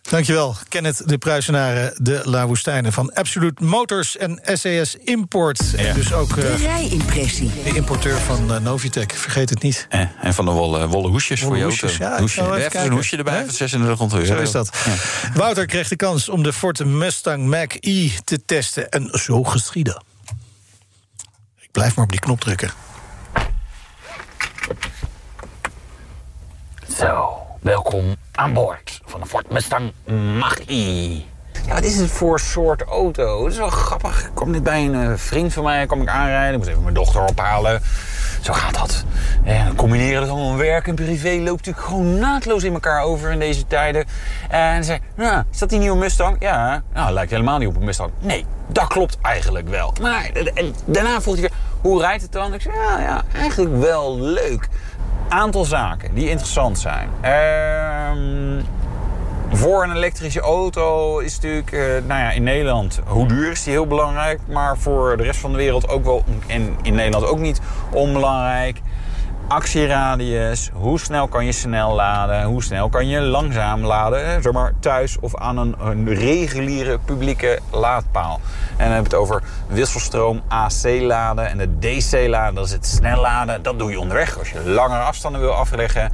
Dankjewel, 0.09 0.55
Kenneth 0.69 1.07
de 1.09 1.17
Pruisenaren, 1.17 1.93
de 1.97 2.21
La 2.23 2.45
Woestijnen 2.47 2.93
van 2.93 3.13
Absolute 3.13 3.63
Motors 3.63 4.17
en 4.17 4.39
SAS 4.43 4.95
Import. 4.95 5.75
En 5.75 5.93
dus 5.95 6.13
ook 6.13 6.29
eh, 6.29 6.35
De 6.35 6.55
rijimpressie. 6.55 7.51
de 7.63 7.75
importeur 7.75 8.17
van 8.17 8.53
eh, 8.53 8.59
Novitec, 8.59 9.11
vergeet 9.13 9.49
het 9.49 9.61
niet. 9.61 9.85
Eh, 9.89 10.01
En 10.21 10.33
van 10.33 10.45
de 10.45 10.51
wollen, 10.51 10.87
wollen 10.89 11.09
hoesjes 11.09 11.39
voor 11.41 11.57
je 11.57 11.63
Wollen 11.63 11.79
auto. 11.79 11.87
hoesjes, 11.87 12.07
ja, 12.07 12.19
Hoesje. 12.19 12.41
even 12.41 12.55
Even, 12.65 12.85
een 12.85 12.91
hoesje 12.91 13.17
erbij 13.17 13.33
van 13.45 13.47
3600 13.53 14.13
euro. 14.29 14.35
Zo 14.35 14.41
is 14.41 14.51
dat. 14.51 14.69
Wouter 15.33 15.65
kreeg 15.65 15.87
de 15.87 15.95
kans 15.95 16.29
om 16.29 16.43
de 16.43 16.53
Ford 16.53 16.85
Mustang 16.85 17.45
Mach-E 17.45 18.09
te 18.23 18.45
testen 18.45 18.89
en 18.89 19.09
zo 19.19 19.43
geschieden. 19.43 20.03
Ik 21.59 21.71
blijf 21.71 21.95
maar 21.95 22.05
op 22.05 22.11
die 22.11 22.19
knop 22.19 22.39
drukken. 22.39 22.71
Zo, 26.97 27.37
welkom 27.67 28.15
aan 28.31 28.53
boord 28.53 29.01
van 29.05 29.19
de 29.19 29.25
Ford 29.25 29.51
Mustang 29.51 29.91
Mach-E. 30.37 31.21
ja, 31.67 31.73
wat 31.73 31.83
is 31.83 31.97
het 31.97 32.11
voor 32.11 32.39
soort 32.39 32.81
auto? 32.81 33.43
Het 33.43 33.53
is 33.53 33.59
wel 33.59 33.69
grappig. 33.69 34.25
Ik 34.25 34.31
kwam 34.33 34.51
net 34.51 34.63
bij 34.63 34.85
een 34.85 34.95
eh, 34.95 35.17
vriend 35.17 35.53
van 35.53 35.63
mij, 35.63 35.85
kwam 35.85 36.01
ik 36.01 36.07
aanrijden. 36.07 36.51
Ik 36.51 36.57
moest 36.57 36.69
even 36.69 36.81
mijn 36.81 36.93
dochter 36.93 37.21
ophalen. 37.21 37.81
Zo 38.41 38.53
gaat 38.53 38.73
dat. 38.73 39.03
En 39.43 39.75
combineren 39.75 40.21
dat 40.21 40.29
allemaal 40.29 40.57
werk 40.57 40.87
en 40.87 40.95
privé 40.95 41.29
loopt 41.29 41.65
natuurlijk 41.65 41.85
gewoon 41.85 42.19
naadloos 42.19 42.63
in 42.63 42.73
elkaar 42.73 43.03
over 43.03 43.31
in 43.31 43.39
deze 43.39 43.67
tijden. 43.67 44.05
En 44.49 44.83
zei, 44.83 44.99
nou, 45.15 45.43
is 45.51 45.57
dat 45.57 45.69
die 45.69 45.79
nieuwe 45.79 45.97
Mustang? 45.97 46.35
Ja, 46.39 46.83
nou, 46.93 47.11
lijkt 47.11 47.31
helemaal 47.31 47.57
niet 47.57 47.67
op 47.67 47.75
een 47.75 47.85
Mustang. 47.85 48.11
Nee, 48.19 48.45
dat 48.67 48.87
klopt 48.87 49.17
eigenlijk 49.21 49.69
wel. 49.69 49.93
Maar 50.01 50.29
en 50.53 50.75
daarna 50.85 51.21
vroeg 51.21 51.33
hij 51.33 51.41
weer, 51.41 51.57
hoe 51.81 52.01
rijdt 52.01 52.21
het 52.21 52.31
dan? 52.31 52.53
Ik 52.53 52.61
zei, 52.61 52.75
ja, 52.75 52.99
ja, 52.99 53.23
eigenlijk 53.33 53.77
wel 53.77 54.19
leuk. 54.19 54.67
Aantal 55.29 55.65
zaken 55.65 56.13
die 56.13 56.29
interessant 56.29 56.79
zijn. 56.79 57.09
Ehm 57.21 58.61
voor 59.51 59.83
een 59.83 59.95
elektrische 59.95 60.39
auto 60.39 61.19
is 61.19 61.33
natuurlijk, 61.33 61.71
uh, 61.71 61.79
nou 61.81 62.21
ja, 62.21 62.31
in 62.31 62.43
Nederland, 62.43 62.99
hoe 63.05 63.27
duur 63.27 63.51
is 63.51 63.63
die 63.63 63.73
heel 63.73 63.87
belangrijk. 63.87 64.39
Maar 64.47 64.77
voor 64.77 65.17
de 65.17 65.23
rest 65.23 65.39
van 65.39 65.51
de 65.51 65.57
wereld 65.57 65.89
ook 65.89 66.03
wel, 66.03 66.23
en 66.47 66.77
in 66.81 66.95
Nederland 66.95 67.25
ook 67.25 67.39
niet 67.39 67.61
onbelangrijk. 67.91 68.81
Actieradius, 69.47 70.69
hoe 70.73 70.99
snel 70.99 71.27
kan 71.27 71.45
je 71.45 71.51
snel 71.51 71.93
laden, 71.93 72.43
hoe 72.43 72.63
snel 72.63 72.89
kan 72.89 73.07
je 73.07 73.21
langzaam 73.21 73.85
laden, 73.85 74.41
zeg 74.41 74.53
maar 74.53 74.73
thuis 74.79 75.19
of 75.19 75.35
aan 75.35 75.57
een, 75.57 75.75
een 75.79 76.13
reguliere 76.13 76.99
publieke 77.05 77.59
laadpaal. 77.71 78.39
En 78.69 78.85
dan 78.85 78.93
hebben 78.93 79.11
we 79.11 79.15
het 79.17 79.25
over 79.25 79.43
wisselstroom 79.67 80.41
AC 80.47 81.01
laden 81.01 81.47
en 81.47 81.57
de 81.57 81.79
DC 81.79 82.27
laden, 82.27 82.55
dat 82.55 82.65
is 82.65 82.71
het 82.71 82.85
snel 82.85 83.21
laden. 83.21 83.63
Dat 83.63 83.79
doe 83.79 83.91
je 83.91 83.99
onderweg 83.99 84.39
als 84.39 84.49
je 84.49 84.69
langere 84.69 85.01
afstanden 85.01 85.41
wil 85.41 85.53
afleggen. 85.53 86.11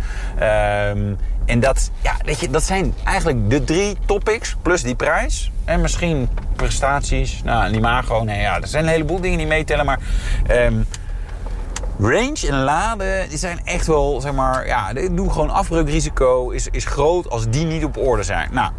Um, 0.89 1.17
en 1.45 1.59
dat, 1.59 1.91
ja, 2.01 2.15
weet 2.25 2.39
je, 2.39 2.49
dat 2.49 2.63
zijn 2.63 2.93
eigenlijk 3.03 3.49
de 3.49 3.63
drie 3.63 3.97
topics 4.05 4.55
plus 4.61 4.83
die 4.83 4.95
prijs. 4.95 5.51
En 5.65 5.81
misschien 5.81 6.29
prestaties, 6.55 7.41
nou, 7.43 7.65
en 7.65 7.73
imago. 7.73 8.23
Nee, 8.23 8.41
ja, 8.41 8.61
er 8.61 8.67
zijn 8.67 8.83
een 8.83 8.89
heleboel 8.89 9.21
dingen 9.21 9.37
die 9.37 9.47
meetellen. 9.47 9.85
Maar 9.85 9.99
um, 10.49 10.85
range 12.03 12.47
en 12.47 12.63
laden, 12.63 13.29
die 13.29 13.37
zijn 13.37 13.59
echt 13.63 13.87
wel, 13.87 14.21
zeg 14.21 14.33
maar... 14.33 14.67
Ja, 14.67 14.93
doe 14.93 15.31
gewoon 15.31 15.49
afbreukrisico 15.49 16.49
is, 16.49 16.67
is 16.71 16.85
groot 16.85 17.29
als 17.29 17.49
die 17.49 17.65
niet 17.65 17.83
op 17.83 17.97
orde 17.97 18.23
zijn. 18.23 18.49
Nou, 18.51 18.71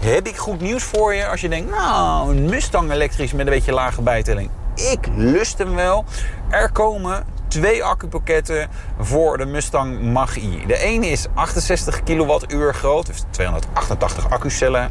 heb 0.00 0.26
ik 0.26 0.36
goed 0.36 0.60
nieuws 0.60 0.82
voor 0.82 1.14
je 1.14 1.28
als 1.28 1.40
je 1.40 1.48
denkt... 1.48 1.70
Nou, 1.70 2.36
een 2.36 2.44
Mustang 2.44 2.90
elektrisch 2.90 3.32
met 3.32 3.46
een 3.46 3.52
beetje 3.52 3.72
lage 3.72 4.02
bijtelling. 4.02 4.50
Ik 4.74 5.08
lust 5.16 5.58
hem 5.58 5.74
wel. 5.74 6.04
Er 6.50 6.72
komen 6.72 7.24
twee 7.48 7.84
accupakketten 7.84 8.68
voor 9.00 9.38
de 9.38 9.44
Mustang 9.44 10.00
Mach-E. 10.00 10.66
De 10.66 10.78
ene 10.78 11.06
is 11.06 11.26
68 11.34 12.02
kWh 12.02 12.68
groot, 12.72 13.06
dus 13.06 13.24
288 13.30 14.30
accucellen. 14.30 14.90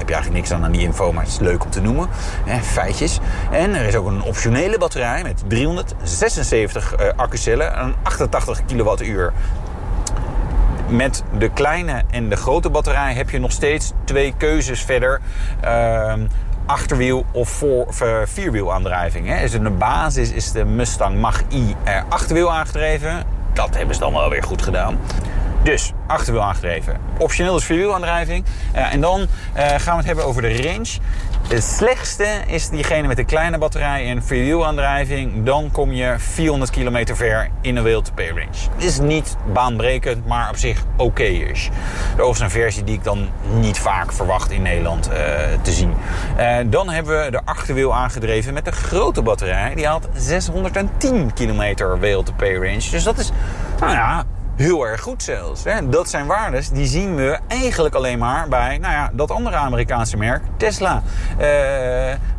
Heb 0.00 0.08
je 0.08 0.14
eigenlijk 0.14 0.44
niks 0.44 0.58
aan 0.58 0.64
aan 0.64 0.72
die 0.72 0.80
info, 0.80 1.12
maar 1.12 1.22
het 1.22 1.32
is 1.32 1.38
leuk 1.38 1.64
om 1.64 1.70
te 1.70 1.80
noemen. 1.80 2.08
Hè, 2.44 2.60
feitjes. 2.60 3.18
En 3.50 3.74
er 3.74 3.86
is 3.86 3.94
ook 3.94 4.06
een 4.06 4.22
optionele 4.22 4.78
batterij 4.78 5.22
met 5.22 5.42
376 5.46 7.00
uh, 7.00 7.06
accucellen 7.16 7.74
en 7.74 7.94
88 8.02 8.64
kWh. 8.64 9.28
Met 10.88 11.22
de 11.38 11.48
kleine 11.48 12.02
en 12.10 12.28
de 12.28 12.36
grote 12.36 12.70
batterij 12.70 13.14
heb 13.14 13.30
je 13.30 13.38
nog 13.38 13.52
steeds 13.52 13.92
twee 14.04 14.34
keuzes 14.36 14.82
verder. 14.82 15.20
Uh, 15.64 16.12
achterwiel 16.66 17.24
of 17.32 17.48
voor, 17.48 17.86
of, 17.86 18.02
vierwielaandrijving. 18.24 19.28
Hè. 19.28 19.48
De 19.48 19.70
basis 19.70 20.30
is 20.30 20.52
de 20.52 20.64
Mustang 20.64 21.18
Mach-E 21.18 21.74
achterwiel 22.08 22.52
aangedreven. 22.52 23.24
Dat 23.52 23.76
hebben 23.76 23.94
ze 23.94 24.00
dan 24.00 24.12
wel 24.12 24.30
weer 24.30 24.42
goed 24.42 24.62
gedaan. 24.62 24.98
Dus 25.62 25.92
achterwiel 26.06 26.42
aangedreven. 26.42 26.96
Optioneel 27.18 27.56
is 27.56 27.64
vierwielaandrijving. 27.64 28.44
Uh, 28.74 28.92
en 28.92 29.00
dan 29.00 29.20
uh, 29.20 29.26
gaan 29.56 29.92
we 29.92 29.96
het 29.96 30.06
hebben 30.06 30.24
over 30.24 30.42
de 30.42 30.62
range. 30.62 30.98
Het 31.48 31.64
slechtste 31.64 32.26
is 32.46 32.68
diegene 32.68 33.06
met 33.06 33.16
de 33.16 33.24
kleine 33.24 33.58
batterij 33.58 34.06
en 34.06 34.22
vierwielaandrijving. 34.22 35.44
Dan 35.44 35.70
kom 35.72 35.92
je 35.92 36.14
400 36.18 36.70
kilometer 36.70 37.16
ver 37.16 37.50
in 37.60 37.76
een 37.76 37.82
wheel 37.82 38.02
to 38.02 38.12
pay 38.14 38.28
range. 38.28 38.68
Is 38.76 38.98
niet 38.98 39.36
baanbrekend, 39.52 40.26
maar 40.26 40.48
op 40.48 40.56
zich 40.56 40.84
oké 40.96 41.22
is. 41.22 41.68
Overigens 42.12 42.40
een 42.40 42.50
versie 42.50 42.84
die 42.84 42.94
ik 42.94 43.04
dan 43.04 43.28
niet 43.54 43.78
vaak 43.78 44.12
verwacht 44.12 44.50
in 44.50 44.62
Nederland 44.62 45.08
uh, 45.08 45.16
te 45.62 45.72
zien. 45.72 45.94
Dan 46.70 46.88
hebben 46.88 47.24
we 47.24 47.30
de 47.30 47.40
achterwiel 47.44 47.94
aangedreven 47.94 48.54
met 48.54 48.64
de 48.64 48.72
grote 48.72 49.22
batterij. 49.22 49.74
Die 49.74 49.86
had 49.86 50.08
610 50.14 51.32
kilometer 51.34 52.00
wheel 52.00 52.24
pay 52.36 52.54
range. 52.54 52.90
Dus 52.90 53.04
dat 53.04 53.18
is, 53.18 53.30
nou 53.80 53.92
ja, 53.92 54.24
heel 54.60 54.86
erg 54.86 55.00
goed 55.00 55.22
zelfs. 55.22 55.64
Hè. 55.64 55.88
Dat 55.88 56.10
zijn 56.10 56.26
waardes 56.26 56.70
die 56.70 56.86
zien 56.86 57.16
we 57.16 57.38
eigenlijk 57.48 57.94
alleen 57.94 58.18
maar 58.18 58.48
bij 58.48 58.78
nou 58.78 58.92
ja, 58.92 59.10
dat 59.12 59.30
andere 59.30 59.56
Amerikaanse 59.56 60.16
merk, 60.16 60.42
Tesla. 60.56 61.02
Uh, 61.40 61.46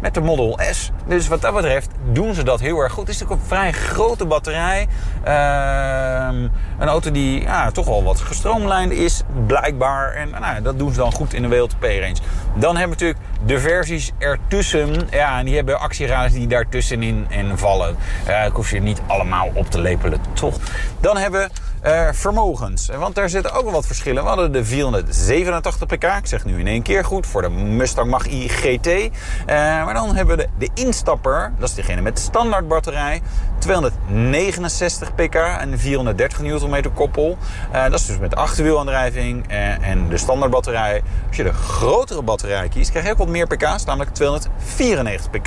met 0.02 0.14
de 0.14 0.22
Model 0.22 0.60
S. 0.72 0.92
Dus 1.08 1.28
wat 1.28 1.42
dat 1.42 1.54
betreft 1.54 1.90
doen 2.12 2.34
ze 2.34 2.44
dat 2.44 2.60
heel 2.60 2.80
erg 2.80 2.92
goed. 2.92 3.08
Het 3.08 3.16
is 3.16 3.22
natuurlijk 3.22 3.42
een 3.42 3.56
vrij 3.56 3.72
grote 3.72 4.26
batterij. 4.26 4.88
Uh, 5.28 6.50
een 6.80 6.88
auto 6.88 7.12
die 7.12 7.42
ja, 7.42 7.72
toch 7.72 7.86
wel 7.86 8.04
wat 8.04 8.20
gestroomlijnd 8.20 8.92
is, 8.92 9.24
blijkbaar. 9.48 10.14
En 10.14 10.30
nou, 10.30 10.62
dat 10.62 10.80
doen 10.80 10.92
ze 10.92 11.00
dan 11.00 11.14
goed 11.14 11.34
in 11.34 11.42
de 11.42 11.48
WLTP-range. 11.48 12.18
Dan 12.56 12.78
hebben 12.78 12.98
we 12.98 13.04
natuurlijk 13.04 13.20
de 13.46 13.60
versies 13.60 14.12
ertussen. 14.18 15.08
Ja, 15.12 15.40
en 15.40 15.46
die 15.46 15.56
hebben 15.56 15.80
actieraders 15.80 16.34
die 16.34 16.48
daartussenin 16.48 17.26
in 17.30 17.58
vallen. 17.58 17.96
Uh, 18.28 18.46
ik 18.46 18.54
hoef 18.54 18.68
ze 18.68 18.78
niet 18.78 19.02
allemaal 19.08 19.52
op 19.54 19.70
te 19.70 19.80
lepelen, 19.80 20.20
toch? 20.34 20.58
Dan 21.00 21.18
hebben 21.18 21.42
we 21.42 21.50
uh, 21.86 22.08
vermogens. 22.12 22.90
Want 22.98 23.16
daar 23.16 23.30
zitten 23.30 23.54
ook 23.54 23.64
wel 23.64 23.72
wat 23.72 23.86
verschillen. 23.86 24.24
We 24.24 24.28
hadden 24.28 24.52
de 24.52 24.66
487 24.66 25.88
pk, 25.88 26.04
ik 26.04 26.26
zeg 26.26 26.46
nu 26.46 26.60
in 26.60 26.68
één 26.68 26.82
keer 26.82 27.06
goed, 27.06 27.28
voor 27.28 27.42
de 27.42 27.50
Mustang 27.50 28.10
Mach-E 28.10 28.48
GT. 28.48 28.88
Uh, 28.88 29.10
maar 29.46 29.94
dan 29.94 30.16
hebben 30.16 30.38
we 30.38 30.48
de, 30.58 30.70
instapper, 30.74 31.54
dat 31.60 31.70
is 31.70 31.76
degene 31.76 32.02
met 32.02 32.20
standaard 32.20 32.68
batterij. 32.68 33.22
269 33.60 35.16
pk 35.16 35.36
en 35.36 35.80
430 35.80 36.42
Nm 36.42 36.94
koppel. 36.94 37.38
Uh, 37.74 37.84
dat 37.84 38.00
is 38.00 38.06
dus 38.06 38.18
met 38.18 38.36
achterwielaandrijving 38.36 39.48
en 39.82 40.10
de 40.10 40.18
standaard 40.18 40.52
batterij. 40.52 41.02
Als 41.28 41.38
je 41.38 41.44
de 41.44 41.54
grotere 41.54 42.22
batterij 42.22 42.70
kiest, 42.70 42.90
krijg 42.90 43.06
je 43.06 43.12
ook 43.12 43.18
meer 43.32 43.48
pk's, 43.48 43.86
namelijk 43.86 44.14
294 44.14 45.30
pk. 45.30 45.46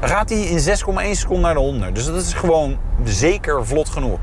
Dan 0.00 0.08
gaat 0.08 0.28
hij 0.28 0.40
in 0.40 0.58
6,1 0.58 1.10
seconden 1.10 1.42
naar 1.42 1.54
de 1.54 1.60
100. 1.60 1.94
Dus 1.94 2.06
dat 2.06 2.14
is 2.14 2.32
gewoon 2.32 2.78
zeker 3.04 3.66
vlot 3.66 3.88
genoeg. 3.88 4.18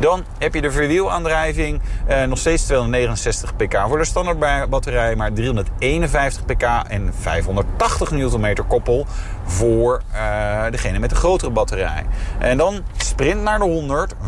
Dan 0.00 0.24
heb 0.38 0.54
je 0.54 0.60
de 0.60 0.70
verwielaandrijving, 0.70 1.80
uh, 2.08 2.22
nog 2.22 2.38
steeds 2.38 2.64
269 2.64 3.56
pk 3.56 3.78
voor 3.88 3.98
de 3.98 4.04
standaard 4.04 4.70
batterij, 4.70 5.16
maar 5.16 5.32
351 5.32 6.44
pk 6.44 6.62
en 6.88 7.12
580 7.20 8.10
Nm 8.10 8.54
koppel 8.66 9.06
voor 9.46 10.02
uh, 10.14 10.70
degene 10.70 10.98
met 10.98 11.10
de 11.10 11.16
grotere 11.16 11.50
batterij. 11.50 12.04
En 12.38 12.56
dan 12.56 12.82
sprint 12.96 13.42
naar 13.42 13.58
de 13.58 13.64
100, 13.64 14.14
5,1 14.14 14.18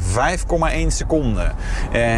seconden. 0.87 1.55
Uh, 1.93 2.17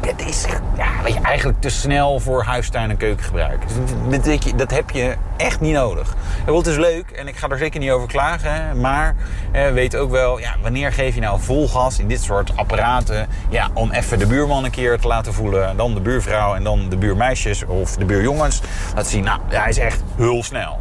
het 0.00 0.26
is 0.26 0.46
ja, 0.76 0.90
eigenlijk 1.22 1.60
te 1.60 1.68
snel 1.68 2.20
voor 2.20 2.42
huistuin- 2.42 2.90
en 2.90 2.96
keukengebruik. 2.96 3.62
Dat, 4.10 4.52
dat 4.56 4.70
heb 4.70 4.90
je 4.90 5.14
echt 5.36 5.60
niet 5.60 5.72
nodig. 5.74 6.16
Het 6.44 6.66
is 6.66 6.76
leuk 6.76 7.10
en 7.10 7.28
ik 7.28 7.36
ga 7.36 7.48
er 7.48 7.58
zeker 7.58 7.80
niet 7.80 7.90
over 7.90 8.08
klagen. 8.08 8.80
Maar 8.80 9.14
uh, 9.52 9.70
weet 9.70 9.96
ook 9.96 10.10
wel, 10.10 10.38
ja, 10.38 10.54
wanneer 10.62 10.92
geef 10.92 11.14
je 11.14 11.20
nou 11.20 11.40
vol 11.40 11.68
gas 11.68 11.98
in 11.98 12.08
dit 12.08 12.22
soort 12.22 12.56
apparaten... 12.56 13.26
Ja, 13.48 13.68
om 13.74 13.90
even 13.90 14.18
de 14.18 14.26
buurman 14.26 14.64
een 14.64 14.70
keer 14.70 14.98
te 14.98 15.06
laten 15.06 15.34
voelen... 15.34 15.76
dan 15.76 15.94
de 15.94 16.00
buurvrouw 16.00 16.54
en 16.54 16.64
dan 16.64 16.88
de 16.88 16.96
buurmeisjes 16.96 17.64
of 17.64 17.96
de 17.96 18.04
buurjongens... 18.04 18.60
laten 18.94 19.10
zien, 19.10 19.24
nou, 19.24 19.40
hij 19.48 19.68
is 19.68 19.78
echt 19.78 20.02
heel 20.16 20.42
snel. 20.42 20.78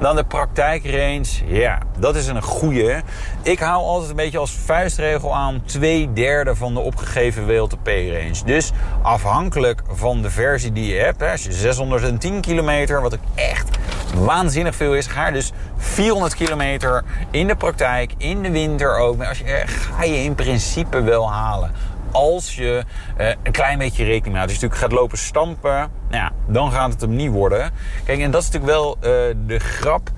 Dan 0.00 0.16
de 0.16 0.24
praktijkrange. 0.24 1.24
Ja, 1.46 1.78
dat 1.98 2.16
is 2.16 2.26
een 2.26 2.42
goede. 2.42 3.02
Ik 3.42 3.58
hou 3.58 3.82
altijd 3.82 4.10
een 4.10 4.16
beetje 4.16 4.38
als 4.38 4.52
vuistregel 4.52 5.34
aan 5.34 5.62
twee 5.64 6.12
derde 6.12 6.54
van 6.54 6.74
de 6.74 6.80
opgegeven 6.80 7.46
WLTP-range. 7.46 8.44
Dus 8.44 8.72
afhankelijk 9.02 9.82
van 9.88 10.22
de 10.22 10.30
versie 10.30 10.72
die 10.72 10.94
je 10.94 11.00
hebt. 11.00 11.22
Als 11.22 11.44
je 11.44 11.52
610 11.52 12.40
kilometer, 12.40 13.00
wat 13.00 13.14
ook 13.14 13.20
echt 13.34 13.68
waanzinnig 14.14 14.74
veel 14.74 14.94
is, 14.94 15.06
ga 15.06 15.26
je 15.26 15.32
dus 15.32 15.52
400 15.76 16.34
kilometer 16.34 17.04
in 17.30 17.46
de 17.46 17.56
praktijk, 17.56 18.12
in 18.16 18.42
de 18.42 18.50
winter 18.50 18.96
ook. 18.96 19.24
Als 19.24 19.38
je, 19.38 19.62
ga 19.66 20.04
je 20.04 20.22
in 20.22 20.34
principe 20.34 21.02
wel 21.02 21.32
halen 21.32 21.70
als 22.14 22.54
je 22.54 22.84
uh, 23.20 23.28
een 23.42 23.52
klein 23.52 23.78
beetje 23.78 24.04
rekening 24.04 24.24
mee 24.24 24.36
houdt. 24.36 24.50
Als 24.50 24.60
je 24.60 24.66
natuurlijk 24.66 24.92
gaat 24.92 25.00
lopen 25.00 25.18
stampen, 25.18 25.70
nou 26.10 26.22
ja, 26.22 26.32
dan 26.48 26.72
gaat 26.72 26.92
het 26.92 27.00
hem 27.00 27.16
niet 27.16 27.30
worden. 27.30 27.70
Kijk, 28.04 28.20
en 28.20 28.30
dat 28.30 28.42
is 28.42 28.50
natuurlijk 28.50 28.72
wel 28.72 28.96
uh, 28.96 29.36
de 29.46 29.58
grap. 29.58 30.10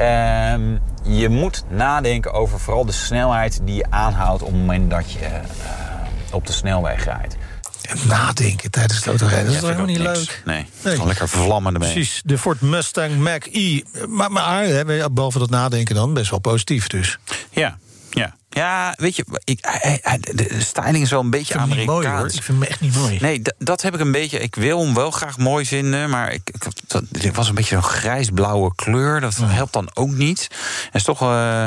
Uh, 0.00 0.54
je 1.02 1.28
moet 1.28 1.64
nadenken 1.68 2.32
over 2.32 2.60
vooral 2.60 2.84
de 2.86 2.92
snelheid 2.92 3.60
die 3.64 3.74
je 3.74 3.86
aanhoudt 3.90 4.42
op 4.42 4.48
het 4.48 4.56
moment 4.56 4.90
dat 4.90 5.12
je 5.12 5.18
uh, 5.18 5.28
op 6.32 6.46
de 6.46 6.52
snelweg 6.52 7.04
rijdt. 7.04 7.36
Nadenken 8.08 8.70
tijdens 8.70 8.98
het 8.98 9.06
autorijden, 9.06 9.44
dat 9.44 9.54
is 9.54 9.60
Ja, 9.60 9.66
toch 9.66 9.76
helemaal 9.76 9.96
niet 9.96 10.06
niks. 10.06 10.18
leuk? 10.18 10.42
Nee, 10.44 10.66
nee. 10.82 10.92
gewoon 10.92 11.08
lekker 11.08 11.28
vlammen 11.28 11.74
ermee. 11.74 11.92
Precies, 11.92 12.22
de 12.24 12.38
Ford 12.38 12.60
Mustang 12.60 13.16
Mach-E. 13.18 13.80
Maar, 14.08 14.32
maar 14.32 14.64
hè, 14.64 15.10
behalve 15.10 15.38
dat 15.38 15.50
nadenken 15.50 15.94
dan, 15.94 16.14
best 16.14 16.30
wel 16.30 16.38
positief 16.38 16.86
dus. 16.86 17.18
Ja, 17.50 17.78
Ja. 18.14 18.34
Ja, 18.54 18.92
weet 18.96 19.16
je, 19.16 19.24
ik, 19.44 19.58
hij- 19.60 19.98
hij- 20.02 20.18
de 20.20 20.56
styling 20.60 21.02
is 21.04 21.10
wel 21.10 21.20
een 21.20 21.30
beetje 21.30 21.54
Ik 21.54 21.60
vind 21.60 21.68
hem 21.72 21.78
niet 21.78 21.88
Amerikaans. 21.88 22.04
mooi 22.04 22.16
hoor. 22.18 22.26
Ik 22.34 22.42
vind 22.42 22.58
hem 22.58 22.62
echt 22.68 22.80
niet 22.80 22.94
mooi. 22.96 23.18
Nee, 23.20 23.42
dat 23.58 23.82
heb 23.82 23.94
ik 23.94 24.00
een 24.00 24.12
beetje. 24.12 24.38
Ik 24.38 24.54
wil 24.54 24.84
hem 24.84 24.94
wel 24.94 25.10
graag 25.10 25.38
mooi 25.38 25.66
vinden, 25.66 26.10
maar 26.10 26.32
ik, 26.32 26.40
ik, 26.52 26.62
dat, 26.86 27.02
dit 27.10 27.34
was 27.36 27.48
een 27.48 27.54
beetje 27.54 27.74
zo'n 27.74 27.82
grijs-blauwe 27.90 28.74
kleur. 28.74 29.20
Dat 29.20 29.36
helpt 29.36 29.72
dan 29.72 29.90
ook 29.94 30.10
niet. 30.10 30.46
En 30.84 30.90
is 30.92 31.02
toch, 31.02 31.22
eh, 31.22 31.66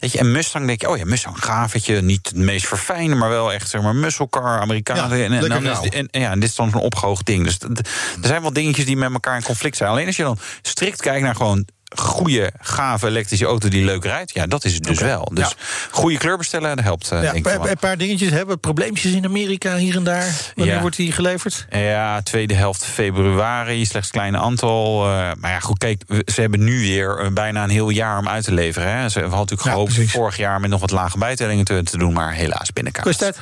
weet 0.00 0.12
je, 0.12 0.18
en 0.18 0.32
Mustang 0.32 0.66
denk 0.66 0.80
je, 0.80 0.88
oh 0.90 0.96
ja, 0.96 1.04
Mustang 1.04 1.44
gaaf, 1.44 1.72
weet 1.72 1.86
je, 1.86 2.00
niet 2.00 2.26
het 2.28 2.36
meest 2.36 2.66
verfijnde, 2.66 3.14
maar 3.14 3.28
wel 3.28 3.52
echt 3.52 3.68
zeg 3.70 3.82
maar 3.82 3.94
muscle 3.96 4.28
car, 4.28 4.60
Amerikanen. 4.60 5.18
Ja, 5.18 5.24
en, 5.24 5.32
en, 5.32 5.48
dan 5.48 5.66
is, 5.66 5.88
en, 5.90 6.08
en 6.10 6.20
ja, 6.20 6.30
en 6.30 6.40
dit 6.40 6.48
is 6.48 6.54
dan 6.54 6.70
zo'n 6.70 6.80
opgehoogd 6.80 7.26
ding. 7.26 7.44
Dus 7.44 7.56
d- 7.58 7.60
d- 7.74 7.78
er 8.20 8.26
zijn 8.26 8.42
wel 8.42 8.52
dingetjes 8.52 8.84
die 8.86 8.96
met 8.96 9.12
elkaar 9.12 9.36
in 9.36 9.42
conflict 9.42 9.76
zijn. 9.76 9.90
Alleen 9.90 10.06
als 10.06 10.16
je 10.16 10.22
dan 10.22 10.38
strikt 10.62 11.00
kijkt 11.00 11.22
naar 11.22 11.36
gewoon 11.36 11.66
goede, 11.94 12.52
gave 12.60 13.06
elektrische 13.06 13.44
auto 13.46 13.68
die 13.68 13.84
leuk 13.84 14.04
rijdt, 14.04 14.34
ja, 14.34 14.46
dat 14.46 14.64
is 14.64 14.74
het 14.74 14.82
dus 14.82 14.98
wel. 15.00 15.30
Dus 15.34 15.48
Ja. 15.48 15.54
goede 15.90 16.18
kleur 16.18 16.36
bestellen, 16.36 16.76
dat 16.76 16.84
helpt. 16.84 17.10
eh, 17.10 17.22
Ja, 17.22 17.34
een 17.34 17.42
paar, 17.42 17.76
paar 17.76 17.96
dingetjes 17.98 18.30
hebben. 18.30 18.60
Probleempjes 18.60 19.12
in 19.12 19.24
Amerika 19.24 19.76
hier 19.76 19.96
en 19.96 20.04
daar. 20.04 20.26
Wanneer 20.54 20.74
Ja. 20.74 20.80
wordt 20.80 20.96
die 20.96 21.12
geleverd? 21.12 21.66
Ja, 21.70 22.20
tweede 22.22 22.54
helft 22.54 22.84
februari, 22.84 23.86
slechts 23.86 24.08
een 24.08 24.12
klein 24.20 24.36
aantal. 24.36 25.04
eh, 25.04 25.30
maar 25.38 25.50
ja, 25.50 25.60
goed, 25.60 25.78
kijk, 25.78 26.02
ze 26.32 26.40
hebben 26.40 26.64
nu 26.64 26.80
weer 26.80 27.18
eh, 27.18 27.30
bijna 27.32 27.62
een 27.62 27.70
heel 27.70 27.88
jaar 27.90 28.18
om 28.18 28.28
uit 28.28 28.44
te 28.44 28.52
leveren. 28.52 28.88
Hè. 28.96 29.08
Ze 29.08 29.18
hadden 29.20 29.38
natuurlijk 29.38 29.68
gehoopt 29.68 29.92
precies. 29.94 30.12
vorig 30.12 30.36
jaar 30.36 30.60
met 30.60 30.70
nog 30.70 30.80
wat 30.80 30.90
lage 30.90 31.18
bijtellingen 31.18 31.64
te, 31.64 31.82
te 31.82 31.98
doen, 31.98 32.12
maar 32.12 32.32
helaas 32.32 32.72
binnenkaart. 32.72 33.06
Kost 33.06 33.20
dat? 33.20 33.38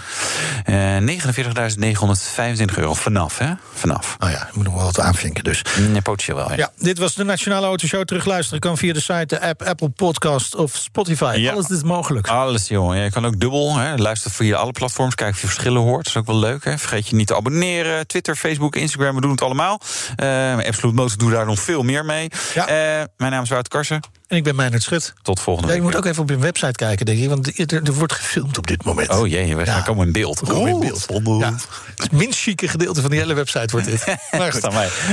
Eh 0.64 0.96
49.925 0.98 2.78
euro 2.78 2.94
vanaf, 2.94 3.38
hè? 3.38 3.52
Vanaf. 3.74 4.16
Oh 4.18 4.30
ja, 4.30 4.46
ik 4.48 4.54
moet 4.54 4.64
nog 4.64 4.74
wel 4.74 4.84
wat 4.84 5.00
aanvinken 5.00 5.44
dus. 5.44 5.62
Nee, 5.90 6.00
potentieel 6.02 6.36
wel, 6.36 6.48
ja. 6.50 6.56
Ja, 6.56 6.70
dit 6.78 6.98
was 6.98 7.14
de 7.14 7.24
Nationale 7.24 7.66
Autoshow. 7.66 8.04
Terugluisteren 8.04 8.40
kan 8.58 8.76
via 8.76 8.92
de 8.92 9.00
site, 9.00 9.24
de 9.26 9.40
app, 9.40 9.62
Apple 9.62 9.88
Podcast 9.88 10.54
of 10.54 10.74
Spotify. 10.76 11.34
Ja. 11.36 11.52
Alles 11.52 11.68
is 11.68 11.82
mogelijk. 11.82 12.28
Alles, 12.28 12.68
jongen. 12.68 12.96
Ja, 12.96 13.04
je 13.04 13.10
kan 13.10 13.26
ook 13.26 13.40
dubbel. 13.40 13.76
Hè. 13.76 13.96
Luister 13.96 14.30
via 14.30 14.56
alle 14.56 14.72
platforms. 14.72 15.14
Kijk 15.14 15.30
of 15.34 15.40
je 15.40 15.46
verschillen 15.46 15.82
hoort. 15.82 16.04
Dat 16.04 16.06
is 16.06 16.16
ook 16.20 16.26
wel 16.26 16.36
leuk. 16.38 16.64
Hè. 16.64 16.78
Vergeet 16.78 17.08
je 17.08 17.16
niet 17.16 17.26
te 17.26 17.36
abonneren. 17.36 18.06
Twitter, 18.06 18.36
Facebook, 18.36 18.76
Instagram. 18.76 19.14
We 19.14 19.20
doen 19.20 19.30
het 19.30 19.42
allemaal. 19.42 19.80
Maar 20.16 20.66
Absolute 20.66 20.96
Motor 20.96 21.18
doet 21.18 21.30
daar 21.30 21.46
nog 21.46 21.60
veel 21.60 21.82
meer 21.82 22.04
mee. 22.04 22.28
Ja. 22.54 22.66
Eh, 22.66 23.04
mijn 23.16 23.32
naam 23.32 23.42
is 23.42 23.48
Wouter 23.48 23.72
Karsen. 23.72 24.00
En 24.26 24.36
ik 24.38 24.44
ben 24.44 24.56
Meijnert 24.56 24.82
Schut. 24.82 25.14
Tot 25.22 25.40
volgende 25.40 25.68
Ja, 25.68 25.74
je 25.74 25.80
week. 25.82 25.90
moet 25.90 25.98
ook 26.00 26.06
even 26.10 26.22
op 26.22 26.28
hun 26.28 26.40
website 26.40 26.72
kijken, 26.72 27.06
denk 27.06 27.18
ik. 27.18 27.28
Want 27.28 27.58
er, 27.72 27.82
er 27.84 27.92
wordt 27.92 28.12
gefilmd 28.12 28.58
op 28.58 28.66
dit 28.66 28.84
moment. 28.84 29.08
Oh 29.08 29.26
jee, 29.26 29.56
we 29.56 29.64
gaan 29.66 29.76
Ja. 29.76 29.82
komen 29.82 30.06
in 30.06 30.12
beeld. 30.12 30.40
We 30.40 30.46
komen 30.46 30.70
in 30.70 30.80
beeld. 30.80 31.06
Ja, 31.40 31.54
het 31.96 32.12
minst 32.12 32.40
chique 32.40 32.68
gedeelte 32.68 33.00
van 33.00 33.10
die 33.10 33.18
hele 33.18 33.34
website 33.34 33.68
wordt 33.70 33.86
dit. 33.86 34.04
Maar 34.38 34.52
goed. 34.52 34.68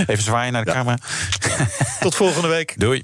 Even 0.07 0.23
zwaaien 0.23 0.53
naar 0.53 0.65
de 0.65 0.71
camera. 0.71 0.97
tot 1.99 2.15
volgende 2.15 2.47
week. 2.47 2.73
Doei. 2.77 3.03